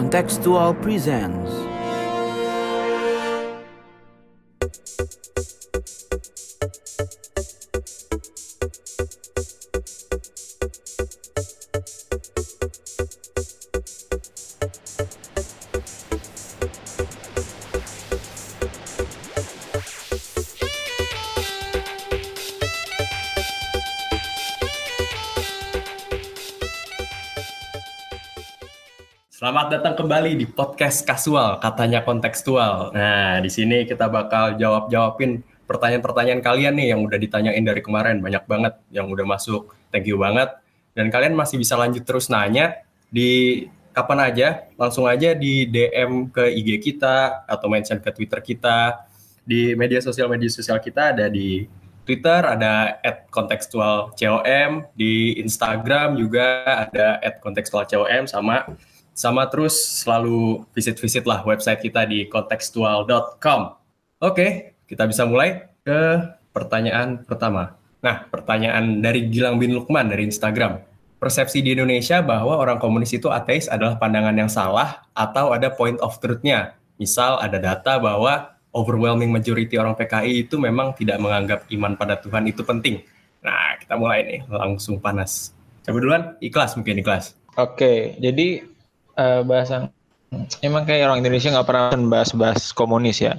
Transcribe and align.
Contextual 0.00 0.72
presents 0.80 1.69
Selamat 29.50 29.82
datang 29.82 29.98
kembali 29.98 30.38
di 30.38 30.46
podcast 30.46 31.02
kasual, 31.02 31.58
katanya 31.58 32.06
kontekstual. 32.06 32.94
Nah, 32.94 33.42
di 33.42 33.50
sini 33.50 33.82
kita 33.82 34.06
bakal 34.06 34.54
jawab-jawabin 34.54 35.42
pertanyaan-pertanyaan 35.66 36.38
kalian 36.38 36.78
nih 36.78 36.94
yang 36.94 37.02
udah 37.02 37.18
ditanyain 37.18 37.58
dari 37.58 37.82
kemarin. 37.82 38.22
Banyak 38.22 38.46
banget 38.46 38.78
yang 38.94 39.10
udah 39.10 39.26
masuk. 39.26 39.74
Thank 39.90 40.06
you 40.06 40.22
banget. 40.22 40.54
Dan 40.94 41.10
kalian 41.10 41.34
masih 41.34 41.58
bisa 41.58 41.74
lanjut 41.74 42.06
terus 42.06 42.30
nanya 42.30 42.86
di 43.10 43.66
kapan 43.90 44.30
aja. 44.30 44.70
Langsung 44.78 45.10
aja 45.10 45.34
di 45.34 45.66
DM 45.66 46.30
ke 46.30 46.46
IG 46.46 46.78
kita 46.78 47.42
atau 47.42 47.66
mention 47.66 47.98
ke 47.98 48.14
Twitter 48.14 48.38
kita. 48.54 49.02
Di 49.42 49.74
media 49.74 49.98
sosial-media 49.98 50.46
sosial 50.46 50.78
kita 50.78 51.10
ada 51.10 51.26
di 51.26 51.66
Twitter 52.06 52.46
ada 52.46 53.02
@kontekstualcom, 53.34 54.70
di 54.94 55.42
Instagram 55.42 56.22
juga 56.22 56.62
ada 56.86 57.18
@kontekstualcom 57.42 58.30
sama 58.30 58.78
sama 59.20 59.44
terus 59.52 59.76
selalu 60.00 60.64
visit-visit 60.72 61.28
lah 61.28 61.44
website 61.44 61.84
kita 61.84 62.08
di 62.08 62.24
kontekstual.com. 62.24 63.60
Oke, 64.24 64.72
kita 64.88 65.04
bisa 65.04 65.28
mulai 65.28 65.68
ke 65.84 66.24
pertanyaan 66.56 67.20
pertama. 67.28 67.76
Nah, 68.00 68.24
pertanyaan 68.32 69.04
dari 69.04 69.28
Gilang 69.28 69.60
bin 69.60 69.76
Lukman 69.76 70.08
dari 70.08 70.24
Instagram. 70.24 70.80
Persepsi 71.20 71.60
di 71.60 71.76
Indonesia 71.76 72.24
bahwa 72.24 72.56
orang 72.56 72.80
komunis 72.80 73.12
itu 73.12 73.28
ateis 73.28 73.68
adalah 73.68 74.00
pandangan 74.00 74.32
yang 74.32 74.48
salah 74.48 75.04
atau 75.12 75.52
ada 75.52 75.68
point 75.68 76.00
of 76.00 76.16
truth-nya. 76.16 76.80
Misal 76.96 77.36
ada 77.44 77.60
data 77.60 78.00
bahwa 78.00 78.56
overwhelming 78.72 79.28
majority 79.28 79.76
orang 79.76 80.00
PKI 80.00 80.48
itu 80.48 80.56
memang 80.56 80.96
tidak 80.96 81.20
menganggap 81.20 81.68
iman 81.68 81.92
pada 81.92 82.16
Tuhan 82.16 82.48
itu 82.48 82.64
penting. 82.64 83.04
Nah, 83.44 83.76
kita 83.76 84.00
mulai 84.00 84.24
nih, 84.24 84.40
langsung 84.48 84.96
panas. 84.96 85.52
Coba 85.84 86.00
duluan, 86.00 86.22
ikhlas 86.40 86.72
mungkin 86.72 87.04
ikhlas. 87.04 87.36
Oke, 87.60 88.16
jadi 88.16 88.64
uh, 89.16 89.42
bahasa 89.46 89.90
emang 90.62 90.86
kayak 90.86 91.10
orang 91.10 91.20
Indonesia 91.22 91.50
nggak 91.50 91.68
pernah 91.68 91.90
bahas-bahas 92.06 92.70
komunis 92.70 93.18
ya. 93.22 93.34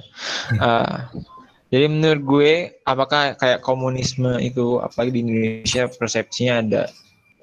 Uh, 0.60 1.08
jadi 1.72 1.88
menurut 1.88 2.22
gue, 2.22 2.52
apakah 2.84 3.36
kayak 3.40 3.64
komunisme 3.64 4.36
itu, 4.40 4.76
apalagi 4.80 5.10
di 5.16 5.20
Indonesia 5.24 5.88
persepsinya 5.88 6.54
ada 6.60 6.82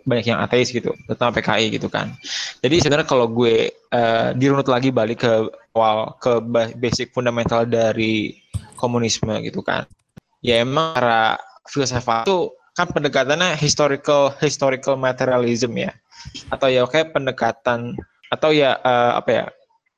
banyak 0.06 0.32
yang 0.32 0.40
ateis 0.42 0.74
gitu, 0.74 0.94
terutama 1.06 1.38
PKI 1.38 1.66
gitu 1.76 1.90
kan. 1.92 2.14
Jadi 2.62 2.82
sebenarnya 2.82 3.08
kalau 3.10 3.30
gue 3.30 3.70
uh, 3.94 4.34
dirunut 4.34 4.66
lagi 4.66 4.90
balik 4.90 5.22
ke 5.26 5.34
awal 5.76 6.18
ke 6.18 6.42
basic 6.78 7.14
fundamental 7.14 7.66
dari 7.66 8.38
komunisme 8.80 9.30
gitu 9.44 9.62
kan. 9.62 9.86
Ya 10.40 10.64
emang 10.64 10.96
cara 10.96 11.36
filsafat 11.68 12.26
itu 12.26 12.50
kan 12.74 12.88
pendekatannya 12.90 13.60
historical 13.60 14.34
historical 14.40 14.96
materialism 14.96 15.76
ya. 15.76 15.92
Atau 16.50 16.72
ya 16.72 16.88
kayak 16.88 17.12
pendekatan 17.12 17.96
atau 18.30 18.54
ya 18.54 18.78
uh, 18.82 19.18
apa 19.20 19.30
ya 19.30 19.46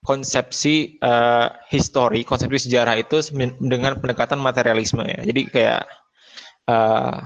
konsepsi 0.02 0.98
uh, 1.06 1.54
histori, 1.70 2.26
konsepsi 2.26 2.68
sejarah 2.68 2.98
itu 2.98 3.22
dengan 3.62 4.02
pendekatan 4.02 4.42
materialisme 4.42 5.06
ya. 5.06 5.22
Jadi 5.22 5.42
kayak 5.52 5.84
uh, 6.66 7.22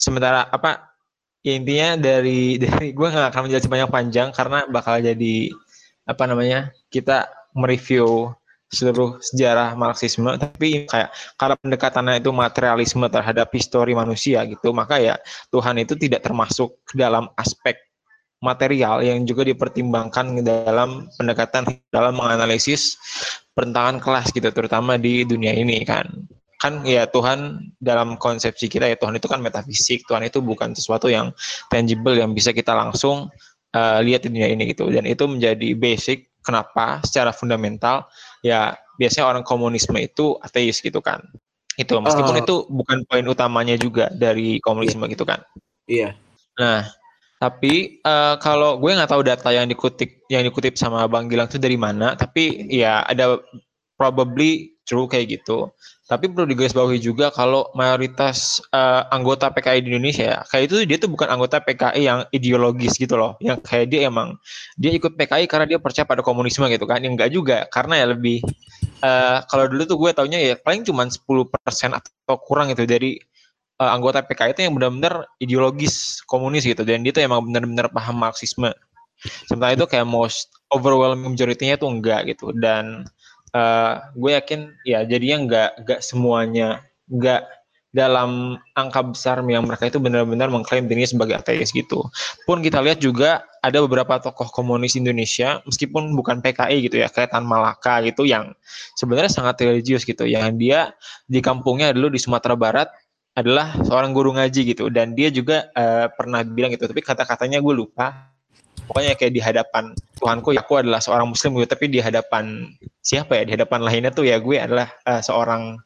sementara 0.00 0.48
apa 0.48 0.96
ya 1.44 1.52
intinya 1.56 2.00
dari 2.00 2.56
dari 2.64 2.96
gue 2.96 3.08
nggak 3.08 3.28
akan 3.32 3.42
menjelaskan 3.48 3.72
banyak 3.72 3.90
panjang 3.92 4.28
karena 4.32 4.64
bakal 4.72 4.96
jadi 5.00 5.36
apa 6.08 6.24
namanya 6.24 6.72
kita 6.88 7.28
mereview 7.52 8.32
seluruh 8.70 9.18
sejarah 9.18 9.74
Marxisme 9.74 10.30
tapi 10.38 10.86
kayak 10.86 11.10
karena 11.34 11.54
pendekatannya 11.58 12.14
itu 12.22 12.30
materialisme 12.30 13.02
terhadap 13.10 13.50
histori 13.50 13.98
manusia 13.98 14.46
gitu 14.46 14.70
maka 14.70 15.02
ya 15.02 15.18
Tuhan 15.50 15.82
itu 15.82 15.98
tidak 15.98 16.22
termasuk 16.22 16.78
dalam 16.94 17.26
aspek 17.34 17.89
material 18.40 19.04
yang 19.04 19.28
juga 19.28 19.44
dipertimbangkan 19.44 20.40
dalam 20.40 21.12
pendekatan 21.20 21.68
dalam 21.92 22.16
menganalisis 22.16 22.96
pertentangan 23.52 24.00
kelas 24.00 24.32
gitu 24.32 24.48
terutama 24.48 24.96
di 24.96 25.28
dunia 25.28 25.52
ini 25.52 25.84
kan. 25.84 26.08
Kan 26.60 26.84
ya 26.84 27.08
Tuhan 27.08 27.72
dalam 27.80 28.20
konsepsi 28.20 28.68
kita 28.68 28.88
ya 28.88 28.96
Tuhan 28.96 29.16
itu 29.16 29.28
kan 29.28 29.40
metafisik. 29.40 30.04
Tuhan 30.08 30.24
itu 30.24 30.40
bukan 30.40 30.72
sesuatu 30.72 31.08
yang 31.08 31.32
tangible 31.68 32.16
yang 32.16 32.32
bisa 32.32 32.52
kita 32.52 32.72
langsung 32.72 33.28
uh, 33.76 33.98
lihat 34.00 34.24
di 34.24 34.32
dunia 34.32 34.48
ini 34.48 34.72
gitu. 34.72 34.88
Dan 34.88 35.04
itu 35.08 35.24
menjadi 35.28 35.76
basic 35.76 36.28
kenapa 36.40 37.04
secara 37.04 37.32
fundamental 37.36 38.08
ya 38.40 38.76
biasanya 38.96 39.36
orang 39.36 39.44
komunisme 39.44 39.96
itu 40.00 40.36
ateis 40.40 40.80
gitu 40.80 41.00
kan. 41.04 41.20
Itu 41.76 41.96
meskipun 41.96 42.36
uh, 42.36 42.42
itu 42.44 42.56
bukan 42.68 43.04
poin 43.08 43.24
utamanya 43.24 43.76
juga 43.80 44.12
dari 44.12 44.60
komunisme 44.60 45.04
iya. 45.08 45.12
gitu 45.12 45.24
kan. 45.24 45.40
Iya. 45.88 46.08
Nah 46.60 46.99
tapi 47.40 48.04
uh, 48.04 48.36
kalau 48.36 48.76
gue 48.76 48.92
nggak 48.92 49.08
tahu 49.08 49.24
data 49.24 49.48
yang 49.48 49.64
dikutip 49.64 50.28
yang 50.28 50.44
dikutip 50.44 50.76
sama 50.76 51.08
Bang 51.08 51.32
Gilang 51.32 51.48
itu 51.48 51.56
dari 51.56 51.80
mana, 51.80 52.12
tapi 52.12 52.68
ya 52.68 53.00
ada 53.08 53.40
probably 53.96 54.76
true 54.84 55.08
kayak 55.08 55.40
gitu. 55.40 55.72
Tapi 56.04 56.26
perlu 56.28 56.44
digarisbawahi 56.52 57.00
juga 57.00 57.32
kalau 57.32 57.70
mayoritas 57.72 58.60
uh, 58.76 59.08
anggota 59.08 59.48
PKI 59.48 59.86
di 59.86 59.94
Indonesia 59.94 60.42
kayak 60.50 60.68
itu 60.68 60.76
dia 60.84 60.98
tuh 61.00 61.06
bukan 61.06 61.30
anggota 61.32 61.62
PKI 61.64 62.02
yang 62.02 62.20
ideologis 62.28 63.00
gitu 63.00 63.16
loh, 63.16 63.40
yang 63.40 63.56
kayak 63.56 63.88
dia 63.88 64.12
emang 64.12 64.36
dia 64.76 64.92
ikut 64.92 65.16
PKI 65.16 65.48
karena 65.48 65.64
dia 65.64 65.78
percaya 65.80 66.04
pada 66.04 66.20
komunisme 66.20 66.68
gitu 66.68 66.84
kan, 66.84 67.00
yang 67.00 67.16
enggak 67.16 67.32
juga 67.32 67.64
karena 67.72 68.04
ya 68.04 68.06
lebih 68.12 68.44
uh, 69.00 69.48
kalau 69.48 69.64
dulu 69.64 69.82
tuh 69.88 69.96
gue 69.96 70.10
taunya 70.12 70.38
ya 70.44 70.54
paling 70.60 70.84
cuma 70.84 71.08
10% 71.08 71.16
atau 71.96 72.36
kurang 72.44 72.68
itu 72.68 72.84
dari 72.84 73.16
uh, 73.80 73.90
anggota 73.90 74.20
PKI 74.20 74.52
itu 74.52 74.62
yang 74.68 74.76
benar-benar 74.76 75.24
ideologis 75.40 76.20
komunis 76.28 76.68
gitu 76.68 76.84
dan 76.84 77.00
dia 77.00 77.16
tuh 77.16 77.24
emang 77.24 77.48
benar-benar 77.48 77.88
paham 77.88 78.20
Marxisme. 78.20 78.70
Sementara 79.48 79.76
itu 79.76 79.84
kayak 79.84 80.08
most 80.08 80.52
overwhelming 80.72 81.32
majority-nya 81.36 81.80
tuh 81.80 81.92
enggak 81.92 82.28
gitu 82.28 82.52
dan 82.56 83.08
uh, 83.56 84.00
gue 84.16 84.36
yakin 84.36 84.72
ya 84.84 85.04
jadinya 85.04 85.36
enggak 85.44 85.70
enggak 85.80 86.00
semuanya 86.00 86.84
enggak 87.08 87.44
dalam 87.90 88.54
angka 88.78 89.02
besar 89.02 89.42
yang 89.50 89.66
mereka 89.66 89.90
itu 89.90 89.98
benar-benar 89.98 90.46
mengklaim 90.46 90.86
dirinya 90.86 91.10
sebagai 91.10 91.42
ateis 91.42 91.74
gitu. 91.74 92.06
Pun 92.46 92.62
kita 92.62 92.78
lihat 92.78 93.02
juga 93.02 93.42
ada 93.66 93.82
beberapa 93.82 94.22
tokoh 94.22 94.46
komunis 94.54 94.94
Indonesia 94.94 95.58
meskipun 95.66 96.14
bukan 96.14 96.38
PKI 96.38 96.86
gitu 96.86 97.02
ya, 97.02 97.10
kayak 97.10 97.34
Tan 97.34 97.42
Malaka 97.42 97.98
gitu 98.06 98.22
yang 98.22 98.54
sebenarnya 98.94 99.34
sangat 99.34 99.58
religius 99.66 100.06
gitu. 100.06 100.22
Yang 100.22 100.54
dia 100.62 100.80
di 101.26 101.42
kampungnya 101.42 101.90
dulu 101.90 102.14
di 102.14 102.22
Sumatera 102.22 102.54
Barat 102.54 102.88
adalah 103.40 103.74
seorang 103.82 104.12
guru 104.12 104.36
ngaji 104.36 104.76
gitu. 104.76 104.92
Dan 104.92 105.16
dia 105.16 105.32
juga 105.32 105.72
uh, 105.74 106.12
pernah 106.12 106.44
bilang 106.44 106.70
gitu 106.72 106.86
tapi 106.86 107.00
kata-katanya 107.00 107.58
gue 107.58 107.74
lupa. 107.74 108.30
Pokoknya 108.90 109.14
kayak 109.14 109.32
di 109.32 109.38
hadapan 109.38 109.94
Tuhanku 110.18 110.50
ya 110.50 110.66
aku 110.66 110.82
adalah 110.82 110.98
seorang 110.98 111.30
muslim 111.30 111.54
gitu 111.62 111.70
tapi 111.70 111.86
di 111.86 112.02
hadapan 112.02 112.74
siapa 113.00 113.38
ya? 113.38 113.42
Di 113.46 113.52
hadapan 113.54 113.80
lainnya 113.86 114.10
tuh 114.10 114.26
ya 114.26 114.36
gue 114.42 114.56
adalah 114.58 114.90
uh, 115.06 115.22
seorang 115.22 115.78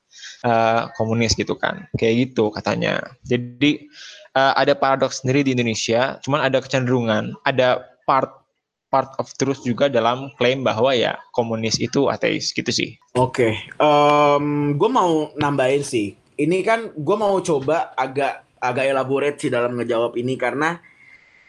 uh, 0.43 0.88
komunis 0.97 1.37
gitu 1.37 1.54
kan. 1.54 1.87
Kayak 2.00 2.32
gitu 2.32 2.48
katanya. 2.50 3.00
Jadi 3.28 3.87
uh, 4.34 4.56
ada 4.56 4.72
paradoks 4.75 5.22
sendiri 5.22 5.47
di 5.47 5.53
Indonesia 5.53 6.16
cuman 6.25 6.48
ada 6.48 6.59
kecenderungan. 6.64 7.37
Ada 7.44 7.84
part 8.08 8.44
part 8.94 9.11
of 9.19 9.26
truth 9.43 9.58
juga 9.67 9.90
dalam 9.90 10.31
klaim 10.38 10.62
bahwa 10.62 10.94
ya 10.94 11.19
komunis 11.34 11.82
itu 11.82 12.06
ateis 12.06 12.55
gitu 12.55 12.70
sih. 12.70 12.94
Oke 13.19 13.50
okay. 13.50 13.52
um, 13.82 14.79
gue 14.79 14.87
mau 14.87 15.34
nambahin 15.34 15.82
sih 15.82 16.14
ini 16.38 16.62
kan 16.66 16.90
gue 16.94 17.16
mau 17.16 17.38
coba 17.42 17.94
agak 17.94 18.44
agak 18.58 18.84
elaborate 18.88 19.38
sih 19.38 19.52
dalam 19.52 19.76
ngejawab 19.76 20.16
ini 20.16 20.34
karena 20.40 20.81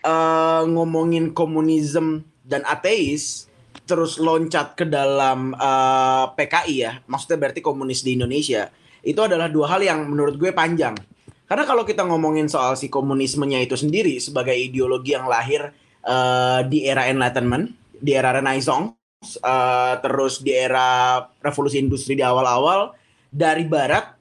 uh, 0.03 0.67
ngomongin 0.67 1.31
komunisme 1.31 2.27
dan 2.45 2.61
ateis 2.67 3.49
terus 3.85 4.17
loncat 4.17 4.73
ke 4.73 4.85
dalam 4.89 5.53
uh, 5.53 6.25
eh, 6.25 6.25
PKI 6.33 6.75
ya, 6.81 6.91
maksudnya 7.05 7.37
berarti 7.37 7.61
komunis 7.61 8.01
di 8.01 8.17
Indonesia 8.17 8.73
itu 9.05 9.21
adalah 9.21 9.45
dua 9.45 9.77
hal 9.77 9.85
yang 9.85 10.09
menurut 10.09 10.41
gue 10.41 10.49
panjang. 10.49 10.97
Karena 11.45 11.61
kalau 11.69 11.85
kita 11.85 12.01
ngomongin 12.01 12.49
soal 12.49 12.73
si 12.73 12.89
komunismenya 12.89 13.61
itu 13.61 13.77
sendiri 13.77 14.17
sebagai 14.17 14.57
ideologi 14.57 15.13
yang 15.13 15.29
lahir 15.29 15.69
uh, 16.01 16.65
di 16.65 16.89
era 16.89 17.05
Enlightenment, 17.05 17.69
di 18.01 18.17
era 18.17 18.33
Renaissance, 18.33 18.97
uh, 19.45 20.01
terus 20.01 20.41
di 20.41 20.49
era 20.49 21.21
revolusi 21.45 21.77
industri 21.77 22.17
di 22.17 22.25
awal-awal 22.25 22.97
dari 23.29 23.69
Barat 23.69 24.17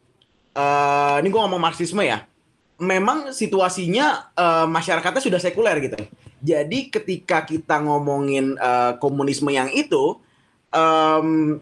uh, 0.55 1.17
ini 1.21 1.29
gue 1.29 1.41
ngomong 1.41 1.61
marxisme 1.61 2.01
ya. 2.03 2.25
Memang 2.79 3.31
situasinya 3.31 4.35
uh, 4.35 4.67
masyarakatnya 4.67 5.23
sudah 5.23 5.39
sekuler 5.39 5.79
gitu. 5.79 5.99
Jadi 6.45 6.93
ketika 6.93 7.49
kita 7.49 7.81
ngomongin 7.81 8.61
eh, 8.61 8.93
komunisme 9.01 9.49
yang 9.49 9.73
itu, 9.73 10.21
em, 10.69 11.56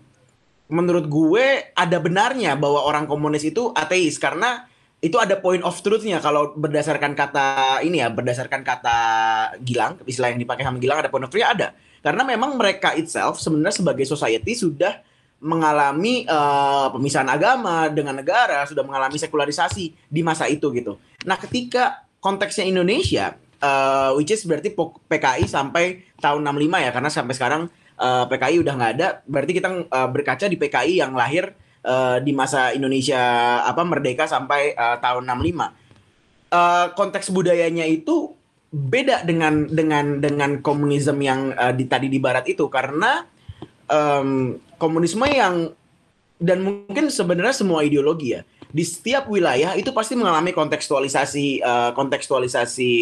menurut 0.66 1.06
gue 1.06 1.70
ada 1.70 1.98
benarnya 2.02 2.58
bahwa 2.58 2.82
orang 2.82 3.06
komunis 3.06 3.46
itu 3.46 3.70
ateis. 3.78 4.18
Karena 4.18 4.66
itu 4.98 5.22
ada 5.22 5.38
point 5.38 5.62
of 5.62 5.78
truth-nya. 5.78 6.18
Kalau 6.18 6.58
berdasarkan 6.58 7.14
kata 7.14 7.78
ini 7.86 8.02
ya, 8.02 8.10
berdasarkan 8.10 8.66
kata 8.66 8.98
Gilang, 9.62 10.02
istilah 10.02 10.34
yang 10.34 10.42
dipakai 10.42 10.66
sama 10.66 10.82
Gilang 10.82 10.98
ada 10.98 11.14
point 11.14 11.22
of 11.22 11.30
truth-nya 11.30 11.54
ada. 11.54 11.68
Karena 12.02 12.26
memang 12.26 12.58
mereka 12.58 12.98
itself 12.98 13.38
sebenarnya 13.38 13.78
sebagai 13.78 14.02
society 14.02 14.58
sudah 14.58 14.98
mengalami 15.42 16.22
eh, 16.24 16.86
pemisahan 16.94 17.26
agama 17.26 17.90
dengan 17.90 18.22
negara, 18.22 18.62
sudah 18.64 18.86
mengalami 18.86 19.18
sekularisasi 19.18 20.08
di 20.08 20.20
masa 20.22 20.46
itu 20.46 20.70
gitu. 20.70 21.02
Nah, 21.26 21.34
ketika 21.36 22.06
konteksnya 22.22 22.70
Indonesia, 22.70 23.34
eh, 23.58 24.10
which 24.14 24.30
is 24.30 24.46
berarti 24.46 24.70
PKI 24.78 25.50
sampai 25.50 26.06
tahun 26.22 26.46
65 26.46 26.86
ya, 26.86 26.90
karena 26.94 27.10
sampai 27.10 27.34
sekarang 27.34 27.62
eh, 27.98 28.24
PKI 28.30 28.56
udah 28.62 28.74
nggak 28.78 28.92
ada. 28.96 29.08
Berarti 29.26 29.52
kita 29.58 29.68
eh, 29.82 30.08
berkaca 30.08 30.46
di 30.46 30.56
PKI 30.56 30.94
yang 31.02 31.12
lahir 31.18 31.50
eh, 31.82 32.18
di 32.22 32.30
masa 32.30 32.70
Indonesia 32.70 33.20
apa 33.66 33.82
merdeka 33.82 34.30
sampai 34.30 34.78
eh, 34.78 34.96
tahun 35.02 35.26
65. 35.26 35.82
Eh, 36.52 36.86
konteks 36.94 37.34
budayanya 37.34 37.82
itu 37.88 38.38
beda 38.72 39.28
dengan 39.28 39.68
dengan 39.68 40.16
dengan 40.16 40.50
komunisme 40.64 41.20
yang 41.20 41.52
eh, 41.52 41.74
di 41.76 41.84
tadi 41.90 42.08
di 42.08 42.16
barat 42.16 42.48
itu 42.48 42.68
karena 42.72 43.24
em, 43.88 44.56
komunisme 44.82 45.22
yang 45.30 45.70
dan 46.42 46.58
mungkin 46.66 47.06
sebenarnya 47.06 47.54
semua 47.54 47.86
ideologi 47.86 48.34
ya 48.34 48.42
di 48.72 48.82
setiap 48.82 49.30
wilayah 49.30 49.78
itu 49.78 49.94
pasti 49.94 50.18
mengalami 50.18 50.50
kontekstualisasi 50.50 51.62
eh, 51.62 51.90
kontekstualisasi 51.94 52.92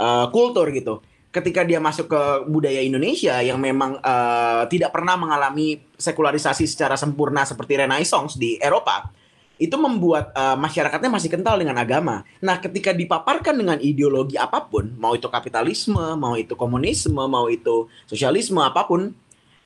eh, 0.00 0.26
kultur 0.32 0.72
gitu. 0.72 1.04
Ketika 1.30 1.62
dia 1.62 1.78
masuk 1.78 2.10
ke 2.10 2.22
budaya 2.50 2.82
Indonesia 2.82 3.38
yang 3.44 3.60
memang 3.60 4.00
eh, 4.00 4.62
tidak 4.72 4.96
pernah 4.96 5.20
mengalami 5.20 5.82
sekularisasi 6.00 6.64
secara 6.64 6.96
sempurna 6.96 7.44
seperti 7.44 7.84
Renaissance 7.84 8.40
di 8.40 8.56
Eropa, 8.56 9.12
itu 9.60 9.76
membuat 9.76 10.32
eh, 10.32 10.56
masyarakatnya 10.56 11.10
masih 11.12 11.28
kental 11.28 11.60
dengan 11.60 11.76
agama. 11.76 12.24
Nah, 12.40 12.56
ketika 12.64 12.96
dipaparkan 12.96 13.60
dengan 13.60 13.76
ideologi 13.76 14.40
apa 14.40 14.64
pun, 14.64 14.96
mau 14.96 15.12
itu 15.12 15.28
kapitalisme, 15.28 16.16
mau 16.16 16.32
itu 16.38 16.56
komunisme, 16.56 17.20
mau 17.20 17.46
itu 17.52 17.90
sosialisme 18.08 18.58
apa 18.64 18.88
pun, 18.88 19.12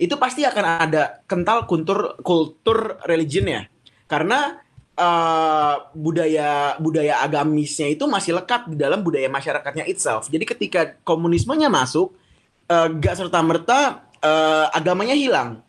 itu 0.01 0.15
pasti 0.19 0.43
akan 0.43 0.65
ada 0.85 1.23
kental 1.27 1.65
kultur 1.71 2.19
kultur 2.21 2.99
religionnya. 3.07 3.71
Karena 4.11 4.59
eh, 4.95 5.75
budaya 5.95 6.79
budaya 6.79 7.23
agamisnya 7.23 7.91
itu 7.91 8.05
masih 8.07 8.37
lekat 8.39 8.71
di 8.71 8.77
dalam 8.79 9.03
budaya 9.03 9.27
masyarakatnya 9.31 9.87
itself. 9.91 10.31
Jadi 10.31 10.45
ketika 10.45 10.81
komunismenya 11.07 11.71
masuk, 11.71 12.15
eh, 12.71 12.89
gak 13.01 13.21
serta 13.21 13.41
merta 13.45 13.81
agamanya 14.73 15.13
hilang 15.13 15.61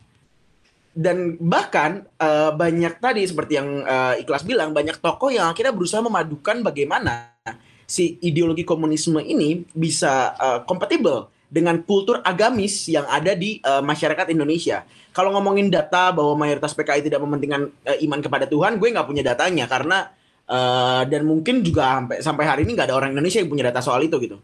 dan 0.95 1.35
bahkan 1.43 2.07
eh, 2.17 2.51
banyak 2.55 3.03
tadi 3.03 3.27
seperti 3.27 3.59
yang 3.59 3.83
eh, 3.83 4.23
Ikhlas 4.23 4.47
bilang 4.47 4.71
banyak 4.71 5.03
tokoh 5.03 5.27
yang 5.27 5.51
akhirnya 5.51 5.75
berusaha 5.75 5.99
memadukan 5.99 6.63
bagaimana 6.63 7.35
si 7.83 8.15
ideologi 8.23 8.63
komunisme 8.63 9.19
ini 9.19 9.67
bisa 9.75 10.31
eh, 10.39 10.59
kompatibel 10.63 11.27
dengan 11.55 11.79
kultur 11.87 12.19
agamis 12.19 12.91
yang 12.91 13.07
ada 13.07 13.31
di 13.31 13.63
eh, 13.63 13.79
masyarakat 13.79 14.27
Indonesia. 14.35 14.83
Kalau 15.15 15.31
ngomongin 15.31 15.71
data 15.71 16.11
bahwa 16.11 16.35
mayoritas 16.35 16.75
PKI 16.75 17.07
tidak 17.07 17.23
mementingkan 17.23 17.71
eh, 17.87 18.03
iman 18.03 18.19
kepada 18.19 18.43
Tuhan, 18.43 18.75
gue 18.75 18.91
nggak 18.91 19.07
punya 19.07 19.23
datanya 19.23 19.63
karena 19.63 20.11
eh, 20.51 21.01
dan 21.07 21.23
mungkin 21.23 21.63
juga 21.63 21.95
sampai 21.95 22.17
sampai 22.19 22.43
hari 22.43 22.61
ini 22.67 22.75
nggak 22.75 22.91
ada 22.91 22.99
orang 22.99 23.15
Indonesia 23.15 23.39
yang 23.39 23.47
punya 23.47 23.71
data 23.71 23.79
soal 23.79 24.03
itu 24.03 24.19
gitu. 24.19 24.35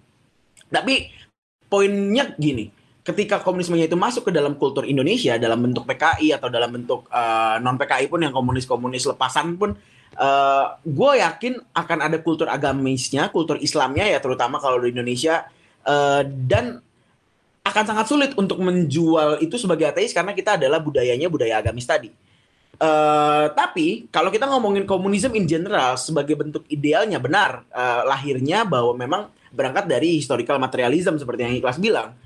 Tapi 0.72 1.12
poinnya 1.68 2.32
gini, 2.40 2.72
ketika 3.04 3.44
komunismenya 3.44 3.92
itu 3.92 4.00
masuk 4.00 4.32
ke 4.32 4.32
dalam 4.32 4.56
kultur 4.56 4.88
Indonesia 4.88 5.36
dalam 5.36 5.60
bentuk 5.60 5.84
PKI 5.84 6.40
atau 6.40 6.48
dalam 6.48 6.72
bentuk 6.72 7.12
non 7.60 7.76
PKI 7.76 8.08
pun 8.08 8.24
yang 8.24 8.32
komunis-komunis 8.32 9.04
lepasan 9.04 9.60
pun 9.60 9.76
eh, 10.16 10.66
gue 10.80 11.12
yakin 11.20 11.60
akan 11.76 12.00
ada 12.08 12.24
kultur 12.24 12.48
agamisnya, 12.48 13.28
kultur 13.36 13.60
Islamnya 13.60 14.08
ya 14.08 14.24
terutama 14.24 14.64
kalau 14.64 14.80
di 14.80 14.96
Indonesia 14.96 15.44
eh, 15.84 16.24
dan 16.48 16.80
akan 17.62 17.84
sangat 17.86 18.06
sulit 18.10 18.32
untuk 18.34 18.58
menjual 18.58 19.38
itu 19.40 19.56
sebagai 19.56 19.86
ateis 19.86 20.12
karena 20.12 20.34
kita 20.34 20.58
adalah 20.58 20.82
budayanya 20.82 21.30
budaya 21.30 21.62
agamis 21.62 21.86
tadi. 21.86 22.10
Eh, 22.82 23.46
tapi 23.54 24.10
kalau 24.10 24.34
kita 24.34 24.50
ngomongin 24.50 24.90
komunisme 24.90 25.38
in 25.38 25.46
general 25.46 25.94
sebagai 26.02 26.34
bentuk 26.34 26.66
idealnya 26.66 27.22
benar 27.22 27.62
eh, 27.70 28.02
lahirnya 28.10 28.66
bahwa 28.66 28.98
memang 28.98 29.22
berangkat 29.54 29.86
dari 29.86 30.18
historical 30.18 30.58
materialism 30.58 31.22
seperti 31.22 31.46
yang 31.46 31.54
Ikhlas 31.62 31.78
bilang 31.78 32.18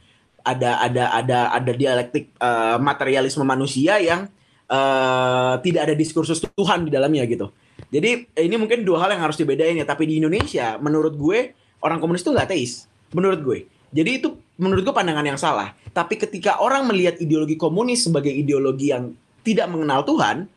ada 0.46 0.80
ada 0.80 1.04
ada 1.12 1.40
ada 1.52 1.72
dialektik 1.76 2.32
eh, 2.40 2.78
materialisme 2.80 3.44
manusia 3.44 4.00
yang 4.00 4.32
eh, 4.72 5.54
tidak 5.60 5.82
ada 5.92 5.96
diskursus 5.98 6.40
Tuhan 6.40 6.88
di 6.88 6.92
dalamnya 6.94 7.28
gitu. 7.28 7.52
Jadi 7.92 8.28
ini 8.40 8.56
mungkin 8.56 8.88
dua 8.88 9.06
hal 9.06 9.16
yang 9.18 9.24
harus 9.28 9.36
dibedain 9.36 9.76
ya. 9.76 9.86
Tapi 9.86 10.08
di 10.08 10.24
Indonesia, 10.24 10.80
menurut 10.80 11.14
gue 11.20 11.52
orang 11.84 12.00
komunis 12.00 12.24
itu 12.24 12.32
nggak 12.32 12.48
ateis. 12.52 12.88
Menurut 13.12 13.40
gue. 13.44 13.60
Jadi 13.96 14.20
itu 14.20 14.36
menurut 14.60 14.84
gue 14.84 14.92
pandangan 14.92 15.24
yang 15.24 15.40
salah. 15.40 15.72
Tapi 15.96 16.20
ketika 16.20 16.60
orang 16.60 16.92
melihat 16.92 17.16
ideologi 17.24 17.56
komunis 17.56 18.04
sebagai 18.04 18.32
ideologi 18.32 18.92
yang 18.92 19.16
tidak 19.48 19.72
mengenal 19.72 20.04
Tuhan, 20.04 20.52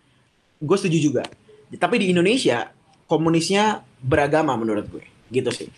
gue 0.58 0.76
setuju 0.76 0.98
juga. 0.98 1.22
Tapi 1.70 2.02
di 2.02 2.06
Indonesia 2.10 2.74
komunisnya 3.06 3.86
beragama 4.02 4.58
menurut 4.58 4.90
gue. 4.90 5.04
Gitu 5.30 5.50
sih. 5.54 5.68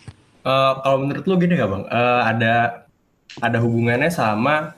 Eh, 0.41 0.73
kalau 0.81 0.97
menurut 1.05 1.23
lu 1.29 1.37
gini 1.37 1.53
nggak 1.53 1.69
bang? 1.69 1.83
Eh, 1.85 2.21
ada 2.33 2.55
ada 3.37 3.57
hubungannya 3.61 4.09
sama 4.09 4.73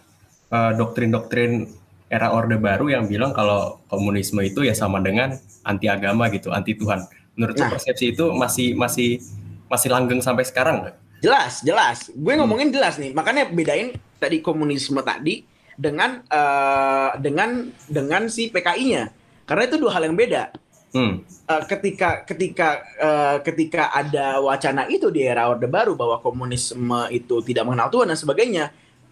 eh, 0.51 0.71
doktrin-doktrin 0.75 1.71
era 2.11 2.29
Orde 2.35 2.59
Baru 2.59 2.91
yang 2.91 3.07
bilang 3.07 3.31
kalau 3.31 3.81
komunisme 3.87 4.43
itu 4.43 4.61
ya 4.67 4.75
sama 4.75 4.99
dengan 4.99 5.33
anti 5.63 5.87
agama 5.87 6.27
gitu, 6.29 6.51
anti 6.51 6.75
Tuhan. 6.75 7.07
Menurut 7.33 7.55
Nah. 7.57 7.71
persepsi 7.73 8.13
itu 8.13 8.29
masih 8.35 8.75
masih 8.77 9.23
masih 9.71 9.89
langgeng 9.89 10.21
sampai 10.21 10.45
sekarang 10.45 10.85
nggak? 10.85 10.95
Jelas, 11.23 11.63
jelas. 11.63 12.11
Gue 12.11 12.35
Hmm. 12.35 12.43
ngomongin 12.43 12.67
jelas 12.67 12.99
nih. 12.99 13.15
Makanya 13.15 13.47
bedain 13.47 13.95
tadi 14.19 14.43
komunisme 14.43 14.99
tadi 14.99 15.47
dengan 15.79 16.19
eh, 16.27 17.11
dengan 17.23 17.71
dengan 17.87 18.27
si 18.27 18.51
PKI-nya. 18.51 19.07
Karena 19.47 19.63
itu 19.63 19.79
dua 19.79 19.95
hal 19.95 20.11
yang 20.11 20.19
beda. 20.19 20.51
Hmm. 20.93 21.23
Eh, 21.25 21.63
ketika 21.71 22.27
ketika 22.27 22.83
eh, 22.99 23.37
ketika 23.41 23.95
ada 23.95 24.43
wacana 24.43 24.85
itu 24.91 25.07
di 25.09 25.23
era 25.23 25.47
Orde 25.49 25.65
Baru 25.71 25.95
bahwa 25.95 26.19
komunisme 26.19 27.07
itu 27.09 27.39
tidak 27.41 27.65
mengenal 27.71 27.89
Tuhan 27.89 28.11
dan 28.11 28.19
sebagainya, 28.19 28.65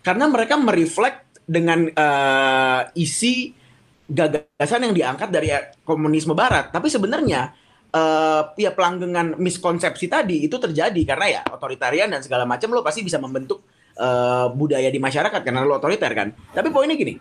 karena 0.03 0.27
mereka 0.27 0.59
mereflek 0.59 1.15
dengan 1.47 1.87
eh, 1.89 2.81
isi 2.99 3.55
gagasan 4.11 4.91
yang 4.91 4.93
diangkat 4.93 5.29
dari 5.31 5.49
komunisme 5.87 6.35
Barat. 6.35 6.75
Tapi 6.75 6.91
sebenarnya 6.91 7.55
eh 7.91 8.43
ya 8.55 8.71
pelanggengan 8.71 9.35
miskonsepsi 9.35 10.07
tadi 10.07 10.47
itu 10.47 10.55
terjadi 10.55 11.01
karena 11.03 11.25
ya 11.27 11.41
otoritarian 11.51 12.07
dan 12.07 12.23
segala 12.23 12.47
macam 12.47 12.71
lo 12.71 12.79
pasti 12.79 13.03
bisa 13.03 13.19
membentuk 13.19 13.67
eh, 13.99 14.47
budaya 14.55 14.87
di 14.87 14.99
masyarakat 14.99 15.41
karena 15.43 15.67
lo 15.67 15.75
otoriter 15.77 16.11
kan. 16.15 16.31
Tapi 16.31 16.71
poinnya 16.71 16.95
gini, 16.95 17.19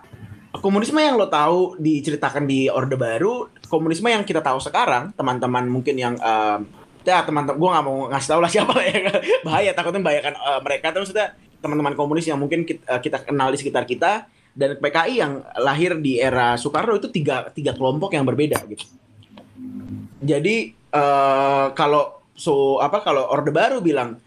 komunisme 0.54 1.02
yang 1.02 1.18
lo 1.18 1.26
tahu 1.26 1.74
diceritakan 1.78 2.46
di 2.46 2.70
Orde 2.70 2.94
Baru, 2.94 3.50
komunisme 3.66 4.10
yang 4.10 4.22
kita 4.22 4.42
tahu 4.42 4.62
sekarang, 4.62 5.10
teman-teman 5.18 5.66
mungkin 5.66 5.98
yang 5.98 6.14
eh, 6.18 6.58
ya 7.04 7.24
teman-teman 7.24 7.56
gue 7.58 7.68
nggak 7.74 7.84
mau 7.84 7.96
ngasih 8.12 8.28
tahu 8.28 8.40
lah 8.44 8.50
siapa 8.50 8.74
ya 8.84 9.10
bahaya 9.46 9.70
takutnya 9.72 10.00
membahayakan 10.04 10.34
eh, 10.36 10.60
mereka 10.62 10.86
terus 10.94 11.10
kita 11.10 11.34
teman-teman 11.60 11.92
komunis 11.98 12.24
yang 12.28 12.38
mungkin 12.40 12.64
kita, 12.64 12.82
eh, 12.86 13.00
kita 13.00 13.18
kenal 13.24 13.50
di 13.52 13.58
sekitar 13.58 13.84
kita 13.88 14.28
dan 14.54 14.76
PKI 14.78 15.14
yang 15.14 15.32
lahir 15.62 15.96
di 15.98 16.18
era 16.18 16.58
Soekarno 16.58 16.98
itu 16.98 17.08
tiga 17.10 17.48
tiga 17.54 17.72
kelompok 17.74 18.14
yang 18.14 18.26
berbeda 18.26 18.62
gitu. 18.66 18.86
Jadi 20.20 20.72
eh, 20.76 21.66
kalau 21.72 22.20
so 22.36 22.78
apa 22.80 23.00
kalau 23.04 23.28
Orde 23.32 23.52
Baru 23.52 23.80
bilang 23.80 24.20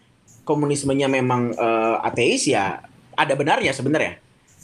komunismenya 0.43 1.07
memang 1.07 1.53
eh, 1.53 2.07
ateis 2.07 2.49
ya 2.49 2.81
ada 3.13 3.33
benarnya 3.37 3.71
sebenarnya. 3.71 4.17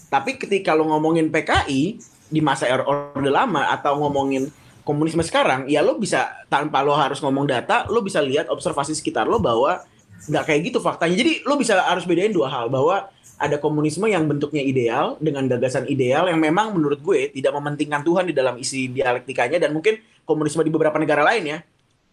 Tapi 0.10 0.42
ketika 0.42 0.74
lo 0.74 0.90
ngomongin 0.90 1.30
PKI 1.30 2.02
di 2.30 2.42
masa 2.42 2.66
Orde 2.82 3.30
Lama 3.30 3.70
atau 3.70 4.02
ngomongin 4.02 4.50
komunisme 4.82 5.22
sekarang, 5.22 5.70
ya 5.70 5.86
lo 5.86 6.02
bisa 6.02 6.34
tanpa 6.50 6.82
lo 6.82 6.98
harus 6.98 7.22
ngomong 7.22 7.46
data, 7.46 7.86
lo 7.94 8.02
bisa 8.02 8.18
lihat 8.26 8.50
observasi 8.50 8.98
sekitar 8.98 9.30
lo 9.30 9.38
bahwa 9.38 9.86
nggak 10.26 10.44
kayak 10.50 10.62
gitu 10.74 10.82
faktanya. 10.82 11.14
Jadi 11.14 11.46
lo 11.46 11.62
bisa 11.62 11.78
harus 11.78 12.10
bedain 12.10 12.34
dua 12.34 12.50
hal 12.50 12.74
bahwa 12.74 13.06
ada 13.40 13.56
komunisme 13.56 14.04
yang 14.10 14.28
bentuknya 14.28 14.60
ideal 14.60 15.16
dengan 15.22 15.48
gagasan 15.48 15.88
ideal 15.88 16.28
yang 16.28 16.42
memang 16.44 16.76
menurut 16.76 17.00
gue 17.00 17.32
tidak 17.32 17.56
mementingkan 17.56 18.04
Tuhan 18.04 18.28
di 18.28 18.36
dalam 18.36 18.60
isi 18.60 18.92
dialektikanya 18.92 19.64
dan 19.64 19.72
mungkin 19.72 19.96
komunisme 20.30 20.62
di 20.62 20.70
beberapa 20.70 21.02
negara 21.02 21.26
lain 21.26 21.44
ya. 21.50 21.60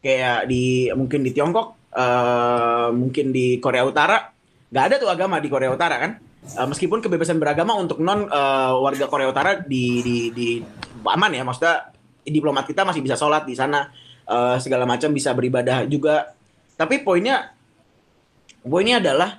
Kayak 0.01 0.49
di 0.49 0.89
mungkin 0.97 1.21
di 1.21 1.31
Tiongkok 1.37 1.93
eh, 1.93 2.89
mungkin 2.97 3.37
di 3.37 3.61
Korea 3.61 3.85
Utara. 3.85 4.33
Nggak 4.73 4.85
ada 4.89 4.97
tuh 4.97 5.11
agama 5.13 5.37
di 5.37 5.53
Korea 5.53 5.69
Utara 5.69 6.01
kan? 6.01 6.17
Eh, 6.47 6.67
meskipun 6.67 7.05
kebebasan 7.05 7.37
beragama 7.37 7.77
untuk 7.77 8.01
non 8.01 8.25
eh, 8.25 8.73
warga 8.81 9.05
Korea 9.13 9.29
Utara 9.29 9.61
di, 9.61 10.01
di, 10.01 10.17
di 10.33 10.49
aman 11.05 11.37
ya. 11.37 11.45
Maksudnya 11.45 11.93
diplomat 12.25 12.65
kita 12.65 12.89
masih 12.89 13.05
bisa 13.05 13.21
sholat 13.21 13.45
di 13.45 13.53
sana. 13.53 13.93
Eh, 14.27 14.57
segala 14.59 14.89
macam 14.89 15.13
bisa 15.13 15.37
beribadah 15.37 15.85
juga. 15.85 16.33
Tapi 16.75 17.05
poinnya 17.05 17.53
poinnya 18.67 18.99
adalah 18.99 19.39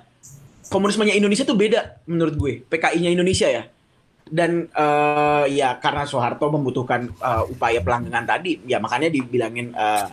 komunismenya 0.68 1.16
Indonesia 1.16 1.44
tuh 1.44 1.56
beda 1.56 2.04
menurut 2.08 2.34
gue. 2.36 2.52
PKI-nya 2.68 3.12
Indonesia 3.12 3.48
ya. 3.48 3.68
Dan 4.28 4.70
eh, 4.70 5.44
ya 5.56 5.76
karena 5.80 6.04
Soeharto 6.04 6.48
membutuhkan 6.52 7.08
eh, 7.08 7.44
upaya 7.48 7.80
pelanggengan 7.80 8.24
tadi, 8.28 8.60
ya 8.68 8.78
makanya 8.78 9.08
dibilangin 9.08 9.72
eh, 9.72 10.06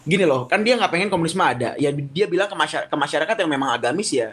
gini 0.00 0.24
loh, 0.24 0.48
kan 0.48 0.64
dia 0.64 0.80
nggak 0.80 0.88
pengen 0.88 1.10
komunisme 1.12 1.44
ada. 1.44 1.76
Ya 1.76 1.92
dia 1.92 2.26
bilang 2.30 2.48
ke, 2.48 2.56
masya- 2.56 2.86
ke 2.88 2.96
masyarakat 2.96 3.36
yang 3.44 3.50
memang 3.50 3.74
agamis 3.74 4.14
ya 4.14 4.32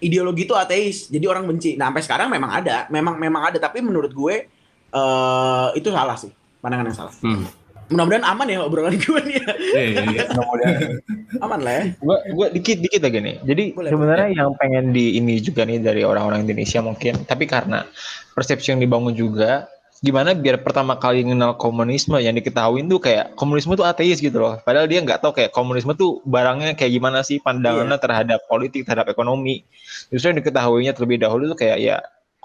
ideologi 0.00 0.44
itu 0.44 0.52
ateis, 0.52 1.08
jadi 1.08 1.24
orang 1.28 1.48
benci. 1.48 1.74
Nah 1.74 1.88
sampai 1.88 2.04
sekarang 2.04 2.28
memang 2.28 2.52
ada, 2.52 2.84
memang 2.88 3.16
memang 3.16 3.52
ada. 3.52 3.58
Tapi 3.60 3.80
menurut 3.84 4.12
gue 4.12 4.48
eh 4.96 5.68
itu 5.76 5.88
salah 5.92 6.16
sih, 6.16 6.32
pandangan 6.62 6.86
yang 6.88 6.96
salah. 6.96 7.14
Hmm. 7.20 7.44
Mudah-mudahan 7.86 8.26
aman 8.26 8.46
ya 8.50 8.58
obrolan 8.66 8.98
gue 9.02 9.20
nih. 9.22 9.36
ya. 9.38 9.52
Iya, 9.56 9.82
iya, 9.86 10.02
iya. 10.10 10.24
aman 11.38 11.60
lah 11.62 11.72
ya. 11.78 11.82
Gua 12.02 12.18
gua 12.34 12.46
dikit 12.50 12.82
dikit 12.82 13.06
lagi 13.06 13.18
nih. 13.22 13.36
Jadi 13.46 13.64
Boleh, 13.78 13.90
sebenarnya 13.94 14.28
yang 14.34 14.50
pengen 14.58 14.90
di 14.90 15.18
ini 15.18 15.38
juga 15.38 15.62
nih 15.62 15.78
dari 15.78 16.02
orang-orang 16.02 16.42
Indonesia 16.46 16.82
mungkin, 16.82 17.22
tapi 17.28 17.46
karena 17.46 17.86
persepsi 18.34 18.74
yang 18.74 18.82
dibangun 18.82 19.14
juga 19.14 19.70
gimana 20.04 20.36
biar 20.36 20.60
pertama 20.60 21.00
kali 21.00 21.24
kenal 21.24 21.56
komunisme 21.56 22.20
yang 22.20 22.36
diketahui 22.36 22.84
tuh 22.84 23.00
kayak 23.00 23.32
komunisme 23.32 23.72
tuh 23.80 23.86
ateis 23.88 24.20
gitu 24.20 24.36
loh. 24.36 24.60
Padahal 24.60 24.84
dia 24.90 25.00
nggak 25.00 25.24
tahu 25.24 25.32
kayak 25.32 25.56
komunisme 25.56 25.96
tuh 25.96 26.20
barangnya 26.28 26.76
kayak 26.76 26.92
gimana 26.92 27.24
sih 27.24 27.40
pandangannya 27.40 27.96
terhadap 27.96 28.44
politik, 28.44 28.84
terhadap 28.84 29.08
ekonomi. 29.08 29.64
Justru 30.12 30.34
yang 30.34 30.38
diketahuinya 30.44 30.92
terlebih 30.92 31.22
dahulu 31.24 31.48
tuh 31.56 31.58
kayak 31.64 31.78
ya 31.80 31.96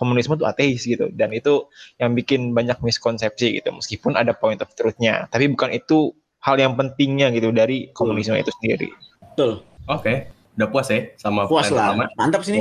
komunisme 0.01 0.33
tuh 0.33 0.49
ateis 0.49 0.81
gitu 0.81 1.13
dan 1.13 1.29
itu 1.29 1.69
yang 2.01 2.17
bikin 2.17 2.57
banyak 2.57 2.81
miskonsepsi 2.81 3.61
gitu 3.61 3.69
meskipun 3.69 4.17
ada 4.17 4.33
point 4.33 4.57
of 4.65 4.73
truth-nya 4.73 5.29
tapi 5.29 5.45
bukan 5.53 5.69
itu 5.77 6.09
hal 6.41 6.57
yang 6.57 6.73
pentingnya 6.73 7.29
gitu 7.29 7.53
dari 7.53 7.93
komunisme 7.93 8.33
itu 8.33 8.49
sendiri 8.57 8.89
Betul. 9.31 9.63
Oke, 9.87 10.27
udah 10.59 10.67
puas 10.67 10.87
ya 10.91 11.15
sama 11.15 11.47
Puas 11.47 11.71
pertanyaan 11.71 12.05
lah. 12.05 12.09
Mantap 12.19 12.43
sini. 12.43 12.59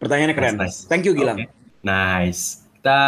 Pertanyaannya 0.00 0.34
keren. 0.34 0.54
Nice, 0.56 0.64
nice. 0.64 0.78
Thank 0.88 1.04
you 1.04 1.12
Gilang. 1.12 1.38
Oke. 1.38 1.46
Nice. 1.84 2.64
Kita 2.80 3.00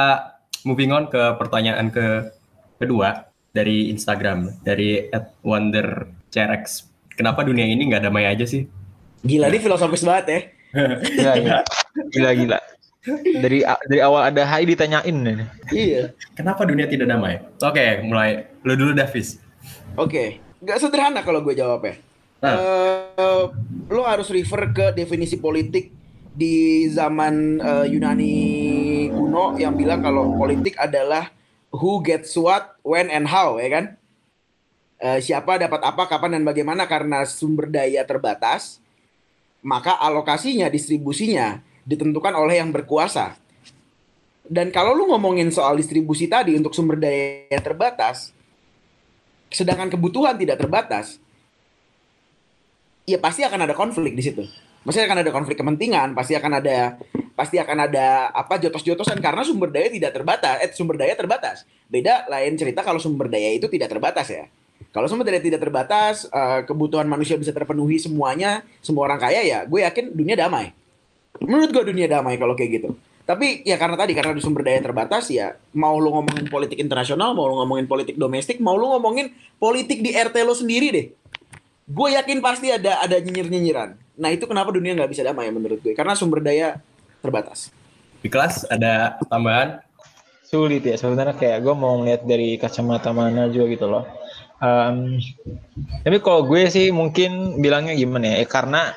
moving 0.68 0.92
on 0.92 1.08
ke 1.08 1.18
pertanyaan 1.40 1.88
ke 1.88 2.28
kedua 2.76 3.32
dari 3.50 3.88
Instagram 3.90 4.62
dari 4.62 5.08
@wondercrx. 5.42 6.64
Kenapa 7.16 7.42
dunia 7.42 7.66
ini 7.66 7.88
nggak 7.88 8.04
damai 8.06 8.28
aja 8.28 8.44
sih? 8.44 8.68
Gila 9.24 9.48
ini 9.48 9.58
filosofis 9.60 10.04
banget 10.04 10.24
ya. 10.28 10.40
gila 11.18 11.32
gila 11.34 11.58
gila 12.14 12.30
gila 12.30 12.58
dari 13.40 13.64
dari 13.64 14.00
awal 14.04 14.28
ada 14.28 14.44
Hai 14.44 14.68
ditanyain 14.68 15.16
nih. 15.16 15.48
Iya. 15.72 16.02
Kenapa 16.36 16.68
dunia 16.68 16.84
tidak 16.84 17.08
damai? 17.08 17.40
Oke, 17.64 18.04
mulai 18.04 18.52
lu 18.60 18.76
dulu 18.76 18.92
Davis. 18.92 19.40
Oke. 19.96 20.40
Gak 20.60 20.76
sederhana 20.76 21.24
kalau 21.24 21.40
gue 21.40 21.56
jawabnya. 21.56 21.96
Nah. 22.44 22.56
Eh, 22.56 23.44
lo 23.88 24.02
harus 24.04 24.28
refer 24.28 24.68
ke 24.76 24.86
definisi 24.92 25.40
politik 25.40 25.88
di 26.36 26.84
zaman 26.92 27.56
eh, 27.60 27.86
Yunani 27.88 28.36
kuno 29.08 29.56
yang 29.56 29.72
bilang 29.80 30.04
kalau 30.04 30.36
politik 30.36 30.76
adalah 30.76 31.32
who 31.72 32.04
gets 32.04 32.36
what, 32.36 32.76
when 32.84 33.08
and 33.08 33.24
how, 33.24 33.56
ya 33.56 33.72
kan? 33.72 33.84
Eh, 35.00 35.24
siapa 35.24 35.56
dapat 35.56 35.80
apa, 35.80 36.04
kapan 36.04 36.36
dan 36.36 36.44
bagaimana 36.44 36.84
karena 36.84 37.24
sumber 37.24 37.72
daya 37.72 38.04
terbatas, 38.04 38.84
maka 39.64 39.96
alokasinya, 39.96 40.68
distribusinya 40.68 41.64
ditentukan 41.84 42.34
oleh 42.36 42.60
yang 42.60 42.70
berkuasa. 42.70 43.36
Dan 44.50 44.74
kalau 44.74 44.96
lu 44.98 45.06
ngomongin 45.06 45.54
soal 45.54 45.78
distribusi 45.78 46.26
tadi 46.26 46.58
untuk 46.58 46.74
sumber 46.74 46.98
daya 46.98 47.46
yang 47.54 47.62
terbatas, 47.62 48.34
sedangkan 49.46 49.86
kebutuhan 49.94 50.34
tidak 50.34 50.58
terbatas, 50.58 51.22
ya 53.06 53.18
pasti 53.22 53.46
akan 53.46 53.70
ada 53.70 53.74
konflik 53.78 54.18
di 54.18 54.22
situ. 54.26 54.42
Pasti 54.80 54.98
akan 55.04 55.22
ada 55.22 55.30
konflik 55.30 55.60
kepentingan, 55.60 56.16
pasti 56.16 56.34
akan 56.34 56.58
ada 56.58 56.96
pasti 57.36 57.56
akan 57.60 57.88
ada 57.88 58.32
apa 58.32 58.60
jotos-jotosan 58.60 59.20
karena 59.20 59.44
sumber 59.44 59.68
daya 59.70 59.86
tidak 59.92 60.16
terbatas. 60.16 60.56
Eh 60.64 60.72
sumber 60.72 60.96
daya 60.98 61.14
terbatas. 61.14 61.68
Beda 61.86 62.26
lain 62.26 62.56
cerita 62.56 62.80
kalau 62.82 62.98
sumber 62.98 63.28
daya 63.28 63.54
itu 63.54 63.68
tidak 63.68 63.92
terbatas 63.92 64.26
ya. 64.32 64.48
Kalau 64.90 65.06
sumber 65.06 65.28
daya 65.30 65.38
tidak 65.38 65.62
terbatas, 65.62 66.26
eh, 66.26 66.60
kebutuhan 66.66 67.06
manusia 67.06 67.38
bisa 67.38 67.54
terpenuhi 67.54 68.00
semuanya, 68.02 68.66
semua 68.82 69.06
orang 69.06 69.20
kaya 69.22 69.44
ya, 69.46 69.62
gue 69.62 69.86
yakin 69.86 70.10
dunia 70.10 70.34
damai. 70.34 70.74
Menurut 71.38 71.70
gue 71.70 71.84
dunia 71.94 72.10
damai 72.10 72.34
kalau 72.36 72.58
kayak 72.58 72.82
gitu. 72.82 72.90
Tapi 73.30 73.62
ya 73.62 73.78
karena 73.78 73.94
tadi 73.94 74.10
karena 74.10 74.34
ada 74.34 74.42
sumber 74.42 74.66
daya 74.66 74.82
terbatas 74.82 75.30
ya 75.30 75.54
mau 75.70 75.94
lu 76.02 76.10
ngomongin 76.10 76.50
politik 76.50 76.82
internasional, 76.82 77.30
mau 77.30 77.46
lu 77.46 77.62
ngomongin 77.62 77.86
politik 77.86 78.18
domestik, 78.18 78.58
mau 78.58 78.74
lu 78.74 78.90
ngomongin 78.90 79.30
politik 79.54 80.02
di 80.02 80.10
RT 80.10 80.34
lo 80.42 80.50
sendiri 80.50 80.88
deh. 80.90 81.06
Gue 81.86 82.18
yakin 82.18 82.42
pasti 82.42 82.74
ada 82.74 82.98
ada 82.98 83.22
nyinyir-nyinyiran. 83.22 83.94
Nah 84.18 84.34
itu 84.34 84.50
kenapa 84.50 84.74
dunia 84.74 84.98
nggak 84.98 85.14
bisa 85.14 85.22
damai 85.22 85.46
menurut 85.54 85.78
gue 85.78 85.94
karena 85.94 86.18
sumber 86.18 86.42
daya 86.42 86.82
terbatas. 87.22 87.70
Di 88.18 88.26
kelas 88.26 88.66
ada 88.66 89.14
tambahan? 89.30 89.78
Sulit 90.50 90.82
ya 90.82 90.98
sebenarnya 90.98 91.38
kayak 91.38 91.62
gue 91.62 91.74
mau 91.78 92.02
ngeliat 92.02 92.26
dari 92.26 92.58
kacamata 92.58 93.14
mana 93.14 93.46
juga 93.46 93.70
gitu 93.70 93.86
loh. 93.86 94.02
Em, 94.58 95.22
tapi 96.02 96.18
kalau 96.18 96.42
gue 96.50 96.66
sih 96.66 96.90
mungkin 96.90 97.62
bilangnya 97.62 97.94
gimana 97.94 98.34
ya? 98.34 98.36
Eh, 98.42 98.50
karena 98.50 98.90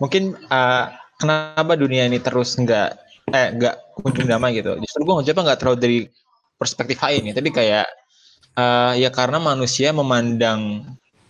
mungkin 0.00 0.32
eh, 0.40 0.86
kenapa 1.20 1.76
dunia 1.76 2.08
ini 2.08 2.18
terus 2.18 2.56
nggak 2.56 2.88
eh 3.30 3.48
nggak 3.54 3.74
kunjung 4.00 4.26
damai 4.26 4.56
gitu. 4.58 4.74
Justru 4.80 5.00
gue 5.06 5.14
ngejawabnya 5.20 5.44
nggak 5.52 5.58
terlalu 5.60 5.78
dari 5.78 5.98
perspektif 6.56 6.98
lain 7.04 7.30
ya, 7.30 7.34
tapi 7.36 7.50
kayak 7.52 7.86
eh, 8.58 8.92
ya 9.04 9.10
karena 9.12 9.38
manusia 9.38 9.92
memandang 9.94 10.84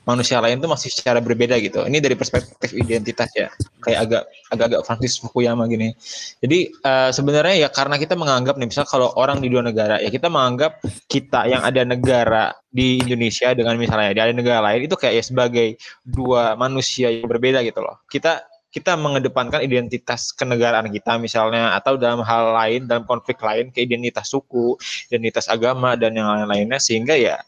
manusia 0.09 0.42
lain 0.42 0.59
tuh 0.59 0.66
masih 0.66 0.90
secara 0.90 1.23
berbeda 1.23 1.54
gitu. 1.62 1.87
Ini 1.87 2.02
dari 2.02 2.16
perspektif 2.18 2.73
identitas 2.75 3.30
ya, 3.37 3.47
kayak 3.85 3.99
agak 4.09 4.23
agak-agak 4.50 4.80
Francis 4.88 5.20
Fukuyama 5.23 5.70
gini. 5.70 5.94
Jadi 6.42 6.73
eh, 6.73 7.11
sebenarnya 7.14 7.66
ya 7.66 7.68
karena 7.70 7.94
kita 8.00 8.18
menganggap 8.18 8.59
nih, 8.59 8.66
misal 8.66 8.88
kalau 8.88 9.14
orang 9.14 9.38
di 9.38 9.52
dua 9.52 9.62
negara, 9.62 10.02
ya 10.02 10.11
kita 10.11 10.26
menganggap 10.26 10.82
kita 11.06 11.47
yang 11.47 11.62
ada 11.62 11.87
negara 11.87 12.44
di 12.66 12.99
Indonesia 12.99 13.54
dengan 13.54 13.78
misalnya 13.78 14.11
di 14.16 14.20
ada 14.23 14.35
negara 14.35 14.61
lain 14.73 14.90
itu 14.90 14.97
kayak 14.99 15.14
ya 15.20 15.25
sebagai 15.26 15.68
dua 16.02 16.59
manusia 16.59 17.12
yang 17.12 17.30
berbeda 17.30 17.62
gitu 17.62 17.78
loh. 17.85 18.02
Kita 18.11 18.50
kita 18.71 18.95
mengedepankan 18.95 19.67
identitas 19.67 20.31
kenegaraan 20.31 20.87
kita 20.95 21.19
misalnya 21.19 21.75
atau 21.75 21.99
dalam 21.99 22.23
hal 22.23 22.55
lain 22.55 22.87
dalam 22.87 23.03
konflik 23.03 23.43
lain 23.43 23.75
ke 23.75 23.83
identitas 23.83 24.31
suku, 24.31 24.79
identitas 25.11 25.50
agama 25.50 25.99
dan 25.99 26.15
yang 26.15 26.31
lain-lainnya 26.31 26.79
sehingga 26.79 27.19
ya 27.19 27.43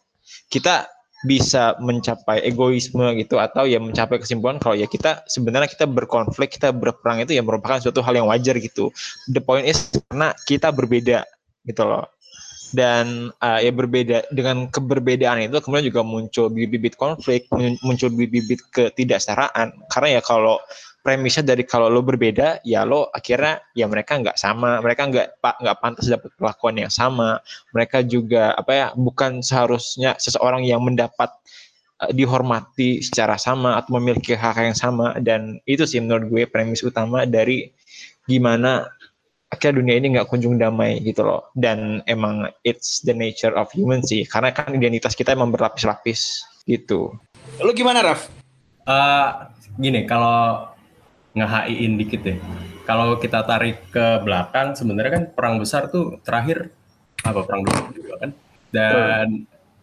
kita 0.50 0.90
bisa 1.22 1.78
mencapai 1.78 2.42
egoisme 2.42 3.14
gitu 3.14 3.38
atau 3.38 3.62
ya 3.62 3.78
mencapai 3.78 4.18
kesimpulan 4.18 4.58
kalau 4.58 4.74
ya 4.74 4.90
kita 4.90 5.22
sebenarnya 5.30 5.70
kita 5.70 5.86
berkonflik 5.86 6.58
kita 6.58 6.74
berperang 6.74 7.22
itu 7.22 7.38
ya 7.38 7.46
merupakan 7.46 7.78
suatu 7.78 8.02
hal 8.02 8.18
yang 8.18 8.26
wajar 8.26 8.58
gitu. 8.58 8.90
The 9.30 9.38
point 9.38 9.70
is 9.70 9.86
karena 10.10 10.34
kita 10.34 10.74
berbeda 10.74 11.22
gitu 11.62 11.82
loh. 11.86 12.10
Dan 12.72 13.30
uh, 13.38 13.60
ya 13.60 13.68
berbeda 13.68 14.32
dengan 14.32 14.66
keberbedaan 14.66 15.44
itu 15.46 15.60
kemudian 15.60 15.92
juga 15.92 16.02
muncul 16.02 16.48
bibit-bibit 16.48 16.96
konflik 16.98 17.46
mun- 17.52 17.78
muncul 17.86 18.10
bibit-bibit 18.10 18.64
ketidaksetaraan. 18.72 19.76
Karena 19.92 20.18
ya 20.18 20.20
kalau 20.24 20.58
premisnya 21.02 21.42
dari 21.42 21.66
kalau 21.66 21.90
lo 21.90 22.00
berbeda 22.00 22.62
ya 22.62 22.86
lo 22.86 23.10
akhirnya 23.10 23.58
ya 23.74 23.90
mereka 23.90 24.22
nggak 24.22 24.38
sama. 24.38 24.78
Mereka 24.78 25.02
nggak 25.10 25.26
pak 25.42 25.58
nggak 25.58 25.78
pantas 25.82 26.06
dapat 26.06 26.30
perlakuan 26.38 26.78
yang 26.78 26.92
sama. 26.94 27.42
Mereka 27.74 28.06
juga 28.06 28.54
apa 28.54 28.72
ya 28.72 28.86
bukan 28.94 29.42
seharusnya 29.42 30.14
seseorang 30.16 30.62
yang 30.62 30.80
mendapat 30.80 31.28
eh, 32.06 32.14
dihormati 32.14 33.02
secara 33.02 33.34
sama 33.36 33.76
atau 33.82 33.98
memiliki 33.98 34.38
hak 34.38 34.62
yang 34.62 34.78
sama. 34.78 35.18
Dan 35.18 35.58
itu 35.66 35.82
sih 35.84 35.98
menurut 35.98 36.30
gue 36.30 36.42
premis 36.46 36.86
utama 36.86 37.26
dari 37.26 37.68
gimana 38.30 38.86
akhirnya 39.52 39.84
dunia 39.84 39.94
ini 40.00 40.06
nggak 40.16 40.30
kunjung 40.30 40.56
damai 40.56 41.02
gitu 41.02 41.26
loh. 41.26 41.50
Dan 41.58 42.00
emang 42.06 42.46
it's 42.62 43.02
the 43.02 43.12
nature 43.12 43.52
of 43.58 43.68
human 43.74 44.00
sih. 44.06 44.22
Karena 44.24 44.54
kan 44.54 44.70
identitas 44.72 45.18
kita 45.18 45.34
emang 45.34 45.50
berlapis-lapis 45.50 46.46
gitu. 46.64 47.10
Lu 47.58 47.74
gimana 47.74 48.06
Raf? 48.06 48.30
Eh, 48.82 49.28
gini, 49.78 50.06
kalau 50.10 50.71
nge-HI-in 51.32 51.92
dikit 51.96 52.20
deh. 52.24 52.38
Kalau 52.82 53.16
kita 53.16 53.46
tarik 53.46 53.88
ke 53.94 54.20
belakang, 54.20 54.74
sebenarnya 54.74 55.12
kan 55.12 55.24
perang 55.32 55.56
besar 55.62 55.88
tuh 55.88 56.18
terakhir 56.26 56.68
apa 57.22 57.40
perang 57.46 57.62
dunia 57.62 57.90
juga 57.94 58.14
kan. 58.18 58.30
Dan 58.72 59.26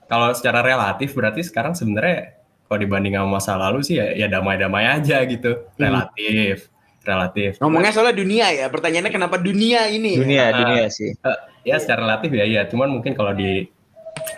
kalau 0.09 0.33
secara 0.35 0.59
relatif 0.65 1.15
berarti 1.15 1.45
sekarang 1.45 1.77
sebenarnya 1.77 2.35
kalau 2.67 2.79
dibanding 2.81 3.17
sama 3.17 3.39
masa 3.39 3.57
lalu 3.57 3.81
sih 3.81 3.97
ya, 3.97 4.13
ya 4.13 4.27
damai-damai 4.29 4.85
aja 4.99 5.23
gitu. 5.25 5.69
Relatif, 5.79 6.69
relatif. 7.01 7.57
Ngomongnya 7.63 7.91
soalnya 7.95 8.15
dunia 8.19 8.47
ya. 8.53 8.65
Pertanyaannya 8.69 9.13
kenapa 9.13 9.41
dunia 9.41 9.89
ini? 9.89 10.19
dunia 10.19 10.43
Ah. 10.51 10.57
dunia 10.57 10.85
sih 10.91 11.15
Eh, 11.15 11.37
ya 11.65 11.79
secara 11.79 12.03
relatif 12.05 12.29
ya 12.31 12.45
iya 12.45 12.61
cuman 12.67 12.89
mungkin 12.99 13.13
kalau 13.15 13.35
di 13.35 13.67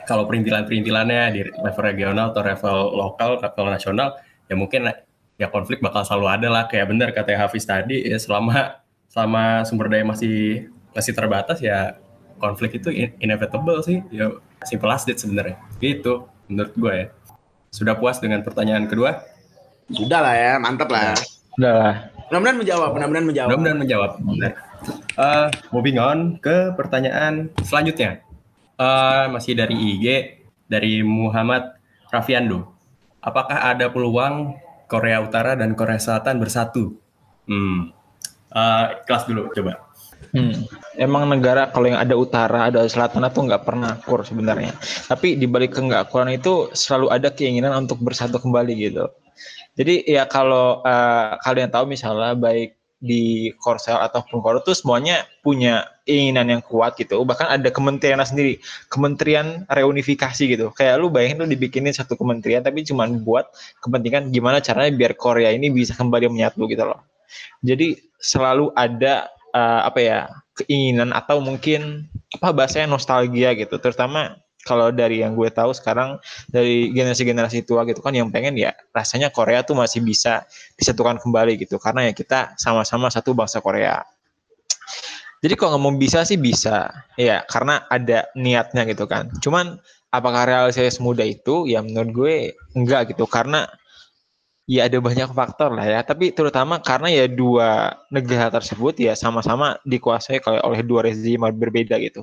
kalau 0.05 0.25
perintilan-perintilannya 0.27 1.23
di 1.33 1.41
level 1.47 1.83
regional 1.83 2.33
atau 2.33 2.43
level 2.43 2.77
lokal 2.97 3.29
level 3.39 3.65
nasional 3.71 4.17
ya 4.49 4.55
mungkin 4.57 4.89
ya 5.41 5.49
konflik 5.49 5.81
bakal 5.81 6.05
selalu 6.05 6.37
ada 6.37 6.47
lah 6.53 6.63
kayak 6.69 6.93
benar 6.93 7.09
kata 7.09 7.33
Hafiz 7.33 7.65
tadi 7.65 8.05
ya 8.05 8.21
selama 8.21 8.77
selama 9.09 9.65
sumber 9.65 9.89
daya 9.89 10.05
masih 10.05 10.69
masih 10.93 11.17
terbatas 11.17 11.57
ya 11.57 11.97
konflik 12.37 12.77
itu 12.77 12.93
in- 12.93 13.17
inevitable 13.17 13.81
sih 13.81 14.05
ya 14.13 14.29
simple 14.61 14.93
as 14.93 15.01
that 15.09 15.17
sebenarnya 15.17 15.57
gitu 15.81 16.29
menurut 16.45 16.73
gue 16.77 16.93
ya 16.93 17.05
sudah 17.73 17.97
puas 17.97 18.21
dengan 18.21 18.45
pertanyaan 18.45 18.85
kedua 18.85 19.25
Sudah 19.91 20.23
lah 20.23 20.35
ya, 20.39 20.53
mantap 20.55 20.87
lah. 20.87 21.11
udah 21.59 21.73
lah 21.75 21.95
Mudah-mudahan 22.31 22.57
menjawab, 22.63 22.89
mudah-mudahan 22.95 23.27
menjawab. 23.27 23.49
Mudah-mudahan 23.51 23.79
menjawab. 23.83 24.11
Benar. 24.23 24.51
Uh, 25.19 25.47
moving 25.75 25.99
on 25.99 26.39
ke 26.39 26.71
pertanyaan 26.79 27.51
selanjutnya. 27.59 28.23
Uh, 28.79 29.27
masih 29.35 29.51
dari 29.51 29.75
IG 29.75 30.39
dari 30.71 31.03
Muhammad 31.03 31.75
Rafiando. 32.07 32.71
Apakah 33.19 33.75
ada 33.75 33.91
peluang 33.91 34.55
Korea 34.91 35.23
Utara 35.23 35.55
dan 35.55 35.71
Korea 35.71 35.95
Selatan 35.95 36.43
bersatu? 36.43 36.99
Hmm. 37.47 37.95
Uh, 38.51 38.99
kelas 39.07 39.23
dulu 39.31 39.47
coba. 39.55 39.87
Hmm. 40.35 40.67
Emang 40.99 41.27
negara 41.27 41.71
kalau 41.71 41.87
yang 41.91 41.99
ada 41.99 42.15
utara, 42.15 42.67
ada 42.67 42.83
selatan 42.87 43.27
itu 43.27 43.39
nggak 43.47 43.63
pernah 43.63 43.95
akur 43.95 44.23
sebenarnya. 44.27 44.75
Tapi 45.07 45.39
di 45.39 45.47
balik 45.47 45.75
ke 45.75 45.81
nggak 45.83 46.11
akuran 46.11 46.31
itu 46.31 46.71
selalu 46.75 47.07
ada 47.11 47.31
keinginan 47.31 47.87
untuk 47.87 47.99
bersatu 48.03 48.39
kembali 48.39 48.73
gitu. 48.75 49.07
Jadi 49.75 50.03
ya 50.07 50.27
kalau 50.27 50.83
uh, 50.83 51.39
kalian 51.39 51.71
tahu 51.71 51.87
misalnya 51.87 52.35
baik 52.35 52.75
di 53.01 53.49
Korsel 53.57 53.97
ataupun 53.97 54.45
Korea 54.45 54.61
itu 54.61 54.77
semuanya 54.77 55.25
punya 55.41 55.89
keinginan 56.05 56.53
yang 56.53 56.61
kuat 56.61 56.93
gitu. 57.01 57.17
Bahkan 57.25 57.49
ada 57.49 57.69
kementerian 57.73 58.21
sendiri, 58.21 58.61
kementerian 58.93 59.65
reunifikasi 59.65 60.45
gitu. 60.45 60.69
Kayak 60.77 61.01
lu 61.01 61.09
bayangin 61.09 61.41
lu 61.41 61.49
dibikinin 61.49 61.91
satu 61.91 62.13
kementerian 62.13 62.61
tapi 62.61 62.85
cuma 62.85 63.09
buat 63.09 63.49
kepentingan 63.81 64.29
gimana 64.29 64.61
caranya 64.61 64.93
biar 64.93 65.17
Korea 65.17 65.49
ini 65.49 65.73
bisa 65.73 65.97
kembali 65.97 66.29
menyatu 66.29 66.69
gitu 66.69 66.85
loh. 66.85 67.01
Jadi 67.65 67.97
selalu 68.21 68.69
ada 68.77 69.33
uh, 69.57 69.81
apa 69.89 69.99
ya 69.99 70.19
keinginan 70.61 71.09
atau 71.09 71.41
mungkin 71.41 72.05
apa 72.37 72.53
bahasanya 72.53 72.85
nostalgia 72.85 73.57
gitu. 73.57 73.81
Terutama 73.81 74.37
kalau 74.61 74.93
dari 74.93 75.25
yang 75.25 75.33
gue 75.33 75.49
tahu 75.49 75.73
sekarang 75.73 76.21
dari 76.49 76.93
generasi-generasi 76.93 77.65
tua 77.65 77.81
gitu 77.89 77.99
kan 77.99 78.13
yang 78.13 78.29
pengen 78.29 78.53
ya 78.57 78.73
rasanya 78.93 79.33
Korea 79.33 79.65
tuh 79.65 79.73
masih 79.73 80.05
bisa 80.05 80.45
disatukan 80.77 81.17
kembali 81.17 81.57
gitu. 81.57 81.81
Karena 81.81 82.09
ya 82.09 82.13
kita 82.13 82.53
sama-sama 82.61 83.09
satu 83.09 83.33
bangsa 83.33 83.57
Korea. 83.59 84.05
Jadi 85.41 85.53
kalau 85.57 85.77
ngomong 85.77 85.97
bisa 85.97 86.21
sih 86.21 86.37
bisa. 86.37 86.93
Ya 87.17 87.41
karena 87.49 87.81
ada 87.89 88.29
niatnya 88.37 88.85
gitu 88.85 89.09
kan. 89.09 89.33
Cuman 89.41 89.81
apakah 90.13 90.45
realisasinya 90.45 90.93
semudah 90.93 91.25
itu? 91.25 91.65
Ya 91.65 91.81
menurut 91.81 92.11
gue 92.13 92.35
enggak 92.77 93.17
gitu. 93.17 93.25
Karena 93.25 93.65
ya 94.69 94.85
ada 94.85 95.01
banyak 95.01 95.33
faktor 95.33 95.73
lah 95.73 95.89
ya. 95.89 96.05
Tapi 96.05 96.37
terutama 96.37 96.77
karena 96.77 97.09
ya 97.09 97.25
dua 97.25 97.97
negara 98.13 98.53
tersebut 98.53 99.01
ya 99.01 99.17
sama-sama 99.17 99.81
dikuasai 99.89 100.37
oleh 100.61 100.85
dua 100.85 101.09
rezim 101.09 101.41
berbeda 101.41 101.97
gitu 101.97 102.21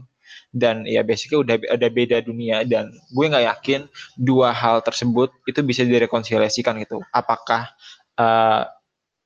dan 0.53 0.89
ya 0.89 1.05
basically 1.05 1.45
udah 1.45 1.61
ada 1.69 1.89
beda 1.93 2.25
dunia. 2.25 2.65
Dan 2.65 2.93
gue 3.13 3.25
nggak 3.25 3.47
yakin 3.57 3.81
dua 4.17 4.53
hal 4.53 4.81
tersebut 4.81 5.33
itu 5.45 5.61
bisa 5.65 5.85
direkonsiliasikan 5.85 6.81
gitu. 6.83 7.01
Apakah 7.13 7.73
uh, 8.17 8.65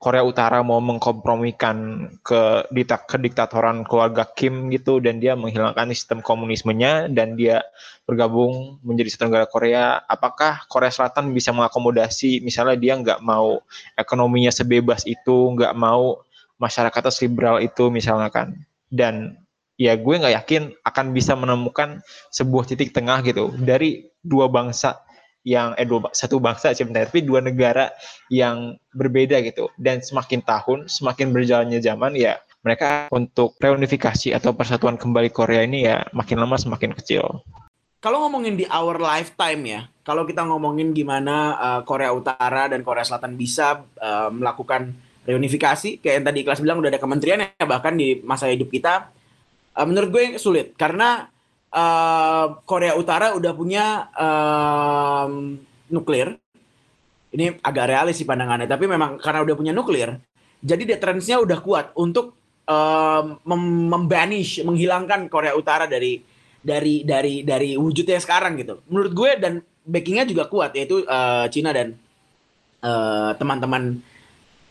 Korea 0.03 0.27
Utara 0.27 0.67
mau 0.67 0.83
mengkompromikan 0.83 2.11
ke 2.27 2.67
diktat 2.75 3.07
kediktatoran 3.07 3.87
keluarga 3.87 4.27
Kim 4.27 4.67
gitu 4.75 4.99
dan 4.99 5.23
dia 5.23 5.39
menghilangkan 5.39 5.95
sistem 5.95 6.19
komunismenya 6.19 7.07
dan 7.07 7.39
dia 7.39 7.63
bergabung 8.03 8.83
menjadi 8.83 9.15
satu 9.15 9.31
negara 9.31 9.47
Korea. 9.47 10.03
Apakah 10.11 10.67
Korea 10.67 10.91
Selatan 10.91 11.31
bisa 11.31 11.55
mengakomodasi 11.55 12.43
misalnya 12.43 12.75
dia 12.75 12.99
nggak 12.99 13.23
mau 13.23 13.63
ekonominya 13.95 14.51
sebebas 14.51 15.07
itu 15.07 15.55
nggak 15.55 15.71
mau 15.79 16.19
masyarakatnya 16.59 17.15
liberal 17.23 17.63
itu 17.63 17.87
misalnya 17.95 18.27
kan? 18.35 18.59
Dan 18.91 19.39
ya 19.83 19.99
gue 19.99 20.15
nggak 20.15 20.35
yakin 20.39 20.63
akan 20.87 21.07
bisa 21.11 21.35
menemukan 21.35 21.99
sebuah 22.31 22.71
titik 22.71 22.95
tengah 22.95 23.19
gitu 23.27 23.51
dari 23.59 24.07
dua 24.23 24.47
bangsa 24.47 25.03
yang 25.43 25.75
eh 25.75 25.83
dua, 25.83 26.07
satu 26.15 26.39
bangsa 26.39 26.71
sebenarnya 26.71 27.11
tapi 27.11 27.27
dua 27.27 27.43
negara 27.43 27.91
yang 28.31 28.79
berbeda 28.95 29.43
gitu 29.43 29.67
dan 29.75 29.99
semakin 29.99 30.39
tahun 30.47 30.87
semakin 30.87 31.35
berjalannya 31.35 31.83
zaman 31.83 32.15
ya 32.15 32.39
mereka 32.63 33.11
untuk 33.11 33.59
reunifikasi 33.59 34.31
atau 34.39 34.55
persatuan 34.55 34.95
kembali 34.95 35.35
Korea 35.35 35.67
ini 35.67 35.83
ya 35.83 36.07
makin 36.15 36.39
lama 36.39 36.55
semakin 36.55 36.95
kecil. 36.95 37.43
Kalau 37.99 38.23
ngomongin 38.23 38.55
di 38.55 38.67
our 38.71 39.03
lifetime 39.03 39.63
ya, 39.67 39.81
kalau 40.07 40.27
kita 40.27 40.47
ngomongin 40.47 40.95
gimana 40.95 41.59
uh, 41.59 41.81
Korea 41.83 42.15
Utara 42.15 42.71
dan 42.71 42.87
Korea 42.87 43.03
Selatan 43.03 43.35
bisa 43.35 43.83
uh, 43.99 44.31
melakukan 44.31 44.95
reunifikasi, 45.27 46.03
kayak 46.03 46.23
yang 46.23 46.27
tadi 46.27 46.41
kelas 46.43 46.63
bilang 46.63 46.83
udah 46.83 46.91
ada 46.91 47.03
kementerian 47.03 47.47
ya 47.47 47.67
bahkan 47.67 47.95
di 47.95 48.19
masa 48.27 48.51
hidup 48.51 48.71
kita 48.71 49.11
uh, 49.77 49.87
menurut 49.87 50.09
gue 50.13 50.23
sulit 50.41 50.73
karena 50.77 51.29
uh, 51.73 52.61
Korea 52.65 52.97
Utara 52.97 53.37
udah 53.37 53.53
punya 53.57 54.09
um, 54.15 55.57
nuklir. 55.93 56.37
Ini 57.33 57.65
agak 57.65 57.89
realis 57.89 58.21
sih 58.21 58.29
pandangannya, 58.29 58.69
tapi 58.69 58.85
memang 58.85 59.17
karena 59.17 59.41
udah 59.41 59.57
punya 59.57 59.73
nuklir, 59.73 60.21
jadi 60.61 60.85
deterrence-nya 60.85 61.41
udah 61.41 61.59
kuat 61.65 61.97
untuk 61.97 62.37
mem 63.43 63.63
membanish, 63.91 64.61
menghilangkan 64.61 65.33
Korea 65.33 65.57
Utara 65.57 65.89
dari 65.89 66.23
dari 66.63 67.03
dari 67.03 67.43
dari 67.43 67.75
wujudnya 67.75 68.23
sekarang 68.23 68.61
gitu. 68.61 68.85
Menurut 68.87 69.13
gue 69.13 69.31
dan 69.41 69.53
backingnya 69.83 70.29
juga 70.29 70.47
kuat 70.47 70.77
yaitu 70.79 71.03
uh, 71.09 71.51
Cina 71.51 71.75
dan 71.75 71.99
teman-teman 73.37 73.99
uh, 73.99 74.11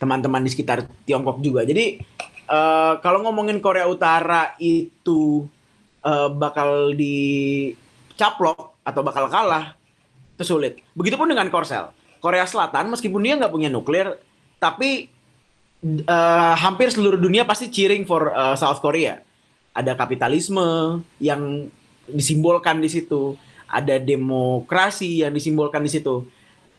teman-teman 0.00 0.42
di 0.42 0.50
sekitar 0.50 0.88
Tiongkok 1.06 1.38
juga. 1.44 1.62
Jadi 1.62 2.00
uh, 2.52 3.00
kalau 3.00 3.24
ngomongin 3.24 3.58
Korea 3.64 3.88
Utara 3.88 4.52
itu 4.60 5.48
uh, 6.04 6.28
bakal 6.28 6.92
dicaplok 6.92 8.76
atau 8.84 9.00
bakal 9.00 9.32
kalah, 9.32 9.72
itu 10.36 10.44
sulit. 10.44 10.84
Begitupun 10.92 11.32
dengan 11.32 11.48
Korsel. 11.48 11.88
Korea 12.22 12.46
Selatan 12.46 12.92
meskipun 12.92 13.18
dia 13.24 13.34
nggak 13.34 13.50
punya 13.50 13.66
nuklir, 13.72 14.14
tapi 14.62 15.10
uh, 16.06 16.54
hampir 16.54 16.94
seluruh 16.94 17.18
dunia 17.18 17.42
pasti 17.42 17.66
cheering 17.66 18.06
for 18.06 18.30
uh, 18.30 18.54
South 18.54 18.78
Korea. 18.78 19.18
Ada 19.74 19.98
kapitalisme 19.98 21.00
yang 21.18 21.66
disimbolkan 22.06 22.78
di 22.78 22.92
situ, 22.92 23.34
ada 23.66 23.98
demokrasi 23.98 25.26
yang 25.26 25.34
disimbolkan 25.34 25.82
di 25.82 25.90
situ. 25.90 26.28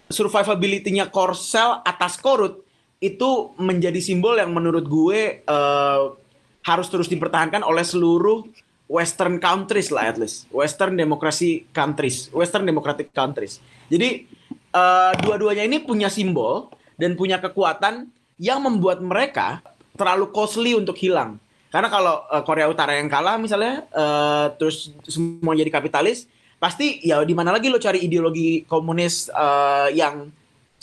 Survivability-nya 0.08 1.12
Korsel 1.12 1.82
atas 1.84 2.16
Korut 2.22 2.63
itu 3.04 3.52
menjadi 3.60 4.00
simbol 4.00 4.40
yang 4.40 4.56
menurut 4.56 4.88
gue 4.88 5.44
uh, 5.44 6.16
harus 6.64 6.88
terus 6.88 7.12
dipertahankan 7.12 7.60
oleh 7.60 7.84
seluruh 7.84 8.48
Western 8.88 9.44
countries 9.44 9.92
lah 9.92 10.08
at 10.08 10.16
least, 10.16 10.48
Western 10.48 10.96
democracy 10.96 11.68
countries, 11.76 12.32
Western 12.32 12.64
democratic 12.64 13.12
countries. 13.12 13.60
Jadi 13.92 14.24
uh, 14.72 15.12
dua-duanya 15.20 15.68
ini 15.68 15.84
punya 15.84 16.08
simbol 16.08 16.72
dan 16.96 17.20
punya 17.20 17.44
kekuatan 17.44 18.08
yang 18.40 18.64
membuat 18.64 19.04
mereka 19.04 19.60
terlalu 20.00 20.32
costly 20.32 20.72
untuk 20.72 20.96
hilang. 20.96 21.44
Karena 21.68 21.90
kalau 21.90 22.24
uh, 22.30 22.44
Korea 22.46 22.70
Utara 22.70 22.96
yang 22.96 23.10
kalah 23.10 23.36
misalnya, 23.36 23.84
uh, 23.92 24.54
terus 24.56 24.94
semua 25.10 25.58
jadi 25.58 25.74
kapitalis, 25.74 26.30
pasti 26.62 27.02
ya 27.04 27.20
di 27.26 27.34
mana 27.36 27.52
lagi 27.52 27.68
lo 27.68 27.82
cari 27.82 28.06
ideologi 28.06 28.64
komunis 28.64 29.28
uh, 29.34 29.90
yang 29.92 30.30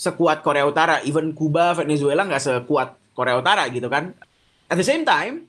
sekuat 0.00 0.40
Korea 0.40 0.64
Utara. 0.64 1.04
Even 1.04 1.36
Kuba, 1.36 1.76
Venezuela 1.76 2.24
nggak 2.24 2.40
sekuat 2.40 2.96
Korea 3.12 3.36
Utara 3.36 3.68
gitu 3.68 3.92
kan. 3.92 4.16
At 4.72 4.80
the 4.80 4.86
same 4.86 5.04
time, 5.04 5.44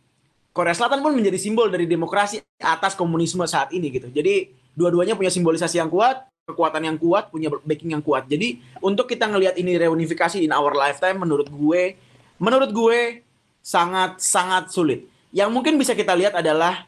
Korea 0.51 0.75
Selatan 0.75 0.99
pun 0.99 1.15
menjadi 1.15 1.39
simbol 1.39 1.71
dari 1.71 1.87
demokrasi 1.87 2.43
atas 2.59 2.99
komunisme 2.99 3.47
saat 3.47 3.71
ini 3.71 3.87
gitu. 3.87 4.11
Jadi 4.11 4.51
dua-duanya 4.75 5.15
punya 5.15 5.31
simbolisasi 5.31 5.79
yang 5.79 5.87
kuat, 5.87 6.27
kekuatan 6.43 6.83
yang 6.83 6.97
kuat, 6.99 7.31
punya 7.31 7.47
backing 7.63 7.95
yang 7.95 8.03
kuat. 8.03 8.27
Jadi 8.27 8.59
untuk 8.83 9.07
kita 9.07 9.31
ngelihat 9.31 9.55
ini 9.55 9.79
reunifikasi 9.79 10.43
in 10.43 10.51
our 10.51 10.75
lifetime, 10.75 11.15
menurut 11.15 11.47
gue, 11.47 11.95
menurut 12.35 12.75
gue 12.75 13.23
sangat 13.63 14.19
sangat 14.19 14.67
sulit. 14.75 15.07
Yang 15.31 15.49
mungkin 15.55 15.79
bisa 15.79 15.95
kita 15.95 16.11
lihat 16.11 16.35
adalah 16.35 16.83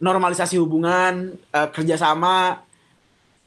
normalisasi 0.00 0.56
hubungan, 0.56 1.36
uh, 1.52 1.68
kerjasama 1.68 2.64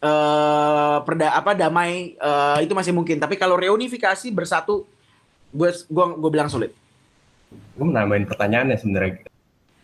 uh, 0.04 0.98
perda 1.08 1.34
apa 1.34 1.56
damai 1.56 2.20
uh, 2.20 2.60
itu 2.60 2.76
masih 2.76 2.92
mungkin. 2.92 3.18
Tapi 3.18 3.40
kalau 3.40 3.56
reunifikasi 3.56 4.28
bersatu, 4.36 4.84
gue 5.56 5.70
gue 5.72 6.06
gue 6.20 6.30
bilang 6.30 6.52
sulit. 6.52 6.76
Gue 7.80 7.88
nambahin 7.88 8.28
pertanyaannya 8.28 8.78
sebenarnya. 8.78 9.24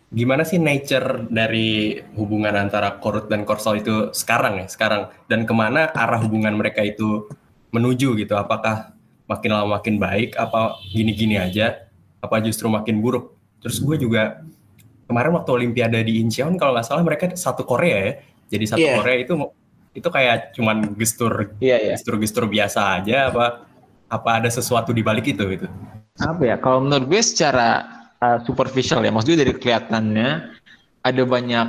Gimana 0.10 0.42
sih 0.42 0.58
nature 0.58 1.30
dari 1.30 2.02
hubungan 2.18 2.58
antara 2.58 2.98
Korut 2.98 3.30
dan 3.30 3.46
Korsel 3.46 3.86
itu 3.86 4.10
sekarang 4.10 4.66
ya, 4.66 4.68
sekarang 4.68 5.14
dan 5.30 5.46
ke 5.46 5.54
mana 5.54 5.94
arah 5.94 6.18
hubungan 6.18 6.58
mereka 6.58 6.82
itu 6.82 7.30
menuju 7.70 8.18
gitu? 8.18 8.34
Apakah 8.34 8.90
makin 9.30 9.50
lama 9.54 9.78
makin 9.78 10.02
baik, 10.02 10.34
apa 10.34 10.82
gini-gini 10.90 11.38
aja, 11.38 11.86
apa 12.26 12.42
justru 12.42 12.66
makin 12.66 12.98
buruk? 13.06 13.38
Terus 13.62 13.78
gue 13.78 14.02
juga 14.02 14.42
kemarin 15.06 15.30
waktu 15.38 15.50
Olimpiade 15.54 16.02
di 16.02 16.18
Incheon 16.26 16.58
kalau 16.58 16.74
nggak 16.74 16.90
salah 16.90 17.06
mereka 17.06 17.30
satu 17.38 17.62
Korea 17.62 17.98
ya, 18.02 18.12
jadi 18.50 18.66
satu 18.66 18.82
yeah. 18.82 18.98
Korea 18.98 19.18
itu 19.22 19.34
itu 20.00 20.10
kayak 20.10 20.56
cuman 20.56 20.96
gestur 20.96 21.52
yeah, 21.60 21.78
yeah. 21.78 21.96
gestur-gestur 22.00 22.48
biasa 22.48 23.04
aja 23.04 23.30
apa 23.30 23.68
apa 24.10 24.30
ada 24.42 24.50
sesuatu 24.50 24.90
di 24.96 25.06
balik 25.06 25.30
itu 25.30 25.44
gitu? 25.54 25.68
Apa 26.20 26.42
ya 26.42 26.56
kalau 26.58 26.84
menurut 26.84 27.06
gue 27.08 27.22
secara 27.22 27.86
uh, 28.24 28.40
superficial 28.44 29.06
ya 29.06 29.12
maksudnya 29.14 29.46
dari 29.46 29.54
kelihatannya 29.56 30.30
ada 31.06 31.24
banyak 31.24 31.68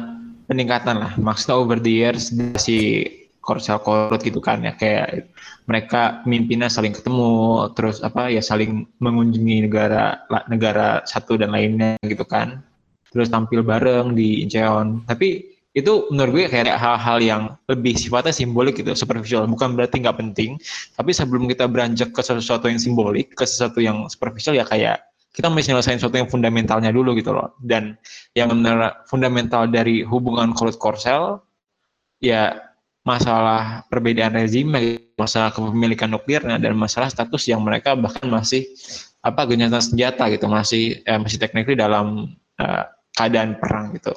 peningkatan 0.51 0.97
lah. 0.99 1.13
Maksudnya 1.21 1.55
over 1.61 1.79
the 1.79 1.93
years 1.93 2.35
si 2.59 3.07
korsel 3.41 3.81
korut 3.81 4.21
gitu 4.21 4.39
kan 4.43 4.61
ya 4.61 4.77
kayak 4.77 5.31
mereka 5.65 6.21
pemimpinnya 6.27 6.69
saling 6.69 6.93
ketemu 6.93 7.71
terus 7.73 8.05
apa 8.05 8.29
ya 8.29 8.45
saling 8.45 8.85
mengunjungi 9.01 9.71
negara 9.71 10.21
negara 10.51 11.01
satu 11.07 11.39
dan 11.39 11.55
lainnya 11.55 11.95
gitu 12.07 12.27
kan. 12.27 12.65
Terus 13.11 13.27
tampil 13.27 13.67
bareng 13.67 14.15
di 14.15 14.43
Incheon. 14.47 15.03
Tapi 15.03 15.50
itu 15.71 16.11
menurut 16.11 16.33
gue 16.35 16.45
kayak 16.51 16.75
hal-hal 16.75 17.19
yang 17.23 17.43
lebih 17.71 17.95
sifatnya 17.95 18.35
simbolik 18.35 18.83
gitu 18.83 18.91
superficial 18.99 19.47
bukan 19.47 19.79
berarti 19.79 20.03
nggak 20.03 20.19
penting 20.19 20.59
tapi 20.99 21.15
sebelum 21.15 21.47
kita 21.47 21.71
beranjak 21.71 22.11
ke 22.11 22.23
sesuatu 22.27 22.67
yang 22.67 22.83
simbolik 22.83 23.31
ke 23.39 23.45
sesuatu 23.47 23.79
yang 23.79 24.11
superficial 24.11 24.59
ya 24.59 24.67
kayak 24.67 24.99
kita 25.31 25.47
mesti 25.47 25.71
nyelesain 25.71 26.03
sesuatu 26.03 26.19
yang 26.19 26.27
fundamentalnya 26.27 26.91
dulu 26.91 27.15
gitu 27.15 27.31
loh 27.31 27.55
dan 27.63 27.95
yang 28.35 28.51
benar 28.51 29.07
fundamental 29.07 29.71
dari 29.71 30.03
hubungan 30.03 30.51
Kolut 30.59 30.75
Korsel 30.75 31.39
ya 32.19 32.71
masalah 33.01 33.89
perbedaan 33.89 34.37
rezim, 34.37 34.69
masalah 35.17 35.51
kepemilikan 35.51 36.13
nuklirnya 36.13 36.61
dan 36.61 36.77
masalah 36.77 37.09
status 37.09 37.49
yang 37.49 37.65
mereka 37.65 37.97
bahkan 37.97 38.29
masih 38.29 38.69
apa 39.25 39.45
gencatan 39.49 39.81
senjata 39.81 40.29
gitu, 40.33 40.47
masih 40.49 41.01
eh, 41.05 41.19
masih 41.21 41.41
teknikly 41.41 41.77
dalam 41.77 42.37
uh, 42.61 42.85
keadaan 43.17 43.57
perang 43.57 43.93
gitu. 43.97 44.13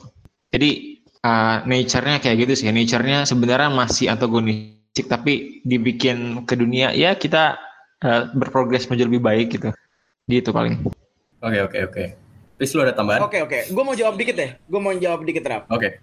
Jadi 0.51 0.92
uh, 1.23 1.63
nature-nya 1.65 2.19
kayak 2.19 2.47
gitu 2.47 2.53
sih. 2.63 2.67
Nature-nya 2.69 3.25
sebenarnya 3.25 3.71
masih 3.73 4.11
antagonistik 4.11 5.09
tapi 5.09 5.63
dibikin 5.65 6.45
ke 6.45 6.53
dunia 6.53 6.93
ya 6.93 7.17
kita 7.17 7.57
uh, 8.05 8.29
berprogres 8.37 8.85
menjadi 8.91 9.09
lebih 9.09 9.23
baik 9.23 9.47
gitu. 9.57 9.69
Gitu 10.29 10.51
paling. 10.53 10.83
Oke 11.43 11.59
oke 11.63 11.77
oke. 11.89 12.03
Please 12.59 12.71
lu 12.77 12.85
ada 12.85 12.93
tambahan? 12.93 13.25
Oke 13.25 13.41
oke. 13.41 13.73
Gue 13.73 13.83
mau 13.83 13.97
jawab 13.97 14.15
dikit 14.15 14.35
deh. 14.37 14.51
Gue 14.69 14.79
mau 14.79 14.93
jawab 14.93 15.25
dikit 15.25 15.43
Rap. 15.43 15.65
Oke. 15.67 15.79
Okay 15.79 15.93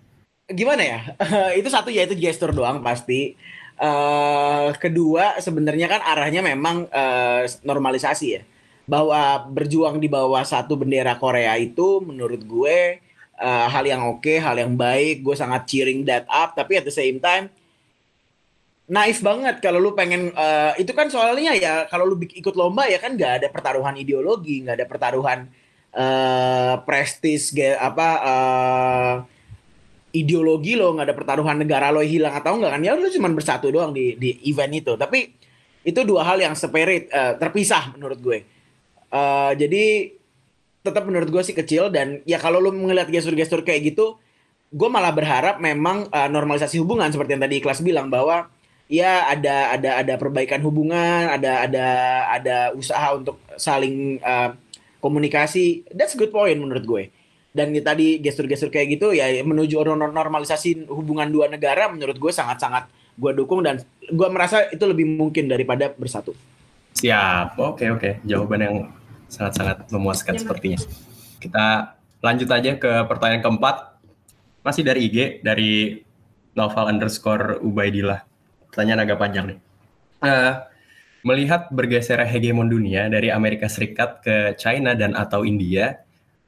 gimana 0.52 0.82
ya? 0.82 1.00
itu 1.58 1.68
satu 1.70 1.88
ya 1.88 2.04
itu 2.04 2.18
gestur 2.18 2.50
doang 2.50 2.82
pasti. 2.82 3.38
Uh, 3.80 4.76
kedua 4.76 5.40
sebenarnya 5.40 5.88
kan 5.88 6.04
arahnya 6.04 6.44
memang 6.44 6.84
uh, 6.90 7.48
normalisasi 7.64 8.26
ya. 8.28 8.42
Bahwa 8.84 9.46
berjuang 9.46 10.02
di 10.02 10.10
bawah 10.10 10.42
satu 10.42 10.74
bendera 10.74 11.14
Korea 11.16 11.54
itu 11.56 12.02
menurut 12.02 12.42
gue 12.42 12.98
uh, 13.40 13.66
hal 13.72 13.84
yang 13.88 14.04
oke, 14.04 14.20
okay, 14.20 14.36
hal 14.38 14.54
yang 14.60 14.76
baik. 14.76 15.24
Gue 15.24 15.34
sangat 15.34 15.66
cheering 15.66 16.04
that 16.04 16.28
up. 16.28 16.52
Tapi 16.52 16.78
at 16.78 16.84
the 16.84 16.94
same 16.94 17.18
time 17.18 17.48
naif 18.90 19.22
banget 19.22 19.62
kalau 19.62 19.78
lu 19.78 19.94
pengen 19.94 20.34
uh, 20.34 20.74
itu 20.74 20.90
kan 20.90 21.06
soalnya 21.06 21.54
ya 21.54 21.86
kalau 21.86 22.10
lu 22.10 22.18
ikut 22.26 22.58
lomba 22.58 22.90
ya 22.90 22.98
kan 22.98 23.14
nggak 23.14 23.32
ada 23.42 23.48
pertaruhan 23.48 23.94
ideologi, 23.94 24.66
nggak 24.66 24.82
ada 24.82 24.86
pertaruhan 24.90 25.46
uh, 25.94 26.74
prestis, 26.82 27.54
apa 27.78 28.08
uh, 28.18 29.14
ideologi 30.10 30.74
lo 30.74 30.90
nggak 30.94 31.06
ada 31.06 31.16
pertaruhan 31.16 31.56
negara 31.58 31.94
lo 31.94 32.02
hilang 32.02 32.34
atau 32.34 32.58
enggak 32.58 32.74
kan 32.74 32.82
ya 32.82 32.98
lo 32.98 33.06
cuma 33.06 33.30
bersatu 33.30 33.70
doang 33.70 33.94
di 33.94 34.18
di 34.18 34.42
event 34.50 34.74
itu 34.74 34.92
tapi 34.98 35.30
itu 35.86 36.00
dua 36.02 36.26
hal 36.26 36.42
yang 36.42 36.54
separate 36.58 37.06
uh, 37.14 37.38
terpisah 37.38 37.94
menurut 37.94 38.18
gue 38.18 38.38
uh, 39.14 39.52
jadi 39.54 40.10
tetap 40.80 41.04
menurut 41.04 41.28
gue 41.28 41.42
sih 41.44 41.56
kecil 41.56 41.92
dan 41.92 42.24
ya 42.24 42.40
kalau 42.40 42.56
lo 42.56 42.72
melihat 42.72 43.08
gestur-gestur 43.12 43.60
kayak 43.60 43.92
gitu 43.92 44.16
gue 44.70 44.88
malah 44.88 45.10
berharap 45.10 45.58
memang 45.58 46.06
uh, 46.08 46.28
normalisasi 46.30 46.78
hubungan 46.78 47.10
seperti 47.10 47.36
yang 47.36 47.42
tadi 47.42 47.56
kelas 47.58 47.82
bilang 47.82 48.06
bahwa 48.06 48.46
ya 48.86 49.26
ada 49.30 49.74
ada 49.74 49.90
ada 50.02 50.14
perbaikan 50.14 50.62
hubungan 50.62 51.30
ada 51.30 51.66
ada 51.66 51.86
ada 52.30 52.56
usaha 52.74 53.14
untuk 53.14 53.38
saling 53.58 54.22
uh, 54.22 54.54
komunikasi. 55.02 55.88
That's 55.90 56.14
good 56.14 56.30
point 56.30 56.60
menurut 56.60 56.84
gue. 56.84 57.04
Dan 57.50 57.74
tadi 57.82 58.22
gestur-gestur 58.22 58.70
kayak 58.70 58.94
gitu 58.94 59.10
ya 59.10 59.26
menuju 59.42 59.82
normalisasi 59.82 60.86
hubungan 60.86 61.26
dua 61.26 61.50
negara 61.50 61.90
menurut 61.90 62.14
gue 62.14 62.30
sangat-sangat 62.30 62.86
gue 63.18 63.32
dukung 63.34 63.66
dan 63.66 63.82
gue 64.06 64.28
merasa 64.30 64.70
itu 64.70 64.86
lebih 64.86 65.18
mungkin 65.18 65.50
daripada 65.50 65.90
bersatu. 65.90 66.30
Siap, 66.94 67.58
oke 67.58 67.84
oke, 67.90 68.10
jawaban 68.22 68.60
yang 68.62 68.76
sangat-sangat 69.30 69.86
memuaskan 69.94 70.34
ya, 70.36 70.40
sepertinya. 70.42 70.78
Kita 71.38 71.96
lanjut 72.20 72.48
aja 72.50 72.76
ke 72.76 72.92
pertanyaan 73.06 73.40
keempat, 73.40 73.96
masih 74.60 74.82
dari 74.84 75.08
IG 75.08 75.40
dari 75.40 76.02
novel 76.58 76.84
underscore 76.90 77.62
Ubaidillah. 77.62 78.26
Pertanyaan 78.68 79.06
agak 79.06 79.18
panjang 79.18 79.44
nih. 79.54 79.58
Uh, 80.20 80.52
melihat 81.24 81.72
bergeser 81.72 82.20
hegemon 82.26 82.68
dunia 82.68 83.08
dari 83.08 83.32
Amerika 83.32 83.70
Serikat 83.70 84.20
ke 84.20 84.36
China 84.60 84.92
dan 84.92 85.16
atau 85.16 85.46
India, 85.46 86.04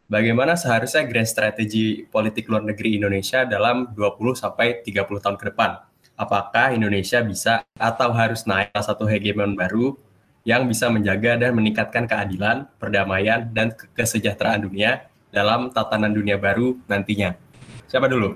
bagaimana 0.09 0.59
seharusnya 0.59 1.09
grand 1.09 1.29
strategi 1.29 2.05
politik 2.05 2.49
luar 2.53 2.64
negeri 2.64 3.01
Indonesia 3.01 3.49
dalam 3.49 3.92
20 3.97 4.37
sampai 4.37 4.85
30 4.85 5.25
tahun 5.25 5.37
ke 5.40 5.45
depan. 5.55 5.81
Apakah 6.12 6.77
Indonesia 6.77 7.25
bisa 7.25 7.64
atau 7.81 8.12
harus 8.12 8.45
naik 8.45 8.77
satu 8.77 9.09
hegemon 9.09 9.57
baru 9.57 9.97
yang 10.42 10.66
bisa 10.66 10.90
menjaga 10.90 11.38
dan 11.38 11.55
meningkatkan 11.55 12.07
keadilan, 12.07 12.66
perdamaian, 12.76 13.46
dan 13.55 13.70
kesejahteraan 13.94 14.66
dunia 14.66 15.07
dalam 15.31 15.70
tatanan 15.70 16.11
dunia 16.11 16.37
baru 16.38 16.76
nantinya. 16.90 17.38
Siapa 17.87 18.11
dulu? 18.11 18.35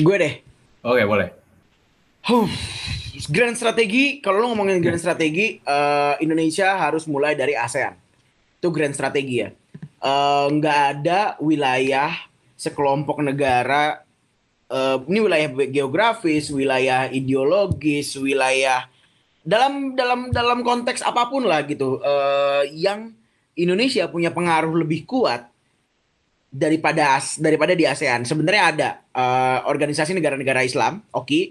Gue 0.00 0.16
deh. 0.16 0.34
Oke, 0.82 1.02
boleh. 1.04 1.28
Huh. 2.24 2.48
Grand 3.28 3.54
strategi, 3.54 4.24
kalau 4.24 4.42
lo 4.42 4.46
ngomongin 4.56 4.80
grand 4.80 4.98
strategi, 4.98 5.60
uh, 5.68 6.16
Indonesia 6.18 6.74
harus 6.74 7.04
mulai 7.04 7.36
dari 7.36 7.52
ASEAN. 7.52 7.94
Itu 8.58 8.72
grand 8.72 8.96
strategi 8.96 9.44
ya 9.44 9.50
Eh, 10.02 10.46
nggak 10.58 10.80
uh, 10.82 10.90
ada 10.98 11.20
wilayah 11.38 12.10
sekelompok 12.58 13.22
negara 13.22 14.02
uh, 14.66 14.98
ini 15.06 15.22
wilayah 15.22 15.46
geografis, 15.70 16.50
wilayah 16.50 17.06
ideologis, 17.06 18.18
wilayah 18.18 18.90
dalam 19.42 19.98
dalam 19.98 20.30
dalam 20.30 20.62
konteks 20.62 21.02
apa 21.02 21.26
pun 21.26 21.46
lah 21.46 21.66
gitu 21.66 21.98
uh, 21.98 22.62
yang 22.70 23.10
Indonesia 23.58 24.06
punya 24.08 24.30
pengaruh 24.32 24.72
lebih 24.72 25.04
kuat 25.04 25.50
daripada 26.52 27.20
daripada 27.40 27.72
di 27.72 27.84
ASEAN. 27.84 28.24
Sebenarnya 28.24 28.64
ada 28.70 28.88
uh, 29.12 29.58
organisasi 29.68 30.12
negara-negara 30.16 30.64
Islam, 30.64 31.04
oke. 31.12 31.26
Okay. 31.26 31.44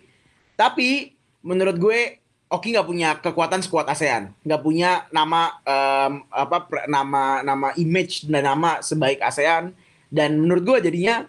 Tapi 0.56 1.13
menurut 1.41 1.77
gue 1.82 2.21
Oki 2.51 2.75
nggak 2.75 2.84
punya 2.84 3.15
kekuatan 3.23 3.63
sekuat 3.63 3.88
ASEAN, 3.88 4.36
nggak 4.43 4.60
punya 4.60 5.08
nama 5.08 5.56
um, 5.63 6.27
apa 6.27 6.67
nama 6.84 7.39
nama 7.39 7.71
image 7.80 8.27
dan 8.27 8.43
nama 8.43 8.84
sebaik 8.84 9.23
ASEAN 9.23 9.71
dan 10.12 10.36
menurut 10.36 10.60
gue 10.67 10.91
jadinya 10.91 11.23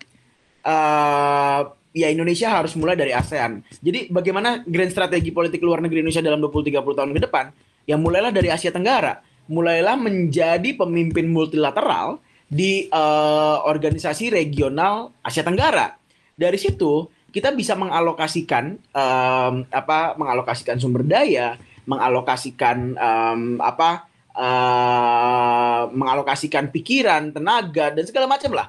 uh, 0.66 1.70
ya 1.92 2.08
Indonesia 2.08 2.48
harus 2.48 2.72
mulai 2.74 2.96
dari 2.96 3.12
ASEAN. 3.12 3.60
Jadi 3.84 4.08
bagaimana 4.08 4.64
grand 4.64 4.90
strategi 4.90 5.30
politik 5.30 5.60
luar 5.60 5.84
negeri 5.84 6.00
Indonesia 6.00 6.24
dalam 6.24 6.40
20-30 6.40 6.82
tahun 6.82 7.10
ke 7.12 7.20
depan? 7.28 7.44
Ya 7.84 8.00
mulailah 8.00 8.32
dari 8.32 8.48
Asia 8.48 8.72
Tenggara, 8.72 9.20
mulailah 9.46 9.94
menjadi 10.00 10.72
pemimpin 10.74 11.28
multilateral 11.28 12.18
di 12.48 12.88
uh, 12.88 13.64
organisasi 13.68 14.32
regional 14.32 15.12
Asia 15.20 15.44
Tenggara. 15.44 15.96
Dari 16.32 16.56
situ 16.56 17.06
kita 17.32 17.52
bisa 17.52 17.76
mengalokasikan 17.76 18.76
um, 18.92 19.54
apa 19.68 20.16
mengalokasikan 20.16 20.80
sumber 20.80 21.04
daya, 21.04 21.56
mengalokasikan 21.84 22.96
um, 22.96 23.42
apa 23.60 24.08
uh, 24.36 25.88
mengalokasikan 25.92 26.72
pikiran, 26.72 27.32
tenaga 27.32 27.92
dan 27.92 28.04
segala 28.08 28.28
macam 28.28 28.52
lah 28.56 28.68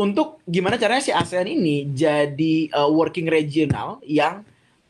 untuk 0.00 0.40
gimana 0.48 0.80
caranya 0.80 1.04
si 1.04 1.12
ASEAN 1.12 1.44
ini 1.44 1.92
jadi 1.92 2.72
uh, 2.72 2.88
working 2.88 3.28
regional 3.28 4.00
yang 4.08 4.40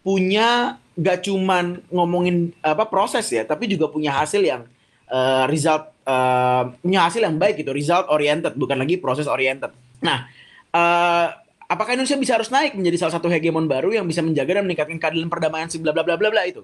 punya 0.06 0.78
gak 0.94 1.26
cuman 1.26 1.82
ngomongin 1.90 2.54
apa 2.62 2.86
proses 2.86 3.26
ya, 3.28 3.42
tapi 3.42 3.66
juga 3.66 3.90
punya 3.90 4.14
hasil 4.14 4.38
yang 4.38 4.62
uh, 5.10 5.44
result 5.50 5.90
uh, 6.06 6.70
punya 6.78 7.10
hasil 7.10 7.26
yang 7.26 7.36
baik 7.36 7.58
gitu, 7.58 7.74
result 7.74 8.06
oriented 8.08 8.54
bukan 8.54 8.78
lagi 8.78 9.02
proses 9.02 9.26
oriented. 9.26 9.74
Nah, 10.00 10.30
uh, 10.72 11.26
apakah 11.66 11.98
Indonesia 11.98 12.16
bisa 12.16 12.32
harus 12.38 12.52
naik 12.54 12.78
menjadi 12.78 13.06
salah 13.06 13.18
satu 13.18 13.26
hegemon 13.26 13.66
baru 13.66 13.90
yang 13.96 14.06
bisa 14.06 14.22
menjaga 14.22 14.60
dan 14.60 14.64
meningkatkan 14.68 14.98
keadilan 15.02 15.28
perdamaian 15.28 15.68
si 15.68 15.82
bla 15.82 15.90
bla 15.90 16.06
bla 16.06 16.14
bla 16.20 16.30
bla 16.30 16.42
itu. 16.46 16.62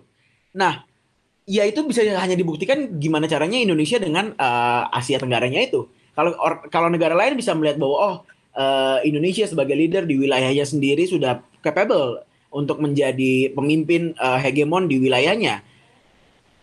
Nah, 0.56 0.86
ya 1.46 1.62
itu 1.64 1.82
bisa 1.86 2.02
hanya 2.02 2.34
dibuktikan 2.34 2.98
gimana 2.98 3.30
caranya 3.30 3.56
Indonesia 3.56 3.96
dengan 4.02 4.34
uh, 4.36 4.90
Asia 4.90 5.16
Tenggaranya 5.16 5.62
itu. 5.62 5.88
Kalau 6.16 6.32
kalau 6.72 6.88
negara 6.88 7.12
lain 7.12 7.36
bisa 7.36 7.52
melihat 7.52 7.76
bahwa 7.76 7.96
oh 7.96 8.16
uh, 8.56 8.98
Indonesia 9.04 9.44
sebagai 9.44 9.76
leader 9.76 10.08
di 10.08 10.16
wilayahnya 10.16 10.64
sendiri 10.64 11.04
sudah 11.04 11.44
capable 11.60 12.24
untuk 12.48 12.80
menjadi 12.80 13.52
pemimpin 13.52 14.16
uh, 14.16 14.40
hegemon 14.40 14.88
di 14.88 14.96
wilayahnya. 14.96 15.60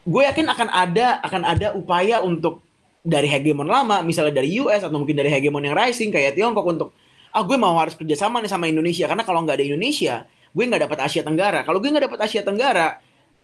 Gue 0.03 0.27
yakin 0.27 0.49
akan 0.51 0.67
ada 0.67 1.21
akan 1.23 1.41
ada 1.47 1.67
upaya 1.77 2.19
untuk 2.19 2.59
dari 3.05 3.29
hegemon 3.29 3.69
lama, 3.69 4.01
misalnya 4.03 4.43
dari 4.43 4.59
US 4.59 4.83
atau 4.83 4.97
mungkin 4.97 5.15
dari 5.15 5.31
hegemon 5.31 5.63
yang 5.63 5.75
rising 5.77 6.11
kayak 6.11 6.35
Tiongkok 6.35 6.65
untuk 6.65 6.89
ah 7.33 7.41
gue 7.45 7.55
mau 7.55 7.77
harus 7.79 7.95
kerjasama 7.95 8.43
nih 8.43 8.51
sama 8.51 8.67
Indonesia. 8.67 9.07
Karena 9.07 9.23
kalau 9.23 9.45
nggak 9.45 9.61
ada 9.61 9.65
Indonesia 9.69 10.25
gue 10.53 10.63
nggak 10.65 10.81
dapat 10.89 10.99
Asia 11.07 11.21
Tenggara. 11.23 11.61
Kalau 11.63 11.79
gue 11.79 11.89
nggak 11.89 12.05
dapat 12.09 12.19
Asia 12.25 12.41
Tenggara 12.43 12.99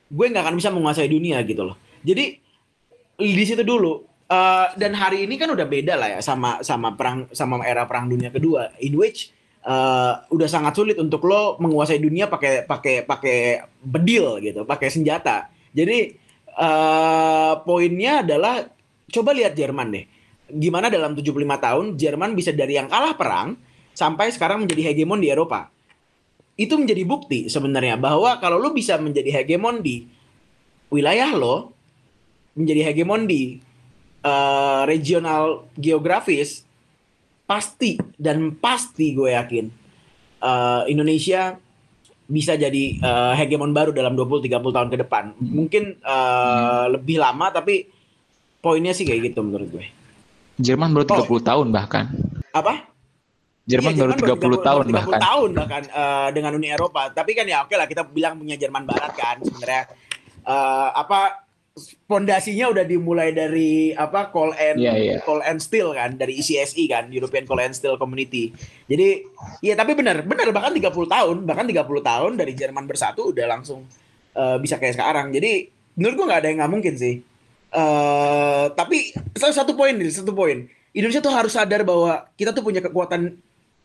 gue 0.10 0.26
nggak 0.26 0.42
akan 0.42 0.56
bisa 0.58 0.70
menguasai 0.74 1.06
dunia 1.06 1.38
gitu 1.46 1.62
loh. 1.62 1.78
Jadi 2.02 2.42
di 3.20 3.44
situ 3.46 3.62
dulu 3.62 4.09
uh, 4.30 4.72
dan 4.78 4.94
hari 4.94 5.26
ini 5.26 5.36
kan 5.36 5.50
udah 5.50 5.66
beda 5.66 5.94
lah 5.98 6.10
ya 6.16 6.20
sama 6.22 6.62
sama 6.62 6.94
perang 6.94 7.28
sama 7.36 7.66
era 7.66 7.84
perang 7.90 8.08
dunia 8.08 8.30
kedua 8.30 8.72
in 8.80 8.96
which 8.96 9.34
eh, 9.66 10.14
udah 10.32 10.48
sangat 10.50 10.74
sulit 10.76 10.98
untuk 11.00 11.26
lo 11.28 11.60
menguasai 11.60 12.00
dunia 12.00 12.32
pakai 12.32 12.64
pakai 12.64 13.04
pakai 13.04 13.40
bedil 13.84 14.40
gitu, 14.40 14.64
pakai 14.64 14.88
senjata. 14.92 15.52
Jadi 15.76 16.16
eh, 16.48 17.54
poinnya 17.64 18.24
adalah 18.24 18.66
coba 19.10 19.32
lihat 19.36 19.54
Jerman 19.58 19.88
deh. 19.92 20.06
Gimana 20.50 20.90
dalam 20.90 21.14
75 21.14 21.36
tahun 21.38 21.86
Jerman 22.00 22.34
bisa 22.34 22.50
dari 22.56 22.80
yang 22.80 22.90
kalah 22.90 23.14
perang 23.14 23.54
sampai 23.94 24.34
sekarang 24.34 24.66
menjadi 24.66 24.94
hegemon 24.94 25.22
di 25.22 25.30
Eropa. 25.30 25.70
Itu 26.60 26.76
menjadi 26.76 27.06
bukti 27.08 27.48
sebenarnya 27.48 27.96
bahwa 27.96 28.36
kalau 28.42 28.60
lo 28.60 28.76
bisa 28.76 29.00
menjadi 29.00 29.32
hegemon 29.32 29.80
di 29.80 30.04
wilayah 30.92 31.32
lo, 31.38 31.72
menjadi 32.58 32.92
hegemon 32.92 33.30
di 33.30 33.62
eh, 34.22 34.82
regional 34.86 35.68
geografis, 35.76 36.64
pasti 37.44 37.98
dan 38.16 38.54
pasti 38.56 39.18
gue 39.18 39.34
yakin 39.34 39.66
eh, 40.40 40.84
Indonesia 40.92 41.58
bisa 42.30 42.54
jadi 42.54 42.84
eh, 43.02 43.34
hegemon 43.40 43.74
baru 43.74 43.90
dalam 43.90 44.14
20-30 44.14 44.50
tahun 44.76 44.90
ke 44.94 44.98
depan. 45.06 45.24
Mungkin 45.40 45.84
eh, 45.98 46.86
lebih 46.94 47.18
lama 47.18 47.50
tapi 47.50 47.90
poinnya 48.60 48.94
sih 48.94 49.08
kayak 49.08 49.34
gitu 49.34 49.42
menurut 49.42 49.70
gue. 49.70 49.86
Jerman 50.60 50.92
baru 50.92 51.06
30 51.26 51.26
tahun 51.42 51.68
bahkan. 51.72 52.06
Apa? 52.52 52.86
Jerman 53.70 53.94
Iya, 53.94 54.02
baru 54.02 54.12
30 54.18 54.66
tahun 54.66 54.86
baru 54.90 54.90
30 54.90 54.98
bahkan. 54.98 55.20
tahun 55.22 55.50
bahkan 55.56 55.84
eh, 55.88 56.30
dengan 56.36 56.52
Uni 56.58 56.68
Eropa. 56.70 57.10
Tapi 57.10 57.32
kan 57.34 57.46
ya 57.48 57.64
oke 57.64 57.74
lah 57.74 57.88
kita 57.88 58.04
bilang 58.06 58.38
punya 58.38 58.60
Jerman 58.60 58.84
Barat 58.84 59.14
kan 59.16 59.40
sebenarnya 59.42 59.84
Eh, 60.50 60.90
apa 60.96 61.46
pondasinya 62.06 62.72
udah 62.72 62.86
dimulai 62.86 63.32
dari 63.32 63.96
apa 63.96 64.30
Coal 64.30 64.54
and 64.58 64.78
Iya, 64.80 64.94
iya. 64.98 65.18
Coal 65.24 65.42
and 65.46 65.60
Steel 65.64 65.92
kan 65.96 66.16
dari 66.20 66.38
ECSI 66.38 66.84
kan 66.90 67.08
European 67.10 67.48
Coal 67.48 67.66
and 67.66 67.76
Steel 67.76 67.96
Community. 67.96 68.52
Jadi 68.86 69.24
iya 69.64 69.74
tapi 69.80 69.96
benar 69.96 70.24
benar 70.24 70.50
bahkan 70.52 70.76
30 70.76 70.90
tahun 70.90 71.38
bahkan 71.48 71.66
30 71.66 71.82
tahun 71.84 72.32
dari 72.36 72.54
Jerman 72.56 72.86
bersatu 72.86 73.32
udah 73.32 73.46
langsung 73.48 73.88
eh, 74.36 74.58
bisa 74.60 74.76
kayak 74.76 75.00
sekarang. 75.00 75.32
Jadi 75.32 75.72
menurut 75.96 76.16
gua 76.20 76.26
nggak 76.34 76.42
ada 76.44 76.48
yang 76.52 76.60
nggak 76.64 76.74
mungkin 76.74 76.96
sih. 77.00 77.16
eh 77.70 78.66
tapi 78.74 79.14
salah 79.38 79.54
satu 79.54 79.78
poin 79.78 79.94
nih 79.94 80.10
satu 80.10 80.34
poin 80.34 80.66
Indonesia 80.90 81.22
tuh 81.22 81.30
harus 81.30 81.54
sadar 81.54 81.86
bahwa 81.86 82.26
kita 82.34 82.50
tuh 82.50 82.66
punya 82.66 82.82
kekuatan 82.82 83.38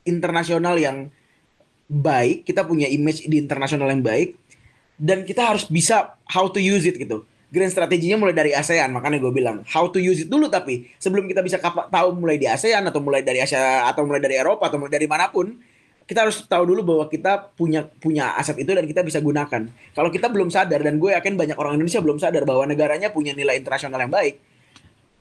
internasional 0.09 0.77
yang 0.81 1.13
baik, 1.89 2.49
kita 2.49 2.65
punya 2.65 2.89
image 2.89 3.29
di 3.29 3.37
internasional 3.37 3.93
yang 3.93 4.01
baik, 4.01 4.41
dan 4.97 5.25
kita 5.29 5.45
harus 5.45 5.69
bisa 5.69 6.17
how 6.25 6.49
to 6.49 6.61
use 6.61 6.89
it 6.89 6.97
gitu. 6.97 7.29
Grand 7.55 7.71
strateginya 7.71 8.19
mulai 8.19 8.35
dari 8.35 8.51
ASEAN, 8.51 8.91
makanya 8.91 9.23
gue 9.23 9.31
bilang 9.31 9.63
how 9.71 9.87
to 9.87 10.03
use 10.03 10.27
it 10.27 10.29
dulu 10.29 10.51
tapi 10.51 10.91
sebelum 10.99 11.31
kita 11.31 11.39
bisa 11.39 11.63
tahu 11.63 12.09
mulai 12.19 12.35
di 12.35 12.51
ASEAN 12.51 12.83
atau 12.91 12.99
mulai 12.99 13.23
dari 13.23 13.39
Asia 13.39 13.87
atau 13.87 14.03
mulai 14.03 14.19
dari 14.19 14.35
Eropa 14.35 14.67
atau 14.67 14.83
mulai 14.83 14.91
dari 14.91 15.07
mana 15.07 15.31
pun, 15.31 15.55
kita 16.03 16.27
harus 16.27 16.43
tahu 16.51 16.67
dulu 16.67 16.83
bahwa 16.83 17.05
kita 17.07 17.55
punya 17.55 17.87
punya 18.03 18.35
aset 18.35 18.59
itu 18.59 18.75
dan 18.75 18.85
kita 18.85 19.07
bisa 19.07 19.23
gunakan. 19.23 19.71
Kalau 19.71 20.11
kita 20.11 20.27
belum 20.29 20.51
sadar 20.51 20.83
dan 20.83 20.99
gue 20.99 21.15
yakin 21.15 21.39
banyak 21.39 21.55
orang 21.55 21.79
Indonesia 21.79 22.03
belum 22.03 22.19
sadar 22.19 22.43
bahwa 22.43 22.67
negaranya 22.67 23.15
punya 23.15 23.33
nilai 23.33 23.57
internasional 23.57 24.03
yang 24.03 24.11
baik, 24.11 24.43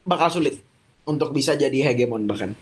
bakal 0.02 0.34
sulit 0.34 0.58
untuk 1.06 1.32
bisa 1.32 1.54
jadi 1.54 1.94
hegemon 1.94 2.26
bahkan. 2.26 2.58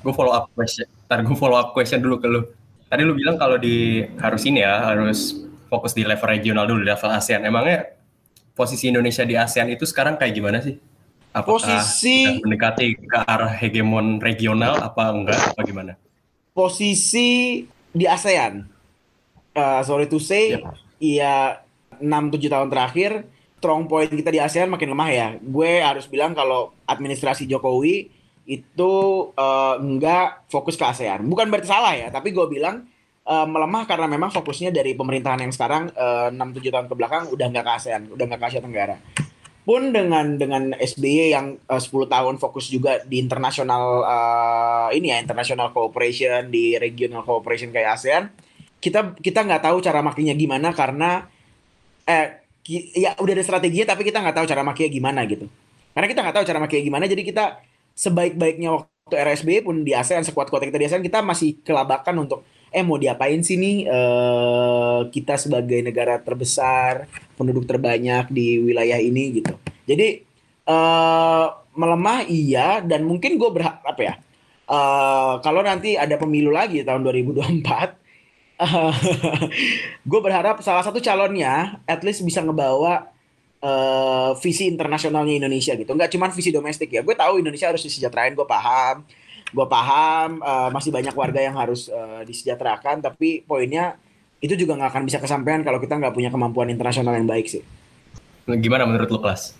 Gue 0.00 0.14
follow 0.16 0.32
up 0.32 0.48
question. 0.54 0.88
Ntar 1.10 1.26
gue 1.26 1.36
follow 1.36 1.58
up 1.58 1.76
question 1.76 2.00
dulu 2.00 2.16
ke 2.22 2.28
lu. 2.30 2.40
Tadi 2.88 3.02
lu 3.04 3.12
bilang 3.12 3.36
kalau 3.36 3.60
di 3.60 4.06
harus 4.22 4.42
ini 4.48 4.64
ya, 4.64 4.86
harus 4.94 5.34
fokus 5.68 5.92
di 5.92 6.06
level 6.06 6.30
regional 6.30 6.64
dulu, 6.64 6.80
di 6.80 6.88
level 6.88 7.10
ASEAN. 7.12 7.44
Emangnya 7.44 7.99
posisi 8.60 8.92
Indonesia 8.92 9.24
di 9.24 9.32
ASEAN 9.32 9.72
itu 9.72 9.88
sekarang 9.88 10.20
kayak 10.20 10.36
gimana 10.36 10.60
sih? 10.60 10.76
Apakah 11.32 11.62
Posisi- 11.64 12.42
mendekati 12.44 13.00
ke 13.00 13.18
arah 13.24 13.48
hegemon 13.48 14.20
regional 14.20 14.76
apa 14.76 15.08
enggak? 15.08 15.40
Apa 15.56 15.64
gimana? 15.64 15.92
posisi 16.50 17.64
di 17.88 18.04
ASEAN. 18.04 18.66
Uh, 19.56 19.80
sorry 19.80 20.04
to 20.04 20.20
say, 20.20 20.58
Yep. 20.60 20.62
iya 21.00 21.34
6-7 21.96 22.52
tahun 22.52 22.68
terakhir, 22.68 23.10
strong 23.56 23.88
point 23.88 24.10
kita 24.10 24.28
di 24.28 24.42
ASEAN 24.42 24.68
makin 24.68 24.92
lemah 24.92 25.08
ya. 25.08 25.28
Gue 25.40 25.80
harus 25.80 26.04
bilang 26.04 26.36
kalau 26.36 26.76
administrasi 26.84 27.48
Jokowi 27.48 28.12
itu 28.44 28.92
uh, 29.32 29.74
enggak 29.78 30.44
fokus 30.50 30.74
ke 30.74 30.84
ASEAN. 30.84 31.24
Bukan 31.24 31.48
berarti 31.48 31.70
salah 31.70 31.94
ya, 31.96 32.10
tapi 32.10 32.34
gue 32.34 32.44
bilang 32.44 32.84
uh, 33.26 33.46
melemah 33.48 33.84
karena 33.84 34.06
memang 34.08 34.30
fokusnya 34.32 34.72
dari 34.72 34.96
pemerintahan 34.96 35.44
yang 35.44 35.52
sekarang 35.52 35.92
uh, 35.92 36.32
6-7 36.32 36.72
tahun 36.72 36.86
ke 36.88 36.94
belakang 36.96 37.24
udah 37.32 37.46
nggak 37.50 37.64
ke 37.64 37.72
ASEAN, 37.76 38.02
udah 38.12 38.24
nggak 38.24 38.40
ke 38.40 38.46
Asia 38.48 38.60
Tenggara. 38.62 38.96
Pun 39.60 39.92
dengan 39.92 40.40
dengan 40.40 40.72
SBY 40.72 41.36
yang 41.36 41.46
eh, 41.60 41.82
10 41.84 41.92
tahun 42.08 42.40
fokus 42.40 42.72
juga 42.72 43.04
di 43.04 43.20
internasional 43.20 44.02
eh, 44.02 44.88
ini 44.96 45.12
ya 45.12 45.20
international 45.20 45.70
cooperation 45.70 46.48
di 46.48 46.80
regional 46.80 47.22
cooperation 47.28 47.68
kayak 47.68 48.00
ASEAN 48.00 48.24
kita 48.80 49.14
kita 49.20 49.44
nggak 49.44 49.68
tahu 49.68 49.84
cara 49.84 50.00
makinya 50.00 50.32
gimana 50.32 50.72
karena 50.72 51.28
eh 52.08 52.40
ya 52.96 53.12
udah 53.20 53.32
ada 53.36 53.44
strateginya 53.44 53.92
tapi 53.92 54.08
kita 54.08 54.24
nggak 54.24 54.36
tahu 54.40 54.46
cara 54.48 54.64
makinya 54.64 54.90
gimana 54.90 55.20
gitu. 55.28 55.46
Karena 55.92 56.06
kita 56.08 56.20
nggak 56.24 56.36
tahu 56.40 56.44
cara 56.48 56.58
makinya 56.64 56.82
gimana 56.88 57.04
jadi 57.04 57.22
kita 57.22 57.44
sebaik-baiknya 57.92 58.68
waktu 58.72 59.14
RSBY 59.14 59.68
pun 59.68 59.84
di 59.84 59.92
ASEAN 59.92 60.24
sekuat-kuat 60.24 60.64
kita 60.72 60.80
di 60.80 60.88
ASEAN 60.88 61.04
kita 61.04 61.20
masih 61.20 61.60
kelabakan 61.60 62.24
untuk 62.24 62.40
eh 62.70 62.82
mau 62.86 62.96
diapain 62.96 63.42
sih 63.42 63.58
nih 63.58 63.76
eh, 63.90 65.00
kita 65.10 65.34
sebagai 65.36 65.82
negara 65.82 66.22
terbesar 66.22 67.10
penduduk 67.34 67.66
terbanyak 67.66 68.30
di 68.30 68.62
wilayah 68.62 68.98
ini 69.02 69.42
gitu. 69.42 69.54
Jadi 69.86 70.08
eh 70.70 71.46
melemah 71.74 72.26
iya 72.26 72.82
dan 72.82 73.06
mungkin 73.06 73.38
gue 73.38 73.50
berharap 73.50 73.82
apa 73.86 74.02
ya? 74.02 74.14
eh 74.70 75.34
kalau 75.42 75.66
nanti 75.66 75.98
ada 75.98 76.14
pemilu 76.14 76.54
lagi 76.54 76.86
tahun 76.86 77.02
2024 77.02 78.00
gue 80.10 80.20
berharap 80.20 80.60
salah 80.62 80.84
satu 80.84 81.00
calonnya 81.00 81.80
at 81.88 82.04
least 82.06 82.22
bisa 82.22 82.44
ngebawa 82.44 83.08
eh, 83.60 84.30
visi 84.40 84.68
internasionalnya 84.68 85.44
Indonesia 85.44 85.72
gitu. 85.76 85.90
Nggak 85.92 86.10
cuma 86.16 86.28
visi 86.32 86.50
domestik 86.52 86.90
ya. 86.92 87.00
Gue 87.04 87.16
tahu 87.16 87.40
Indonesia 87.40 87.68
harus 87.68 87.84
disejahterain, 87.84 88.36
gue 88.36 88.46
paham. 88.48 89.04
Gue 89.50 89.66
paham 89.66 90.40
eh, 90.40 90.68
masih 90.72 90.90
banyak 90.94 91.14
warga 91.14 91.40
yang 91.42 91.54
harus 91.58 91.90
eh, 91.92 92.22
disejahterakan, 92.24 93.04
tapi 93.04 93.44
poinnya 93.44 93.98
itu 94.40 94.56
juga 94.56 94.72
nggak 94.80 94.90
akan 94.96 95.04
bisa 95.04 95.20
kesampaian 95.20 95.60
kalau 95.60 95.76
kita 95.76 96.00
nggak 96.00 96.16
punya 96.16 96.32
kemampuan 96.32 96.72
internasional 96.72 97.12
yang 97.12 97.28
baik 97.28 97.46
sih. 97.46 97.62
Gimana 98.48 98.88
menurut 98.88 99.12
lu 99.12 99.20
kelas? 99.20 99.59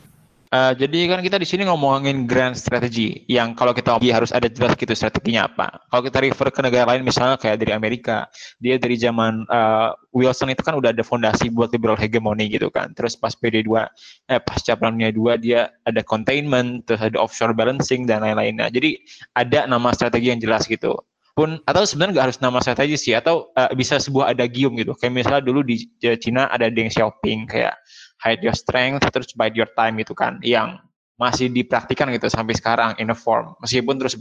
Eh, 0.51 0.73
jadi 0.75 1.15
kan 1.15 1.23
kita 1.23 1.39
di 1.39 1.47
sini 1.47 1.63
ngomongin 1.63 2.27
grand 2.27 2.59
strategy 2.59 3.23
yang 3.31 3.55
kalau 3.55 3.71
kita 3.71 3.95
harus 3.95 4.35
ada 4.35 4.51
jelas 4.51 4.75
gitu 4.75 4.91
strateginya 4.99 5.47
apa. 5.47 5.79
Kalau 5.87 6.03
kita 6.03 6.19
refer 6.27 6.51
ke 6.51 6.59
negara 6.67 6.91
lain 6.91 7.07
misalnya 7.07 7.39
kayak 7.39 7.63
dari 7.63 7.71
Amerika, 7.71 8.27
dia 8.59 8.75
dari 8.75 8.99
zaman 8.99 9.47
eh, 9.47 9.91
Wilson 10.11 10.51
itu 10.51 10.67
kan 10.67 10.75
udah 10.75 10.91
ada 10.91 11.07
fondasi 11.07 11.55
buat 11.55 11.71
liberal 11.71 11.95
hegemony 11.95 12.51
gitu 12.51 12.67
kan. 12.67 12.91
Terus 12.99 13.15
pas 13.15 13.31
PD2 13.31 13.79
eh 14.27 14.43
pasca 14.43 14.75
Perang 14.75 14.99
Dunia 14.99 15.15
2 15.15 15.39
dia 15.39 15.71
ada 15.87 16.03
containment, 16.03 16.83
terus 16.83 16.99
ada 16.99 17.23
offshore 17.23 17.55
balancing 17.55 18.11
dan 18.11 18.27
lain-lainnya. 18.27 18.75
Jadi 18.75 18.99
ada 19.39 19.71
nama 19.71 19.95
strategi 19.95 20.35
yang 20.35 20.43
jelas 20.43 20.67
gitu. 20.67 20.99
Pun 21.39 21.63
atau 21.63 21.87
sebenarnya 21.87 22.19
nggak 22.19 22.27
harus 22.27 22.39
nama 22.43 22.59
strategi 22.59 22.99
sih 22.99 23.15
atau 23.15 23.55
eh, 23.55 23.71
bisa 23.79 24.03
sebuah 24.03 24.35
adagium 24.35 24.75
gitu. 24.75 24.99
Kayak 24.99 25.15
misalnya 25.15 25.43
dulu 25.47 25.63
di 25.63 25.87
Cina 26.19 26.51
ada 26.51 26.67
Deng 26.67 26.91
Xiaoping 26.91 27.47
kayak 27.47 27.79
hide 28.20 28.44
your 28.44 28.56
strength 28.56 29.02
terus 29.11 29.33
bide 29.33 29.56
your 29.56 29.68
time 29.74 29.96
gitu 29.98 30.12
kan 30.12 30.37
yang 30.44 30.78
masih 31.20 31.52
dipraktikkan 31.52 32.09
gitu 32.16 32.33
sampai 32.33 32.56
sekarang 32.56 32.96
in 32.96 33.12
a 33.12 33.16
form 33.16 33.52
meskipun 33.61 34.00
terus 34.00 34.16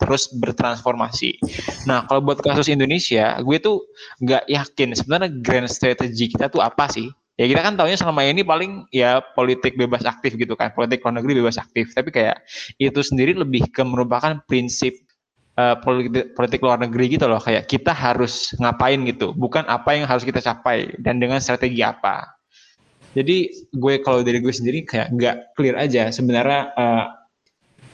terus 0.00 0.32
bertransformasi. 0.32 1.36
Nah 1.84 2.08
kalau 2.08 2.24
buat 2.24 2.40
kasus 2.40 2.72
Indonesia, 2.72 3.36
gue 3.44 3.58
tuh 3.60 3.84
nggak 4.24 4.48
yakin 4.48 4.96
sebenarnya 4.96 5.28
grand 5.44 5.68
strategy 5.68 6.32
kita 6.32 6.48
tuh 6.48 6.64
apa 6.64 6.88
sih? 6.88 7.12
Ya 7.36 7.44
kita 7.48 7.60
kan 7.60 7.76
tahunya 7.76 8.00
selama 8.00 8.24
ini 8.24 8.40
paling 8.44 8.88
ya 8.92 9.20
politik 9.36 9.76
bebas 9.76 10.08
aktif 10.08 10.36
gitu 10.40 10.56
kan, 10.56 10.72
politik 10.72 11.04
luar 11.04 11.20
negeri 11.20 11.44
bebas 11.44 11.60
aktif. 11.60 11.92
Tapi 11.92 12.08
kayak 12.08 12.40
itu 12.80 13.00
sendiri 13.04 13.36
lebih 13.36 13.68
ke 13.68 13.84
merupakan 13.84 14.40
prinsip 14.48 14.96
eh, 15.60 15.76
politik, 15.84 16.32
politik 16.32 16.60
luar 16.64 16.80
negeri 16.80 17.12
gitu 17.12 17.28
loh. 17.28 17.40
Kayak 17.40 17.68
kita 17.68 17.92
harus 17.92 18.56
ngapain 18.56 19.04
gitu, 19.04 19.36
bukan 19.36 19.68
apa 19.68 19.96
yang 19.96 20.08
harus 20.08 20.24
kita 20.24 20.40
capai 20.40 20.96
dan 21.00 21.20
dengan 21.20 21.40
strategi 21.44 21.84
apa. 21.84 22.40
Jadi 23.12 23.68
gue 23.72 23.94
kalau 24.00 24.24
dari 24.24 24.40
gue 24.40 24.52
sendiri 24.52 24.88
kayak 24.88 25.12
nggak 25.12 25.36
clear 25.56 25.76
aja 25.76 26.08
sebenarnya 26.08 26.72
eh, 26.72 27.06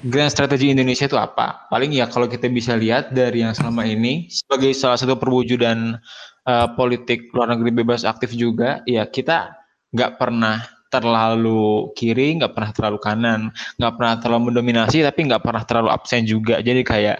grand 0.07 0.31
strategi 0.31 0.71
Indonesia 0.71 1.11
itu 1.11 1.19
apa? 1.19 1.67
Paling 1.67 1.91
ya 1.91 2.07
kalau 2.07 2.31
kita 2.31 2.47
bisa 2.47 2.79
lihat 2.79 3.11
dari 3.11 3.43
yang 3.43 3.51
selama 3.55 3.83
ini 3.83 4.31
sebagai 4.31 4.71
salah 4.79 4.95
satu 4.95 5.19
perwujudan 5.19 5.99
eh, 6.47 6.69
politik 6.79 7.35
luar 7.35 7.51
negeri 7.59 7.83
bebas 7.83 8.07
aktif 8.07 8.31
juga, 8.35 8.83
ya 8.87 9.07
kita 9.11 9.59
nggak 9.91 10.21
pernah 10.21 10.63
terlalu 10.89 11.93
kiri, 11.93 12.41
nggak 12.41 12.53
pernah 12.57 12.73
terlalu 12.73 12.99
kanan, 13.01 13.41
nggak 13.77 13.93
pernah 13.97 14.15
terlalu 14.23 14.43
mendominasi, 14.53 15.05
tapi 15.05 15.21
nggak 15.29 15.43
pernah 15.45 15.63
terlalu 15.69 15.89
absen 15.93 16.25
juga. 16.25 16.65
Jadi 16.65 16.81
kayak 16.87 17.19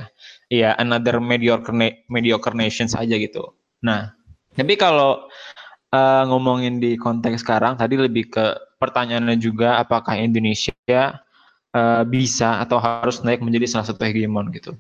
ya 0.49 0.73
another 0.81 1.21
mediocre 1.21 1.75
mediocre 2.09 2.57
nation 2.57 2.89
saja 2.89 3.19
gitu. 3.21 3.45
Nah, 3.85 4.17
tapi 4.57 4.75
kalau 4.75 5.29
eh, 5.92 6.24
ngomongin 6.29 6.81
di 6.81 6.96
konteks 6.96 7.42
sekarang, 7.44 7.77
tadi 7.81 7.96
lebih 7.96 8.33
ke 8.33 8.46
pertanyaannya 8.79 9.37
juga 9.40 9.81
apakah 9.81 10.16
Indonesia 10.16 10.74
eh, 11.72 12.03
bisa 12.09 12.62
atau 12.62 12.81
harus 12.81 13.20
naik 13.24 13.40
menjadi 13.44 13.66
salah 13.68 13.87
satu 13.88 14.05
hegemon 14.05 14.53
gitu. 14.55 14.72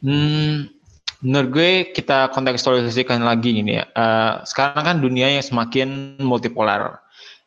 Hmm, 0.00 0.72
menurut 1.20 1.48
gue 1.52 1.70
kita 1.92 2.32
kontekstualisasikan 2.32 3.20
lagi 3.20 3.60
gini 3.60 3.80
ya. 3.80 3.84
Uh, 3.92 4.32
sekarang 4.48 4.84
kan 4.84 4.96
dunia 5.00 5.28
yang 5.28 5.44
semakin 5.44 6.16
multipolar. 6.20 7.00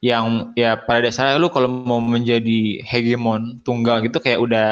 Yang 0.04 0.54
ya 0.60 0.78
pada 0.78 1.10
dasarnya 1.10 1.40
lu 1.40 1.50
kalau 1.50 1.72
mau 1.72 2.04
menjadi 2.04 2.84
hegemon 2.84 3.64
tunggal 3.64 4.04
gitu 4.04 4.20
kayak 4.20 4.40
udah 4.44 4.68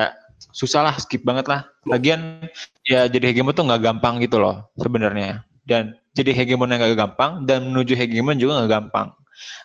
susah 0.52 0.86
lah, 0.86 0.96
skip 1.00 1.24
banget 1.26 1.50
lah. 1.50 1.66
Lagian 1.88 2.46
ya 2.86 3.10
jadi 3.10 3.34
hegemon 3.34 3.56
tuh 3.56 3.66
nggak 3.66 3.82
gampang 3.82 4.22
gitu 4.22 4.38
loh 4.38 4.70
sebenarnya. 4.78 5.42
Dan 5.66 5.98
jadi 6.18 6.32
hegemon 6.36 6.72
yang 6.72 6.84
nggak 6.84 7.00
gampang 7.00 7.48
dan 7.48 7.72
menuju 7.72 7.96
hegemon 7.96 8.38
juga 8.40 8.62
nggak 8.64 8.72
gampang. 8.72 9.08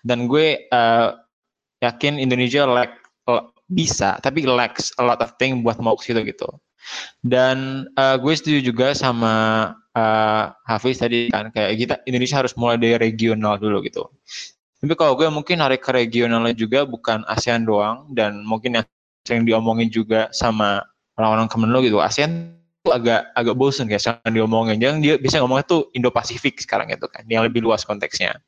Dan 0.06 0.30
gue 0.30 0.66
uh, 0.70 1.16
yakin 1.82 2.22
Indonesia 2.22 2.64
like 2.64 2.94
bisa, 3.66 4.22
tapi 4.22 4.46
lacks 4.46 4.94
a 4.98 5.02
lot 5.02 5.18
of 5.18 5.34
thing 5.42 5.66
buat 5.66 5.82
mau 5.82 5.98
ke 5.98 6.10
situ 6.10 6.22
gitu. 6.22 6.46
Dan 7.26 7.90
uh, 7.98 8.14
gue 8.14 8.30
setuju 8.30 8.62
juga 8.62 8.94
sama 8.94 9.34
uh, 9.98 10.54
Hafiz 10.70 11.02
tadi 11.02 11.26
kan 11.34 11.50
kayak 11.50 11.70
kita 11.74 11.94
Indonesia 12.06 12.38
harus 12.38 12.54
mulai 12.54 12.78
dari 12.78 12.94
regional 13.10 13.58
dulu 13.58 13.82
gitu. 13.82 14.06
Tapi 14.78 14.94
kalau 14.94 15.18
gue 15.18 15.26
mungkin 15.26 15.58
narik 15.58 15.82
ke 15.82 15.90
regionalnya 15.90 16.54
juga 16.54 16.86
bukan 16.86 17.26
ASEAN 17.26 17.66
doang 17.66 18.06
dan 18.14 18.46
mungkin 18.46 18.78
yang 18.78 18.84
sering 19.26 19.42
diomongin 19.42 19.90
juga 19.90 20.30
sama 20.30 20.86
orang-orang 21.18 21.50
Kemenlu 21.50 21.90
gitu. 21.90 21.98
ASEAN 21.98 22.54
agak 22.92 23.30
agak 23.34 23.54
bosen 23.56 23.86
kayak 23.90 24.02
sekarang 24.02 24.32
diomongin. 24.34 24.78
Jangan 24.78 24.98
dia 25.02 25.14
bisa 25.16 25.40
ngomongnya 25.42 25.66
tuh 25.66 25.88
Indo-Pasifik 25.94 26.60
sekarang 26.62 26.90
itu 26.90 27.06
kan, 27.08 27.24
yang 27.26 27.46
lebih 27.46 27.64
luas 27.64 27.82
konteksnya. 27.86 28.38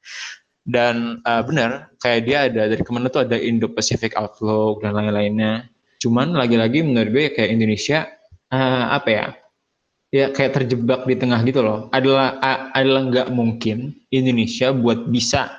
Dan 0.68 1.24
uh, 1.24 1.40
benar, 1.40 1.88
kayak 2.05 2.20
dia 2.29 2.38
ada 2.51 2.68
dari 2.68 2.83
Kemenlu 2.85 3.09
tuh 3.09 3.24
ada 3.24 3.40
Indo-Pacific 3.40 4.12
Outlook 4.18 4.85
dan 4.85 4.98
lain-lainnya. 4.98 5.64
Cuman 5.98 6.37
lagi-lagi 6.37 6.85
menurut 6.85 7.11
gue 7.11 7.24
kayak 7.33 7.51
Indonesia 7.51 8.07
uh, 8.53 8.85
apa 8.94 9.09
ya 9.09 9.27
ya 10.09 10.33
kayak 10.33 10.57
terjebak 10.57 11.05
di 11.05 11.14
tengah 11.20 11.40
gitu 11.44 11.61
loh 11.61 11.92
adalah 11.92 12.40
uh, 12.40 12.72
adalah 12.72 13.03
nggak 13.12 13.29
mungkin 13.33 13.92
Indonesia 14.09 14.72
buat 14.72 15.09
bisa 15.12 15.53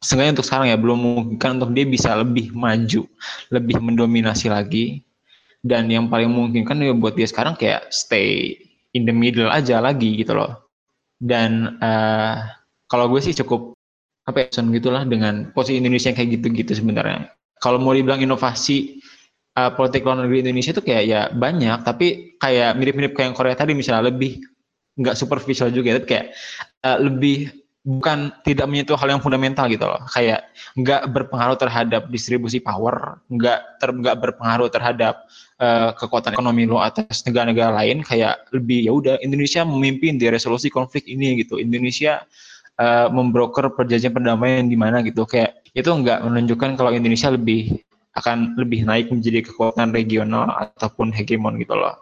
sengaja 0.00 0.40
untuk 0.40 0.46
sekarang 0.48 0.68
ya 0.72 0.78
belum 0.80 0.98
mungkin 1.00 1.60
untuk 1.60 1.72
dia 1.76 1.84
bisa 1.84 2.16
lebih 2.16 2.52
maju 2.56 3.04
lebih 3.52 3.76
mendominasi 3.80 4.48
lagi 4.48 5.05
dan 5.66 5.90
yang 5.90 6.06
paling 6.06 6.30
mungkin 6.30 6.62
kan 6.62 6.78
ya 6.78 6.94
buat 6.94 7.18
dia 7.18 7.26
sekarang 7.26 7.58
kayak 7.58 7.90
stay 7.90 8.54
in 8.94 9.02
the 9.02 9.12
middle 9.12 9.50
aja 9.50 9.82
lagi 9.82 10.22
gitu 10.22 10.38
loh. 10.38 10.70
Dan 11.18 11.80
uh, 11.82 12.46
kalau 12.86 13.10
gue 13.10 13.18
sih 13.18 13.34
cukup 13.34 13.74
apa 14.26 14.46
ya 14.46 14.62
gitulah 14.62 15.02
dengan 15.06 15.50
posisi 15.54 15.78
Indonesia 15.82 16.10
yang 16.10 16.18
kayak 16.18 16.30
gitu-gitu 16.38 16.72
sebenarnya. 16.78 17.34
Kalau 17.58 17.82
mau 17.82 17.94
dibilang 17.94 18.22
inovasi 18.22 19.02
uh, 19.58 19.70
politik 19.74 20.06
luar 20.06 20.22
negeri 20.22 20.46
Indonesia 20.46 20.70
itu 20.76 20.82
kayak 20.84 21.04
ya 21.08 21.20
banyak 21.32 21.78
tapi 21.82 22.36
kayak 22.38 22.76
mirip-mirip 22.78 23.12
kayak 23.16 23.32
yang 23.32 23.36
Korea 23.36 23.56
tadi 23.56 23.72
misalnya 23.72 24.12
lebih 24.12 24.38
nggak 24.96 25.16
superficial 25.16 25.72
juga 25.72 25.98
tapi 26.00 26.06
kayak 26.08 26.26
uh, 26.84 26.98
lebih 27.00 27.65
bukan 27.86 28.34
tidak 28.42 28.66
menyentuh 28.66 28.98
hal 28.98 29.14
yang 29.14 29.22
fundamental 29.22 29.70
gitu 29.70 29.86
loh. 29.86 30.02
Kayak 30.10 30.50
nggak 30.74 31.06
berpengaruh 31.14 31.54
terhadap 31.54 32.10
distribusi 32.10 32.58
power 32.58 33.22
nggak 33.30 33.78
ter 33.78 33.94
nggak 33.94 34.16
berpengaruh 34.18 34.66
terhadap 34.66 35.22
uh, 35.62 35.94
kekuatan 35.94 36.34
ekonomi 36.34 36.66
lo 36.66 36.82
atas 36.82 37.22
negara-negara 37.22 37.70
lain. 37.78 38.02
Kayak 38.02 38.42
lebih 38.50 38.90
ya 38.90 38.92
udah 38.92 39.14
Indonesia 39.22 39.62
memimpin 39.62 40.18
di 40.18 40.26
resolusi 40.26 40.66
konflik 40.66 41.06
ini 41.06 41.38
gitu. 41.46 41.62
Indonesia 41.62 42.26
uh, 42.82 43.06
membroker 43.06 43.70
perjanjian 43.70 44.10
perdamaian 44.10 44.66
di 44.66 44.74
mana 44.74 45.06
gitu. 45.06 45.22
Kayak 45.22 45.62
itu 45.70 45.86
nggak 45.86 46.26
menunjukkan 46.26 46.74
kalau 46.74 46.90
Indonesia 46.90 47.30
lebih 47.30 47.78
akan 48.18 48.58
lebih 48.58 48.82
naik 48.82 49.14
menjadi 49.14 49.46
kekuatan 49.46 49.94
regional 49.94 50.50
ataupun 50.50 51.14
hegemon 51.14 51.60
gitu 51.62 51.78
loh. 51.78 51.94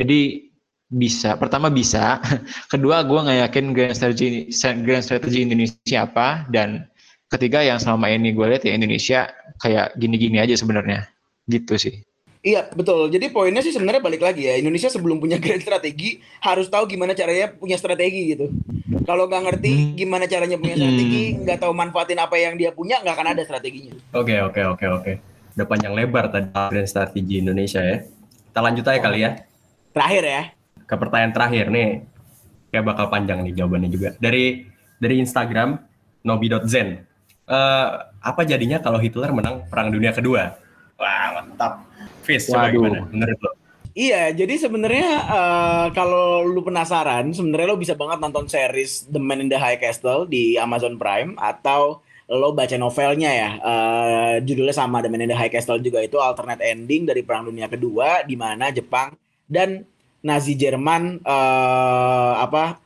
Jadi 0.00 0.49
bisa, 0.90 1.38
pertama 1.38 1.70
bisa, 1.70 2.18
kedua 2.72 3.06
gue 3.06 3.20
nggak 3.22 3.38
yakin 3.48 3.64
grand 3.70 3.94
strategy 3.96 4.50
grand 4.82 5.06
strategy 5.06 5.46
Indonesia 5.46 6.02
apa, 6.02 6.44
dan 6.50 6.90
ketiga 7.30 7.62
yang 7.62 7.78
selama 7.78 8.10
ini 8.10 8.34
gue 8.34 8.46
lihat 8.50 8.66
ya 8.66 8.74
Indonesia 8.74 9.30
kayak 9.62 9.94
gini-gini 9.96 10.42
aja 10.42 10.58
sebenarnya, 10.58 11.06
gitu 11.46 11.78
sih. 11.78 12.02
Iya 12.40 12.72
betul. 12.72 13.12
Jadi 13.12 13.28
poinnya 13.28 13.60
sih 13.60 13.68
sebenarnya 13.68 14.00
balik 14.00 14.24
lagi 14.24 14.48
ya. 14.48 14.56
Indonesia 14.56 14.88
sebelum 14.88 15.20
punya 15.20 15.36
grand 15.44 15.60
strategi 15.60 16.24
harus 16.40 16.72
tahu 16.72 16.88
gimana 16.88 17.12
caranya 17.12 17.52
punya 17.52 17.76
strategi 17.76 18.32
gitu. 18.32 18.48
Kalau 19.04 19.28
nggak 19.28 19.42
ngerti 19.44 19.72
hmm. 19.76 19.92
gimana 19.94 20.24
caranya 20.24 20.56
punya 20.56 20.74
strategi, 20.80 21.36
nggak 21.36 21.58
tahu 21.60 21.72
manfaatin 21.76 22.18
apa 22.18 22.36
yang 22.40 22.56
dia 22.56 22.72
punya, 22.72 22.98
nggak 23.04 23.14
akan 23.14 23.28
ada 23.36 23.42
strateginya. 23.44 23.92
Oke 24.16 24.34
okay, 24.34 24.38
oke 24.40 24.56
okay, 24.56 24.64
oke 24.66 24.80
okay, 24.80 25.16
oke 25.20 25.30
udah 25.60 25.66
panjang 25.66 25.92
lebar 25.92 26.30
tadi 26.32 26.48
grand 26.48 26.88
strategi 26.88 27.44
Indonesia 27.44 27.84
ya. 27.84 28.00
Kita 28.50 28.60
lanjut 28.64 28.84
aja 28.88 28.98
kali 28.98 29.18
ya. 29.20 29.30
Terakhir 29.92 30.24
ya. 30.24 30.42
Ke 30.90 30.98
pertanyaan 30.98 31.30
terakhir 31.30 31.70
nih. 31.70 32.02
Kayak 32.74 32.84
bakal 32.90 33.06
panjang 33.06 33.46
nih 33.46 33.54
jawabannya 33.54 33.90
juga. 33.90 34.18
Dari 34.18 34.66
dari 34.98 35.14
Instagram 35.22 35.78
nobi.zen. 36.26 37.06
Uh, 37.50 38.10
apa 38.22 38.42
jadinya 38.46 38.78
kalau 38.82 38.98
Hitler 38.98 39.30
menang 39.30 39.66
Perang 39.70 39.94
Dunia 39.94 40.10
Kedua? 40.10 40.54
Wah, 40.98 41.40
mantap. 41.40 41.86
Fis, 42.22 42.46
coba 42.46 42.70
gimana 42.70 43.08
menurut 43.08 43.38
lo? 43.40 43.50
Iya, 43.90 44.30
jadi 44.30 44.54
sebenarnya 44.54 45.10
uh, 45.26 45.86
kalau 45.90 46.46
lu 46.46 46.62
penasaran, 46.62 47.34
sebenarnya 47.34 47.74
lo 47.74 47.78
bisa 47.80 47.98
banget 47.98 48.22
nonton 48.22 48.46
series 48.46 49.10
The 49.10 49.18
Man 49.18 49.42
in 49.42 49.50
the 49.50 49.58
High 49.58 49.82
Castle 49.82 50.30
di 50.30 50.54
Amazon 50.54 50.94
Prime 50.94 51.34
atau 51.34 51.98
lo 52.30 52.54
baca 52.54 52.78
novelnya 52.78 53.30
ya 53.34 53.50
uh, 53.58 54.34
judulnya 54.38 54.70
sama 54.70 55.02
The 55.02 55.10
Man 55.10 55.26
in 55.26 55.34
the 55.34 55.38
High 55.38 55.50
Castle 55.50 55.82
juga 55.82 55.98
itu 55.98 56.14
alternate 56.22 56.62
ending 56.62 57.02
dari 57.02 57.26
Perang 57.26 57.50
Dunia 57.50 57.66
Kedua 57.66 58.22
di 58.22 58.38
mana 58.38 58.70
Jepang 58.70 59.18
dan 59.50 59.82
Nazi 60.20 60.54
Jerman 60.56 61.24
uh, 61.24 62.34
apa 62.40 62.78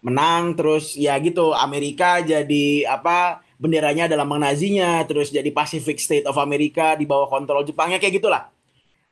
menang 0.00 0.54
terus 0.54 0.94
ya 0.94 1.18
gitu 1.18 1.52
Amerika 1.52 2.22
jadi 2.22 2.86
apa 2.86 3.42
benderanya 3.58 4.06
adalah 4.06 4.24
Nazinya 4.24 5.02
terus 5.04 5.34
jadi 5.34 5.50
Pacific 5.50 5.98
State 5.98 6.26
of 6.30 6.38
America 6.38 6.94
di 6.94 7.04
bawah 7.04 7.26
kontrol 7.26 7.66
Jepangnya 7.66 7.98
kayak 7.98 8.22
gitulah 8.22 8.44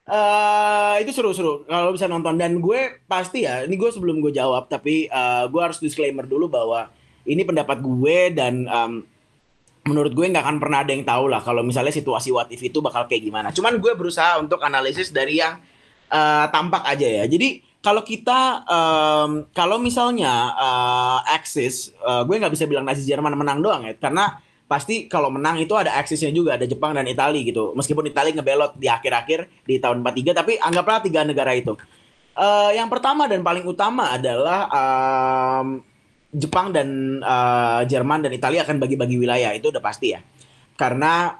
Uh, 0.06 1.02
itu 1.02 1.10
seru-seru 1.10 1.66
kalau 1.66 1.90
bisa 1.90 2.06
nonton 2.06 2.38
dan 2.38 2.62
gue 2.62 3.02
pasti 3.10 3.42
ya 3.42 3.66
ini 3.66 3.74
gue 3.74 3.90
sebelum 3.90 4.22
gue 4.22 4.30
jawab 4.30 4.70
tapi 4.70 5.10
uh, 5.10 5.50
gue 5.50 5.58
harus 5.58 5.82
disclaimer 5.82 6.22
dulu 6.22 6.46
bahwa 6.46 6.94
ini 7.26 7.42
pendapat 7.42 7.82
gue 7.82 8.30
dan 8.30 8.70
um, 8.70 9.02
menurut 9.82 10.14
gue 10.14 10.30
nggak 10.30 10.46
akan 10.46 10.58
pernah 10.62 10.86
ada 10.86 10.94
yang 10.94 11.02
tahu 11.02 11.26
lah 11.26 11.42
kalau 11.42 11.66
misalnya 11.66 11.90
situasi 11.90 12.30
what 12.30 12.46
if 12.54 12.62
itu 12.62 12.78
bakal 12.78 13.10
kayak 13.10 13.26
gimana. 13.26 13.50
Cuman 13.50 13.82
gue 13.82 13.98
berusaha 13.98 14.38
untuk 14.38 14.62
analisis 14.62 15.10
dari 15.10 15.42
yang 15.42 15.58
uh, 16.06 16.46
tampak 16.54 16.86
aja 16.86 17.06
ya. 17.06 17.24
Jadi 17.26 17.65
kalau 17.86 18.02
kita 18.02 18.66
um, 18.66 19.46
kalau 19.54 19.78
misalnya 19.78 20.50
uh, 20.58 21.22
Axis, 21.22 21.94
uh, 22.02 22.26
gue 22.26 22.34
nggak 22.34 22.50
bisa 22.50 22.66
bilang 22.66 22.82
Nazi 22.82 23.06
Jerman 23.06 23.38
menang 23.38 23.62
doang 23.62 23.86
ya, 23.86 23.94
karena 23.94 24.42
pasti 24.66 25.06
kalau 25.06 25.30
menang 25.30 25.62
itu 25.62 25.70
ada 25.78 25.94
Axisnya 25.94 26.34
juga, 26.34 26.58
ada 26.58 26.66
Jepang 26.66 26.98
dan 26.98 27.06
Italia 27.06 27.38
gitu. 27.46 27.78
Meskipun 27.78 28.10
Italia 28.10 28.34
ngebelot 28.34 28.74
di 28.74 28.90
akhir-akhir 28.90 29.62
di 29.62 29.78
tahun 29.78 30.02
43, 30.02 30.34
tapi 30.34 30.58
anggaplah 30.58 30.98
tiga 30.98 31.22
negara 31.22 31.54
itu. 31.54 31.78
Uh, 32.34 32.74
yang 32.74 32.90
pertama 32.90 33.30
dan 33.30 33.46
paling 33.46 33.62
utama 33.62 34.10
adalah 34.10 34.66
um, 34.66 35.78
Jepang 36.34 36.74
dan 36.74 37.22
uh, 37.22 37.86
Jerman 37.86 38.26
dan 38.26 38.34
Italia 38.34 38.66
akan 38.66 38.82
bagi-bagi 38.82 39.14
wilayah 39.14 39.54
itu 39.54 39.70
udah 39.70 39.80
pasti 39.80 40.10
ya. 40.10 40.18
Karena 40.74 41.38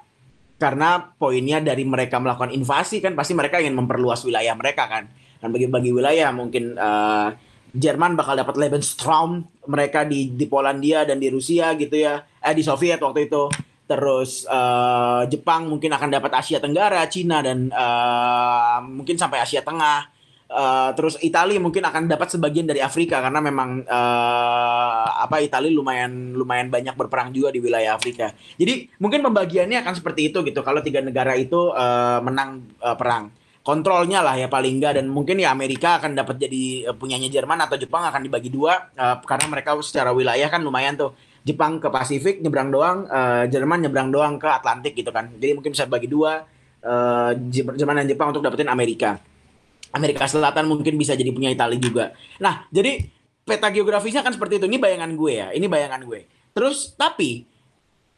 karena 0.63 1.11
poinnya 1.19 1.59
dari 1.59 1.83
mereka 1.83 2.23
melakukan 2.23 2.55
invasi 2.55 3.03
kan 3.03 3.19
pasti 3.19 3.35
mereka 3.35 3.59
ingin 3.59 3.75
memperluas 3.75 4.23
wilayah 4.23 4.55
mereka 4.55 4.87
kan. 4.87 5.26
Dan 5.39 5.53
bagi-bagi 5.53 5.91
wilayah 5.93 6.33
mungkin 6.33 6.77
uh, 6.77 7.33
Jerman 7.77 8.17
bakal 8.17 8.41
dapat 8.41 8.57
Lebensraum 8.57 9.45
mereka 9.69 10.09
di 10.09 10.33
di 10.33 10.49
Polandia 10.49 11.05
dan 11.05 11.21
di 11.21 11.29
Rusia 11.29 11.77
gitu 11.77 11.97
ya. 11.97 12.25
Eh 12.41 12.55
di 12.57 12.65
Soviet 12.65 13.01
waktu 13.03 13.29
itu. 13.29 13.53
Terus 13.87 14.49
uh, 14.51 15.23
Jepang 15.31 15.71
mungkin 15.71 15.95
akan 15.95 16.11
dapat 16.11 16.33
Asia 16.41 16.59
Tenggara, 16.59 17.07
Cina 17.07 17.39
dan 17.45 17.71
uh, 17.71 18.83
mungkin 18.83 19.15
sampai 19.15 19.45
Asia 19.45 19.63
Tengah 19.63 20.17
Uh, 20.47 20.95
terus 20.95 21.19
Italia 21.27 21.59
mungkin 21.59 21.83
akan 21.83 22.07
dapat 22.07 22.31
sebagian 22.31 22.71
dari 22.71 22.79
Afrika 22.79 23.19
karena 23.19 23.43
memang 23.43 23.83
uh, 23.83 25.05
apa 25.27 25.43
Italia 25.43 25.75
lumayan 25.75 26.39
lumayan 26.39 26.71
banyak 26.71 26.95
berperang 26.95 27.35
juga 27.35 27.51
di 27.51 27.59
wilayah 27.59 27.99
Afrika. 27.99 28.31
Jadi 28.55 28.87
mungkin 29.03 29.27
pembagiannya 29.27 29.83
akan 29.83 29.99
seperti 29.99 30.31
itu 30.31 30.47
gitu. 30.47 30.63
Kalau 30.63 30.79
tiga 30.87 31.03
negara 31.03 31.35
itu 31.35 31.75
uh, 31.75 32.23
menang 32.23 32.63
uh, 32.79 32.95
perang, 32.95 33.35
kontrolnya 33.67 34.23
lah 34.23 34.39
ya 34.39 34.47
paling 34.47 34.79
enggak 34.79 35.03
dan 35.03 35.11
mungkin 35.11 35.43
ya 35.43 35.51
Amerika 35.51 35.99
akan 35.99 36.15
dapat 36.15 36.39
jadi 36.39 36.87
uh, 36.87 36.95
punyanya 36.95 37.27
Jerman 37.27 37.59
atau 37.67 37.75
Jepang 37.75 38.07
akan 38.07 38.23
dibagi 38.23 38.47
dua 38.47 38.95
uh, 38.95 39.19
karena 39.27 39.51
mereka 39.51 39.75
secara 39.83 40.15
wilayah 40.15 40.47
kan 40.47 40.63
lumayan 40.63 40.95
tuh. 40.95 41.11
Jepang 41.47 41.79
ke 41.79 41.87
Pasifik 41.87 42.43
nyebrang 42.43 42.75
doang, 42.75 43.07
uh, 43.07 43.47
Jerman 43.47 43.87
nyebrang 43.87 44.11
doang 44.11 44.35
ke 44.35 44.51
Atlantik 44.51 44.99
gitu 44.99 45.15
kan. 45.15 45.31
Jadi 45.39 45.55
mungkin 45.55 45.71
bisa 45.75 45.87
bagi 45.87 46.11
dua 46.11 46.43
uh, 46.83 47.31
Jerman 47.51 48.03
dan 48.03 48.07
Jepang 48.07 48.35
untuk 48.35 48.43
dapetin 48.43 48.67
Amerika. 48.67 49.19
Amerika 49.95 50.27
Selatan 50.27 50.67
mungkin 50.67 50.99
bisa 50.99 51.15
jadi 51.15 51.31
punya 51.31 51.55
Italia 51.55 51.79
juga. 51.79 52.11
Nah, 52.43 52.67
jadi 52.75 52.99
peta 53.47 53.71
geografisnya 53.71 54.27
kan 54.27 54.35
seperti 54.35 54.59
itu. 54.59 54.67
Ini 54.67 54.79
bayangan 54.83 55.11
gue 55.15 55.33
ya. 55.39 55.49
Ini 55.55 55.67
bayangan 55.71 56.03
gue. 56.03 56.27
Terus 56.51 56.99
tapi 56.99 57.47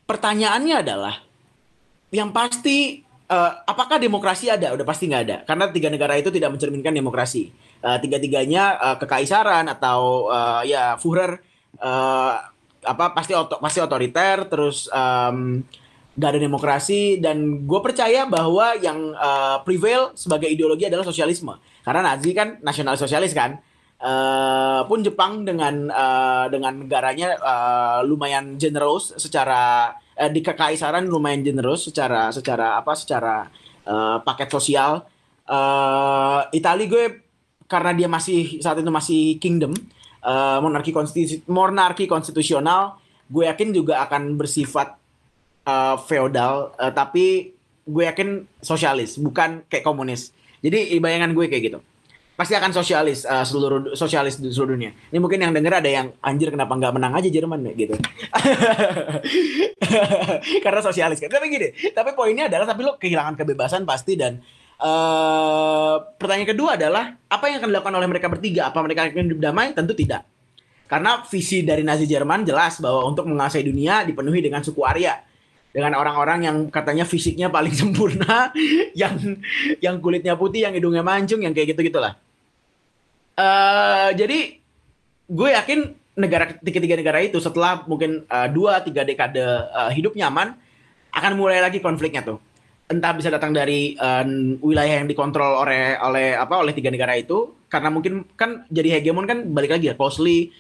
pertanyaannya 0.09 0.77
adalah 0.81 1.21
yang 2.09 2.33
pasti 2.33 3.05
uh, 3.29 3.53
apakah 3.69 4.01
demokrasi 4.01 4.49
ada? 4.49 4.73
Udah 4.75 4.85
pasti 4.89 5.07
nggak 5.07 5.23
ada. 5.29 5.37
Karena 5.45 5.69
tiga 5.71 5.89
negara 5.93 6.17
itu 6.17 6.33
tidak 6.33 6.57
mencerminkan 6.57 6.93
demokrasi. 6.97 7.53
uh, 7.79 7.95
tiga-tiganya 8.03 8.75
uh, 8.83 8.97
kekaisaran 8.99 9.71
atau 9.71 10.27
uh, 10.27 10.67
ya 10.67 10.99
Führer 10.99 11.39
uh, 11.79 12.35
apa 12.83 13.15
pasti 13.15 13.39
oto, 13.39 13.59
pasti 13.63 13.79
otoriter 13.79 14.47
terus 14.51 14.91
um, 14.91 15.63
gak 16.19 16.35
ada 16.35 16.41
demokrasi 16.43 17.23
dan 17.23 17.63
gue 17.63 17.81
percaya 17.83 18.27
bahwa 18.27 18.75
yang 18.79 19.15
uh, 19.15 19.63
prevail 19.63 20.11
sebagai 20.19 20.51
ideologi 20.51 20.91
adalah 20.91 21.07
sosialisme 21.07 21.55
karena 21.87 22.03
Nazi 22.03 22.35
kan 22.35 22.59
nasional 22.63 22.99
sosialis 22.99 23.31
kan 23.35 23.63
uh, 24.03 24.83
pun 24.91 25.03
Jepang 25.07 25.47
dengan 25.47 25.87
uh, 25.91 26.51
dengan 26.51 26.87
negaranya 26.87 27.39
uh, 27.39 28.01
lumayan 28.03 28.59
generous 28.59 29.15
secara 29.15 29.95
uh, 30.19 30.31
di 30.31 30.43
kekaisaran 30.43 31.07
lumayan 31.07 31.47
generous 31.47 31.87
secara 31.87 32.35
secara 32.35 32.83
apa 32.83 32.93
secara 32.99 33.47
uh, 33.87 34.19
paket 34.27 34.51
sosial. 34.51 35.07
Uh, 35.49 36.45
Itali 36.53 36.91
gue 36.91 37.25
karena 37.71 37.97
dia 37.97 38.09
masih 38.11 38.61
saat 38.61 38.83
itu 38.83 38.93
masih 38.93 39.41
kingdom 39.41 39.73
uh, 40.21 40.61
monarki 40.61 40.93
konstitu 40.93 41.41
monarki 41.49 42.05
konstitusional 42.05 43.01
gue 43.33 43.45
yakin 43.49 43.73
juga 43.73 44.05
akan 44.05 44.37
bersifat 44.37 44.99
uh, 45.65 45.97
feodal. 46.05 46.77
Uh, 46.77 46.93
tapi 46.93 47.55
gue 47.89 48.05
yakin 48.05 48.45
sosialis 48.61 49.17
bukan 49.17 49.65
kayak 49.71 49.87
komunis. 49.87 50.35
Jadi 50.59 50.99
bayangan 50.99 51.33
gue 51.33 51.47
kayak 51.47 51.65
gitu 51.71 51.79
pasti 52.39 52.55
akan 52.55 52.71
sosialis 52.71 53.27
uh, 53.27 53.43
seluruh 53.43 53.99
sosialis 53.99 54.39
di 54.39 54.55
seluruh 54.55 54.79
dunia. 54.79 54.95
Ini 55.11 55.19
mungkin 55.19 55.43
yang 55.43 55.51
denger 55.51 55.83
ada 55.83 55.91
yang 55.91 56.15
anjir 56.23 56.55
kenapa 56.55 56.71
nggak 56.79 56.95
menang 56.95 57.19
aja 57.19 57.27
Jerman 57.27 57.67
ya? 57.67 57.73
Gitu. 57.75 57.99
Karena 60.65 60.79
sosialis 60.79 61.19
kan. 61.19 61.35
Tapi 61.35 61.51
gini 61.51 61.75
tapi 61.91 62.15
poinnya 62.15 62.47
adalah 62.47 62.71
tapi 62.71 62.87
lo 62.87 62.95
kehilangan 62.95 63.35
kebebasan 63.35 63.83
pasti 63.83 64.15
dan 64.15 64.39
uh, 64.79 65.99
pertanyaan 66.15 66.55
kedua 66.55 66.79
adalah 66.79 67.19
apa 67.27 67.45
yang 67.51 67.59
akan 67.59 67.75
dilakukan 67.75 67.95
oleh 67.99 68.07
mereka 68.07 68.31
bertiga? 68.31 68.71
Apa 68.71 68.87
mereka 68.87 69.11
akan 69.11 69.35
hidup 69.35 69.43
damai? 69.43 69.75
Tentu 69.75 69.99
tidak. 69.99 70.23
Karena 70.87 71.27
visi 71.27 71.67
dari 71.67 71.83
Nazi 71.83 72.07
Jerman 72.07 72.47
jelas 72.47 72.79
bahwa 72.79 73.03
untuk 73.03 73.27
menguasai 73.27 73.67
dunia 73.67 74.07
dipenuhi 74.07 74.47
dengan 74.47 74.63
suku 74.63 74.87
Arya. 74.87 75.27
Dengan 75.75 75.99
orang-orang 75.99 76.47
yang 76.47 76.57
katanya 76.71 77.03
fisiknya 77.03 77.51
paling 77.51 77.75
sempurna, 77.83 78.55
yang 78.95 79.43
yang 79.83 79.99
kulitnya 79.99 80.39
putih, 80.39 80.71
yang 80.71 80.73
hidungnya 80.79 81.03
mancung, 81.03 81.43
yang 81.43 81.51
kayak 81.51 81.75
gitu 81.75 81.83
gitulah. 81.91 82.15
Uh, 83.39 84.11
jadi 84.19 84.59
gue 85.31 85.49
yakin 85.55 85.95
negara 86.19 86.59
tiga-tiga 86.59 86.99
negara 86.99 87.23
itu 87.23 87.39
setelah 87.39 87.87
mungkin 87.87 88.27
uh, 88.27 88.51
dua 88.51 88.83
tiga 88.83 89.07
dekade 89.07 89.39
uh, 89.71 89.95
hidup 89.95 90.19
nyaman 90.19 90.59
akan 91.15 91.33
mulai 91.39 91.63
lagi 91.63 91.79
konfliknya 91.79 92.27
tuh. 92.27 92.43
Entah 92.91 93.15
bisa 93.15 93.31
datang 93.31 93.55
dari 93.55 93.95
uh, 93.95 94.27
wilayah 94.59 94.99
yang 94.99 95.07
dikontrol 95.07 95.63
oleh 95.63 95.95
oleh 96.03 96.35
apa 96.35 96.59
oleh 96.59 96.75
tiga 96.75 96.91
negara 96.91 97.15
itu 97.15 97.55
karena 97.71 97.95
mungkin 97.95 98.27
kan 98.35 98.67
jadi 98.67 98.99
hegemon 98.99 99.29
kan 99.31 99.47
balik 99.55 99.79
lagi 99.79 99.87
ya 99.87 99.95
closely 99.95 100.51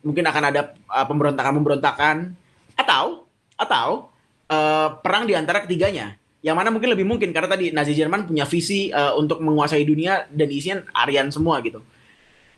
mungkin 0.00 0.24
akan 0.24 0.42
ada 0.48 0.72
uh, 0.88 1.04
pemberontakan-pemberontakan 1.04 2.32
atau 2.80 3.28
atau 3.60 4.08
uh, 4.48 4.88
perang 5.04 5.28
di 5.28 5.36
antara 5.36 5.60
ketiganya. 5.60 6.16
Yang 6.44 6.56
mana 6.56 6.68
mungkin 6.72 6.92
lebih 6.92 7.08
mungkin 7.08 7.32
karena 7.32 7.48
tadi 7.52 7.72
Nazi 7.72 7.92
Jerman 7.96 8.28
punya 8.28 8.44
visi 8.48 8.92
uh, 8.92 9.16
untuk 9.16 9.40
menguasai 9.40 9.84
dunia 9.84 10.28
dan 10.28 10.48
isinya 10.48 10.84
Aryan 10.92 11.28
semua 11.28 11.60
gitu. 11.60 11.84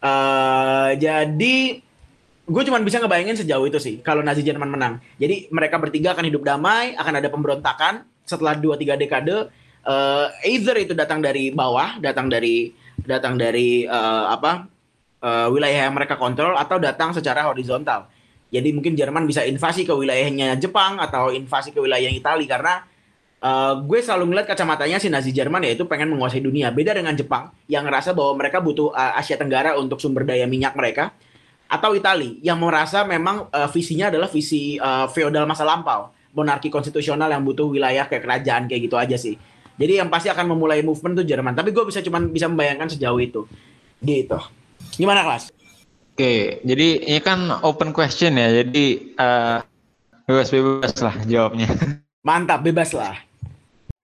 Uh, 0.06 0.90
jadi 1.02 1.82
gue 2.46 2.62
cuma 2.62 2.78
bisa 2.78 3.02
ngebayangin 3.02 3.42
sejauh 3.42 3.66
itu 3.66 3.78
sih 3.82 3.98
kalau 4.06 4.22
Nazi 4.22 4.46
Jerman 4.46 4.70
menang. 4.70 5.02
Jadi 5.18 5.50
mereka 5.50 5.82
bertiga 5.82 6.14
akan 6.14 6.30
hidup 6.30 6.46
damai, 6.46 6.94
akan 6.94 7.14
ada 7.18 7.26
pemberontakan 7.26 8.06
setelah 8.22 8.54
dua 8.54 8.78
tiga 8.78 8.94
dekade. 8.94 9.50
Uh, 9.86 10.26
either 10.46 10.74
itu 10.78 10.94
datang 10.94 11.22
dari 11.22 11.50
bawah, 11.50 11.98
datang 11.98 12.26
dari 12.30 12.74
datang 13.02 13.38
dari 13.38 13.86
uh, 13.86 14.30
apa 14.34 14.66
uh, 15.22 15.46
wilayah 15.50 15.86
yang 15.90 15.94
mereka 15.94 16.18
kontrol 16.18 16.54
atau 16.54 16.78
datang 16.78 17.14
secara 17.14 17.46
horizontal. 17.46 18.10
Jadi 18.46 18.70
mungkin 18.70 18.94
Jerman 18.94 19.26
bisa 19.26 19.42
invasi 19.42 19.82
ke 19.82 19.90
wilayahnya 19.90 20.54
Jepang 20.58 21.02
atau 21.02 21.34
invasi 21.34 21.74
ke 21.74 21.82
wilayah 21.82 22.10
Italia 22.10 22.46
karena 22.46 22.74
uh, 23.46 23.72
gue 23.78 23.98
selalu 24.02 24.34
ngeliat 24.34 24.46
kacamatanya 24.50 24.98
si 24.98 25.06
Nazi 25.06 25.30
Jerman 25.30 25.62
yaitu 25.62 25.86
pengen 25.86 26.10
menguasai 26.10 26.42
dunia. 26.42 26.74
Beda 26.74 26.90
dengan 26.92 27.14
Jepang 27.14 27.54
yang 27.70 27.86
ngerasa 27.86 28.10
bahwa 28.10 28.42
mereka 28.42 28.58
butuh 28.58 28.90
uh, 28.90 29.14
Asia 29.14 29.38
Tenggara 29.38 29.78
untuk 29.78 30.02
sumber 30.02 30.26
daya 30.26 30.50
minyak 30.50 30.74
mereka 30.74 31.14
atau 31.66 31.94
Italia 31.94 32.38
yang 32.42 32.58
merasa 32.62 33.02
memang 33.02 33.50
uh, 33.50 33.68
visinya 33.70 34.10
adalah 34.10 34.30
visi 34.30 34.78
uh, 34.78 35.10
feodal 35.10 35.46
masa 35.46 35.66
lampau, 35.66 36.14
monarki 36.34 36.70
konstitusional 36.70 37.30
yang 37.30 37.42
butuh 37.42 37.70
wilayah 37.70 38.06
kayak 38.06 38.22
kerajaan 38.22 38.66
kayak 38.70 38.80
gitu 38.86 38.96
aja 38.98 39.16
sih. 39.18 39.34
Jadi 39.76 40.00
yang 40.00 40.08
pasti 40.08 40.32
akan 40.32 40.56
memulai 40.56 40.80
movement 40.80 41.20
tuh 41.20 41.26
Jerman. 41.26 41.52
Tapi 41.52 41.68
gue 41.74 41.84
bisa 41.84 42.00
cuman 42.00 42.32
bisa 42.32 42.48
membayangkan 42.48 42.96
sejauh 42.96 43.20
itu. 43.20 43.44
Gitu. 44.00 44.38
Gimana 44.96 45.20
kelas? 45.20 45.52
Oke, 46.16 46.64
jadi 46.64 47.12
ini 47.12 47.20
kan 47.20 47.60
open 47.60 47.92
question 47.92 48.40
ya, 48.40 48.64
jadi 48.64 48.86
uh, 49.20 49.60
bebas-bebas 50.24 50.96
lah 51.04 51.12
jawabnya. 51.28 51.68
Mantap, 52.28 52.64
bebas 52.64 52.96
lah. 52.96 53.25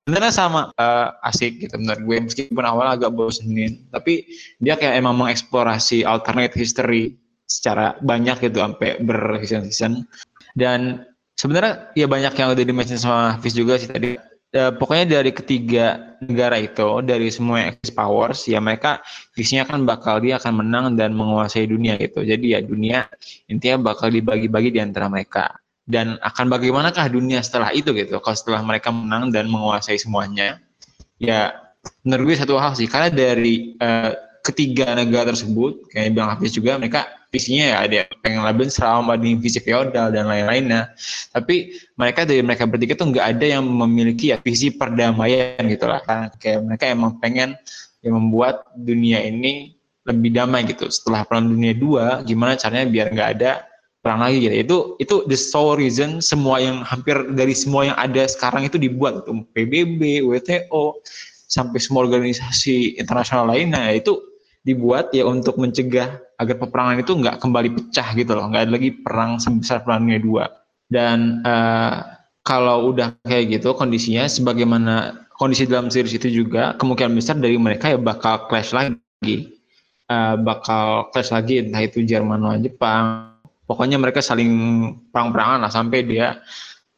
Sebenarnya 0.02 0.34
sama 0.34 0.74
uh, 0.82 1.14
asik 1.30 1.62
gitu 1.62 1.78
menurut 1.78 2.02
gue. 2.02 2.16
Meskipun 2.26 2.64
awal 2.66 2.98
agak 2.98 3.14
bosenin, 3.14 3.86
tapi 3.94 4.26
dia 4.58 4.74
kayak 4.74 4.98
emang 4.98 5.14
mengeksplorasi 5.14 6.02
alternate 6.02 6.58
history 6.58 7.14
secara 7.46 7.94
banyak 8.02 8.42
gitu 8.42 8.58
sampai 8.58 8.98
berseason-season. 8.98 10.02
Dan 10.58 11.06
sebenarnya 11.38 11.94
ya 11.94 12.10
banyak 12.10 12.34
yang 12.34 12.50
udah 12.50 12.64
dimention 12.66 12.98
sama 12.98 13.38
Hafiz 13.38 13.54
juga 13.54 13.78
sih 13.78 13.86
tadi. 13.86 14.18
Uh, 14.52 14.68
pokoknya 14.74 15.22
dari 15.22 15.32
ketiga 15.32 16.18
negara 16.20 16.60
itu 16.60 17.00
dari 17.00 17.32
semua 17.32 17.72
Axis 17.72 17.88
powers 17.88 18.44
ya 18.44 18.60
mereka 18.60 19.00
visinya 19.32 19.64
kan 19.64 19.88
bakal 19.88 20.20
dia 20.20 20.36
akan 20.36 20.60
menang 20.60 20.86
dan 20.98 21.14
menguasai 21.14 21.70
dunia 21.70 21.96
gitu. 21.96 22.26
Jadi 22.26 22.52
ya 22.52 22.60
dunia 22.60 23.06
intinya 23.48 23.94
bakal 23.94 24.12
dibagi-bagi 24.12 24.76
di 24.76 24.80
antara 24.82 25.08
mereka 25.08 25.61
dan 25.86 26.18
akan 26.22 26.46
bagaimanakah 26.46 27.10
dunia 27.10 27.42
setelah 27.42 27.74
itu 27.74 27.90
gitu? 27.94 28.22
Kalau 28.22 28.36
setelah 28.36 28.62
mereka 28.62 28.94
menang 28.94 29.34
dan 29.34 29.50
menguasai 29.50 29.98
semuanya 29.98 30.62
ya 31.18 31.54
menurut 32.06 32.34
gue 32.34 32.36
satu 32.42 32.58
hal 32.58 32.74
sih. 32.78 32.86
Karena 32.86 33.10
dari 33.10 33.74
uh, 33.78 34.14
ketiga 34.42 34.94
negara 34.98 35.30
tersebut 35.30 35.90
kayak 35.94 36.18
bilang 36.18 36.34
Hafiz 36.34 36.54
juga 36.54 36.74
mereka 36.78 37.06
visinya 37.32 37.64
ya 37.64 37.76
ada 37.88 37.96
pengen 38.20 38.42
label 38.44 38.68
selama 38.68 39.16
di 39.16 39.38
visi 39.38 39.62
feodal 39.62 40.10
dan 40.10 40.26
lain-lainnya. 40.28 40.92
Tapi 41.30 41.78
mereka 41.96 42.26
dari 42.26 42.42
mereka 42.42 42.66
bertiga 42.66 42.94
tuh 42.98 43.14
nggak 43.14 43.26
ada 43.38 43.46
yang 43.58 43.64
memiliki 43.64 44.34
ya 44.34 44.38
visi 44.42 44.74
perdamaian 44.74 45.62
gitu 45.66 45.86
lah. 45.86 46.02
Kan 46.02 46.30
kayak 46.38 46.60
mereka 46.66 46.84
emang 46.90 47.18
pengen 47.22 47.58
yang 48.02 48.18
membuat 48.18 48.66
dunia 48.74 49.22
ini 49.22 49.78
lebih 50.02 50.34
damai 50.34 50.66
gitu. 50.66 50.90
Setelah 50.90 51.22
perang 51.22 51.46
dunia 51.46 51.72
dua 51.72 52.26
gimana 52.26 52.58
caranya 52.58 52.86
biar 52.90 53.06
nggak 53.14 53.30
ada 53.38 53.71
perang 54.02 54.20
lagi 54.20 54.42
gitu 54.42 54.54
itu 54.58 54.76
itu 54.98 55.14
the 55.30 55.38
sole 55.38 55.78
reason 55.78 56.18
semua 56.18 56.58
yang 56.58 56.82
hampir 56.82 57.14
dari 57.38 57.54
semua 57.54 57.86
yang 57.86 57.96
ada 57.96 58.26
sekarang 58.26 58.66
itu 58.66 58.74
dibuat 58.76 59.22
gitu 59.22 59.46
PBB 59.54 60.26
WTO 60.26 60.98
sampai 61.46 61.78
semua 61.78 62.04
organisasi 62.08 62.98
internasional 62.98 63.46
lainnya 63.46 63.94
itu 63.94 64.18
dibuat 64.62 65.10
ya 65.10 65.26
untuk 65.26 65.58
mencegah 65.58 66.22
agar 66.38 66.56
peperangan 66.58 66.96
itu 67.02 67.12
nggak 67.18 67.36
kembali 67.42 67.68
pecah 67.74 68.08
gitu 68.14 68.32
loh, 68.34 68.46
nggak 68.50 68.62
ada 68.66 68.72
lagi 68.74 68.90
perang 68.94 69.38
sebesar 69.42 69.82
perang 69.82 70.06
dunia 70.06 70.22
dua. 70.22 70.44
Dan 70.86 71.42
uh, 71.46 72.02
kalau 72.46 72.94
udah 72.94 73.14
kayak 73.26 73.58
gitu 73.58 73.74
kondisinya, 73.74 74.26
sebagaimana 74.26 75.26
kondisi 75.38 75.66
dalam 75.66 75.90
series 75.90 76.14
itu 76.14 76.30
juga 76.30 76.74
kemungkinan 76.78 77.14
besar 77.14 77.36
dari 77.38 77.58
mereka 77.58 77.90
ya 77.90 77.98
bakal 77.98 78.46
clash 78.46 78.70
lagi, 78.70 79.58
uh, 80.10 80.38
bakal 80.38 81.10
clash 81.10 81.34
lagi 81.34 81.62
entah 81.62 81.82
itu 81.82 82.02
Jerman 82.06 82.42
lawan 82.42 82.62
Jepang. 82.62 83.31
Pokoknya 83.72 83.96
mereka 83.96 84.20
saling 84.20 84.52
perang-perangan 85.08 85.64
lah 85.64 85.72
sampai 85.72 86.04
dia 86.04 86.44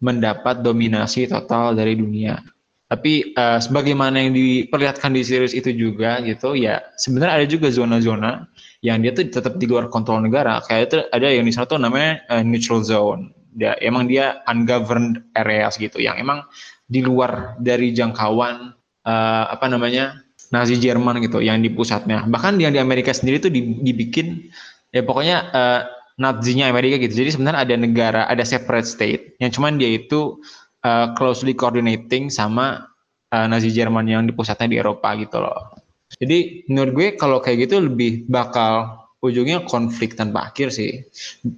mendapat 0.03 0.67
dominasi 0.67 1.31
total 1.31 1.79
dari 1.79 1.95
dunia. 1.95 2.43
Tapi 2.91 3.31
uh, 3.39 3.63
sebagaimana 3.63 4.19
yang 4.19 4.35
diperlihatkan 4.35 5.15
di 5.15 5.23
series 5.23 5.55
itu 5.55 5.71
juga 5.71 6.19
gitu 6.27 6.59
ya 6.59 6.83
sebenarnya 6.99 7.35
ada 7.39 7.47
juga 7.47 7.71
zona-zona 7.71 8.51
yang 8.83 9.07
dia 9.07 9.15
tuh 9.15 9.31
tetap 9.31 9.55
di 9.55 9.71
luar 9.71 9.87
kontrol 9.87 10.19
negara. 10.19 10.59
Kayak 10.67 10.83
itu 10.91 10.97
ada 11.15 11.27
yang 11.31 11.47
di 11.47 11.55
sana 11.55 11.71
tuh 11.71 11.79
namanya 11.79 12.27
uh, 12.27 12.43
neutral 12.43 12.83
zone. 12.83 13.31
Dia 13.55 13.79
emang 13.79 14.11
dia 14.11 14.43
ungoverned 14.51 15.23
areas 15.39 15.79
gitu 15.79 16.03
yang 16.03 16.19
emang 16.19 16.43
di 16.91 17.07
luar 17.07 17.55
dari 17.63 17.95
jangkauan 17.95 18.75
uh, 19.07 19.45
apa 19.47 19.71
namanya 19.71 20.19
Nazi 20.51 20.75
Jerman 20.77 21.23
gitu 21.23 21.39
yang 21.39 21.63
di 21.63 21.71
pusatnya. 21.71 22.27
Bahkan 22.27 22.59
yang 22.59 22.75
di 22.75 22.83
Amerika 22.83 23.15
sendiri 23.15 23.39
tuh 23.39 23.55
dibikin 23.55 24.51
ya 24.93 25.07
pokoknya 25.07 25.37
uh, 25.55 25.81
Nazi-nya 26.15 26.71
Amerika 26.71 26.95
gitu. 27.03 27.27
Jadi 27.27 27.35
sebenarnya 27.35 27.61
ada 27.67 27.75
negara, 27.75 28.21
ada 28.31 28.47
separate 28.47 28.87
state 28.87 29.35
yang 29.43 29.51
cuman 29.51 29.83
dia 29.83 29.99
itu 29.99 30.39
uh, 30.87 31.11
closely 31.19 31.59
coordinating 31.59 32.31
sama 32.31 32.87
uh, 33.35 33.47
Nazi 33.51 33.75
Jerman 33.75 34.07
yang 34.07 34.23
di 34.29 34.33
pusatnya 34.37 34.71
di 34.71 34.77
Eropa 34.79 35.11
gitu 35.19 35.43
loh. 35.43 35.75
Jadi 36.15 36.71
menurut 36.71 36.93
gue 36.95 37.09
kalau 37.19 37.43
kayak 37.43 37.67
gitu 37.67 37.83
lebih 37.83 38.31
bakal 38.31 39.03
ujungnya 39.25 39.65
konflik 39.67 40.15
tanpa 40.15 40.53
akhir 40.53 40.71
sih. 40.71 41.03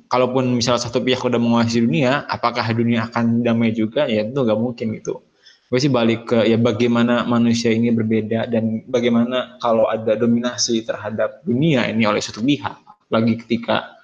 Kalaupun 0.08 0.56
misalnya 0.56 0.86
satu 0.86 1.02
pihak 1.02 1.20
udah 1.20 1.36
menguasai 1.36 1.82
dunia, 1.82 2.24
apakah 2.30 2.64
dunia 2.72 3.10
akan 3.10 3.42
damai 3.44 3.74
juga? 3.74 4.08
Ya 4.08 4.24
itu 4.24 4.38
nggak 4.38 4.60
mungkin 4.60 4.96
gitu. 4.96 5.20
gue 5.66 5.82
sih 5.82 5.90
balik 5.90 6.30
ke 6.30 6.46
ya 6.46 6.54
bagaimana 6.62 7.26
manusia 7.26 7.74
ini 7.74 7.90
berbeda 7.90 8.46
dan 8.46 8.86
bagaimana 8.86 9.58
kalau 9.58 9.90
ada 9.90 10.14
dominasi 10.14 10.86
terhadap 10.86 11.42
dunia 11.42 11.90
ini 11.90 12.06
oleh 12.06 12.22
suatu 12.22 12.38
pihak 12.38 12.86
lagi 13.10 13.34
ketika 13.34 13.95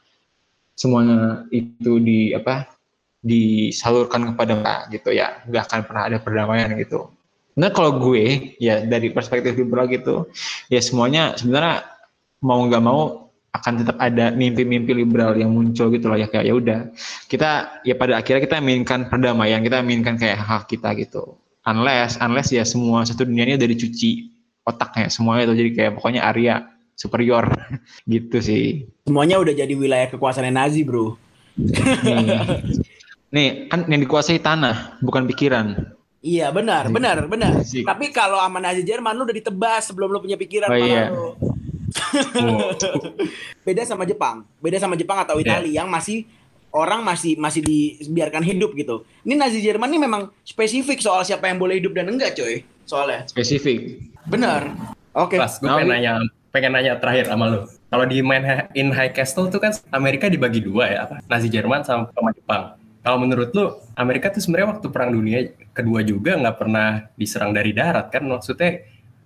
semuanya 0.75 1.47
itu 1.53 2.01
di 2.03 2.33
apa 2.33 2.69
disalurkan 3.23 4.35
kepada 4.35 4.53
mereka 4.59 4.77
gitu 4.91 5.11
ya. 5.15 5.41
Nggak 5.47 5.63
akan 5.71 5.81
pernah 5.87 6.03
ada 6.11 6.19
perdamaian 6.19 6.71
gitu. 6.77 7.09
Nah 7.57 7.69
kalau 7.69 8.01
gue 8.01 8.57
ya 8.57 8.81
dari 8.83 9.13
perspektif 9.13 9.53
liberal 9.53 9.85
gitu 9.93 10.33
ya 10.73 10.81
semuanya 10.81 11.37
sebenarnya 11.37 11.85
mau 12.41 12.65
nggak 12.65 12.83
mau 12.83 13.29
akan 13.53 13.85
tetap 13.85 14.01
ada 14.01 14.33
mimpi-mimpi 14.33 14.97
liberal 14.97 15.37
yang 15.37 15.53
muncul 15.53 15.93
gitu 15.93 16.09
loh 16.09 16.17
ya 16.17 16.25
kayak 16.33 16.49
ya 16.49 16.55
udah 16.57 16.81
kita 17.29 17.85
ya 17.85 17.93
pada 18.01 18.17
akhirnya 18.17 18.41
kita 18.49 18.57
inginkan 18.65 19.13
perdamaian 19.13 19.61
kita 19.61 19.85
inginkan 19.85 20.17
kayak 20.17 20.41
hak 20.41 20.65
kita 20.73 20.97
gitu. 20.97 21.37
Unless 21.69 22.17
unless 22.19 22.49
ya 22.51 22.65
semua 22.65 23.05
satu 23.05 23.29
dunia 23.29 23.47
ini 23.47 23.55
udah 23.61 23.69
dicuci 23.69 24.33
otaknya 24.65 25.13
semuanya 25.13 25.53
itu. 25.53 25.55
Jadi 25.61 25.71
kayak 25.77 25.93
pokoknya 26.01 26.25
Arya 26.25 26.65
superior 26.95 27.49
gitu 28.13 28.39
sih 28.39 28.87
Semuanya 29.05 29.39
udah 29.39 29.53
jadi 29.53 29.73
wilayah 29.73 30.09
kekuasaan 30.09 30.51
Nazi, 30.51 30.85
bro. 30.87 31.17
nih, 31.59 32.39
nih 33.35 33.49
kan 33.69 33.85
yang 33.87 34.01
dikuasai 34.01 34.41
tanah 34.41 34.97
bukan 35.01 35.29
pikiran 35.29 35.95
Iya, 36.23 36.55
benar, 36.55 36.87
benar, 36.87 37.27
benar. 37.27 37.59
Asik. 37.59 37.83
Tapi 37.83 38.15
kalau 38.15 38.39
sama 38.39 38.63
Nazi 38.63 38.87
Jerman 38.87 39.19
lu 39.19 39.27
udah 39.27 39.35
ditebas 39.35 39.91
sebelum 39.91 40.07
lu 40.07 40.23
punya 40.23 40.39
pikiran 40.39 40.71
Oh, 40.71 40.79
malah 40.79 40.87
iya. 40.87 41.05
lu. 41.11 41.35
Oh, 42.39 42.71
Beda 43.67 43.83
sama 43.83 44.07
Jepang. 44.07 44.47
Beda 44.63 44.79
sama 44.79 44.95
Jepang 44.95 45.19
atau 45.19 45.43
Italia 45.43 45.83
yang 45.83 45.91
masih 45.91 46.23
orang 46.71 47.03
masih 47.03 47.35
masih 47.35 47.67
dibiarkan 47.67 48.39
hidup 48.41 48.71
gitu. 48.73 49.03
Ini 49.27 49.35
Nazi 49.35 49.59
Jerman 49.59 49.91
ini 49.91 49.99
memang 49.99 50.31
spesifik 50.41 51.03
soal 51.03 51.27
siapa 51.27 51.51
yang 51.51 51.59
boleh 51.59 51.83
hidup 51.83 51.91
dan 51.91 52.07
enggak, 52.07 52.39
coy. 52.39 52.63
Soalnya. 52.87 53.27
spesifik 53.27 53.99
Benar. 54.23 54.79
Oke. 55.19 55.43
Pas 55.43 55.59
gue 55.59 55.67
Nah, 55.67 55.83
pengen 55.83 55.91
nanya 55.91 56.13
pengen 56.53 56.77
nanya 56.77 57.01
terakhir 57.01 57.27
sama 57.33 57.49
lu. 57.49 57.61
Kalau 57.89 58.05
di 58.05 58.21
main 58.21 58.69
in 58.77 58.93
High 58.93 59.17
Castle 59.17 59.49
tuh 59.49 59.59
kan 59.59 59.73
Amerika 59.91 60.29
dibagi 60.29 60.61
dua 60.61 60.85
ya, 60.93 60.99
apa? 61.09 61.25
Nazi 61.27 61.49
Jerman 61.49 61.83
sama, 61.83 62.13
Jepang. 62.37 62.77
Kalau 63.03 63.19
menurut 63.19 63.51
lu 63.57 63.75
Amerika 63.99 64.31
tuh 64.31 64.45
sebenarnya 64.45 64.79
waktu 64.79 64.87
perang 64.95 65.11
dunia 65.11 65.51
kedua 65.75 66.07
juga 66.07 66.39
nggak 66.39 66.57
pernah 66.61 67.11
diserang 67.19 67.51
dari 67.51 67.75
darat 67.75 68.15
kan? 68.15 68.23
Maksudnya 68.23 68.85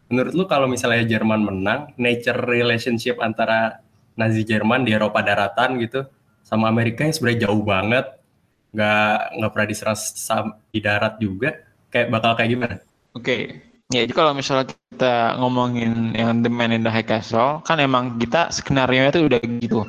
menurut 0.08 0.32
lu 0.32 0.44
kalau 0.48 0.64
misalnya 0.70 1.04
Jerman 1.04 1.44
menang, 1.44 1.92
nature 2.00 2.40
relationship 2.46 3.20
antara 3.20 3.84
Nazi 4.16 4.48
Jerman 4.48 4.86
di 4.86 4.96
Eropa 4.96 5.20
daratan 5.20 5.76
gitu 5.82 6.08
sama 6.40 6.72
Amerika 6.72 7.04
yang 7.04 7.12
sebenarnya 7.12 7.50
jauh 7.50 7.60
banget, 7.66 8.06
nggak 8.72 9.18
nggak 9.36 9.50
pernah 9.52 9.68
diserang 9.68 9.98
di 10.72 10.80
darat 10.80 11.14
juga, 11.20 11.60
kayak 11.92 12.08
bakal 12.08 12.32
kayak 12.32 12.50
gimana? 12.54 12.76
Oke, 13.12 13.60
ya 13.94 14.02
jadi 14.02 14.12
kalau 14.12 14.32
misalnya 14.34 14.72
kita 14.72 15.38
ngomongin 15.38 16.16
yang 16.16 16.42
The 16.42 16.50
Man 16.50 16.74
in 16.74 16.82
the 16.82 16.90
High 16.90 17.06
Castle, 17.06 17.62
kan 17.62 17.78
emang 17.78 18.18
kita 18.18 18.50
skenario 18.50 19.06
itu 19.06 19.28
udah 19.30 19.40
gitu. 19.62 19.86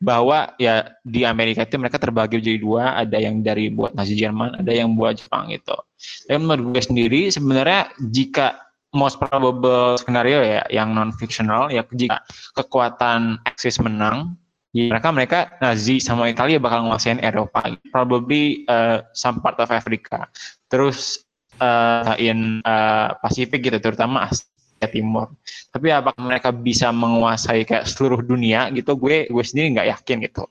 Bahwa 0.00 0.56
ya 0.56 0.96
di 1.04 1.28
Amerika 1.28 1.68
itu 1.68 1.76
mereka 1.76 2.00
terbagi 2.00 2.40
jadi 2.40 2.56
dua, 2.56 2.96
ada 2.96 3.20
yang 3.20 3.44
dari 3.44 3.68
buat 3.68 3.92
Nazi 3.92 4.16
Jerman, 4.16 4.64
ada 4.64 4.72
yang 4.72 4.96
buat 4.96 5.20
Jepang 5.20 5.52
gitu. 5.52 5.76
Dan 6.24 6.48
menurut 6.48 6.72
gue 6.72 6.82
sendiri 6.88 7.20
sebenarnya 7.28 7.92
jika 8.08 8.70
most 8.90 9.22
probable 9.22 9.94
skenario 10.00 10.42
ya 10.42 10.66
yang 10.66 10.90
non 10.94 11.14
fictional 11.14 11.70
ya 11.70 11.86
jika 11.94 12.26
kekuatan 12.58 13.38
Axis 13.46 13.78
menang 13.78 14.34
ya 14.74 14.90
mereka 14.90 15.08
mereka 15.14 15.38
Nazi 15.62 16.02
sama 16.02 16.30
Italia 16.30 16.58
bakal 16.62 16.86
nguasain 16.86 17.22
Eropa. 17.22 17.70
Probably 17.90 18.66
uh, 18.66 19.02
some 19.14 19.42
part 19.42 19.58
of 19.58 19.70
Africa. 19.70 20.26
Terus 20.70 21.22
uh, 21.60 22.16
in 22.16 22.64
uh, 22.64 23.14
Pasifik 23.20 23.68
gitu 23.68 23.78
terutama 23.78 24.26
Asia 24.26 24.88
Timur. 24.88 25.30
Tapi 25.70 25.92
apakah 25.92 26.18
mereka 26.18 26.50
bisa 26.50 26.90
menguasai 26.90 27.68
kayak 27.68 27.86
seluruh 27.86 28.24
dunia 28.24 28.72
gitu 28.72 28.96
gue 28.96 29.28
gue 29.28 29.44
sendiri 29.44 29.76
nggak 29.78 29.88
yakin 30.00 30.16
gitu. 30.24 30.44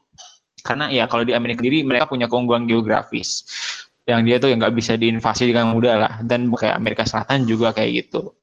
Karena 0.61 0.87
ya 0.93 1.09
kalau 1.09 1.25
di 1.25 1.33
Amerika 1.33 1.65
sendiri 1.65 1.83
mereka 1.83 2.05
punya 2.07 2.29
keunggulan 2.29 2.69
geografis. 2.69 3.43
Yang 4.05 4.21
dia 4.25 4.35
tuh 4.41 4.49
yang 4.53 4.59
nggak 4.61 4.75
bisa 4.77 4.93
diinvasi 4.97 5.49
dengan 5.49 5.73
mudah 5.73 5.95
lah. 5.97 6.13
Dan 6.21 6.49
kayak 6.53 6.77
Amerika 6.77 7.03
Selatan 7.05 7.49
juga 7.49 7.73
kayak 7.73 8.05
gitu. 8.05 8.37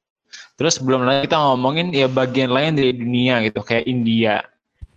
Terus 0.57 0.81
belum 0.81 1.05
lagi 1.05 1.29
kita 1.29 1.37
ngomongin 1.37 1.93
ya 1.93 2.09
bagian 2.09 2.49
lain 2.49 2.73
dari 2.73 2.91
dunia 2.91 3.45
gitu 3.45 3.61
kayak 3.61 3.85
India 3.85 4.41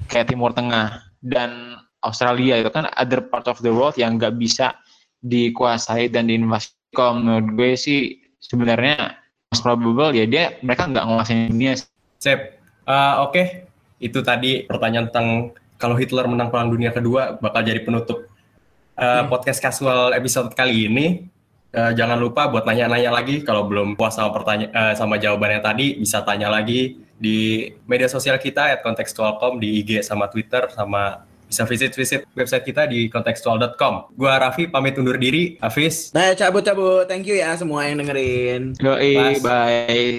kayak 0.08 0.32
Timur 0.32 0.56
Tengah 0.56 1.04
dan 1.20 1.76
Australia 2.00 2.56
itu 2.56 2.72
kan 2.72 2.88
other 2.96 3.20
part 3.28 3.44
of 3.44 3.60
the 3.60 3.68
world 3.68 3.92
yang 4.00 4.16
nggak 4.16 4.40
bisa 4.40 4.72
dikuasai 5.20 6.08
dan 6.08 6.32
diinvasi 6.32 6.72
kalau 6.90 7.18
menurut 7.18 7.48
gue 7.54 7.70
sih 7.78 8.00
sebenarnya 8.42 9.20
most 9.50 9.62
probable 9.62 10.14
ya 10.14 10.26
dia 10.26 10.58
mereka 10.62 10.86
nggak 10.86 11.04
nguasain 11.06 11.50
dunia 11.50 11.74
Sip. 12.20 12.60
Eh, 12.84 13.14
Oke, 13.24 13.64
itu 13.96 14.20
tadi 14.20 14.68
pertanyaan 14.68 15.08
tentang 15.08 15.56
kalau 15.80 15.96
Hitler 15.96 16.28
menang 16.28 16.52
Perang 16.52 16.68
Dunia 16.68 16.92
Kedua 16.92 17.40
bakal 17.40 17.64
jadi 17.64 17.80
penutup 17.80 18.28
eh, 19.00 19.22
podcast 19.24 19.62
casual 19.62 20.12
episode 20.12 20.52
kali 20.52 20.90
ini. 20.90 21.06
Eh, 21.70 21.92
jangan 21.94 22.18
lupa 22.18 22.50
buat 22.50 22.66
nanya-nanya 22.66 23.14
lagi 23.14 23.46
kalau 23.46 23.64
belum 23.64 23.94
puas 23.94 24.18
sama 24.18 24.34
pertanyaan 24.34 24.98
sama 24.98 25.16
jawabannya 25.16 25.62
tadi 25.62 25.86
bisa 25.96 26.20
tanya 26.26 26.50
lagi 26.50 26.98
di 27.14 27.70
media 27.86 28.10
sosial 28.10 28.36
kita 28.42 28.74
at 28.74 28.82
contextual.com 28.82 29.62
di 29.62 29.78
IG 29.80 30.02
sama 30.02 30.26
Twitter 30.26 30.66
sama 30.74 31.29
bisa 31.50 31.66
visit-visit 31.66 32.30
website 32.38 32.62
kita 32.62 32.86
di 32.86 33.10
contextual.com. 33.10 34.14
Gua 34.14 34.38
Raffi 34.38 34.70
pamit 34.70 34.94
undur 34.94 35.18
diri. 35.18 35.58
Hafiz. 35.58 36.14
Nah, 36.14 36.32
cabut-cabut. 36.38 37.10
Thank 37.10 37.26
you 37.26 37.36
ya 37.42 37.58
semua 37.58 37.90
yang 37.90 37.98
dengerin. 37.98 38.78
Yoi, 38.78 39.12
Pas. 39.18 39.42
bye 39.42 40.10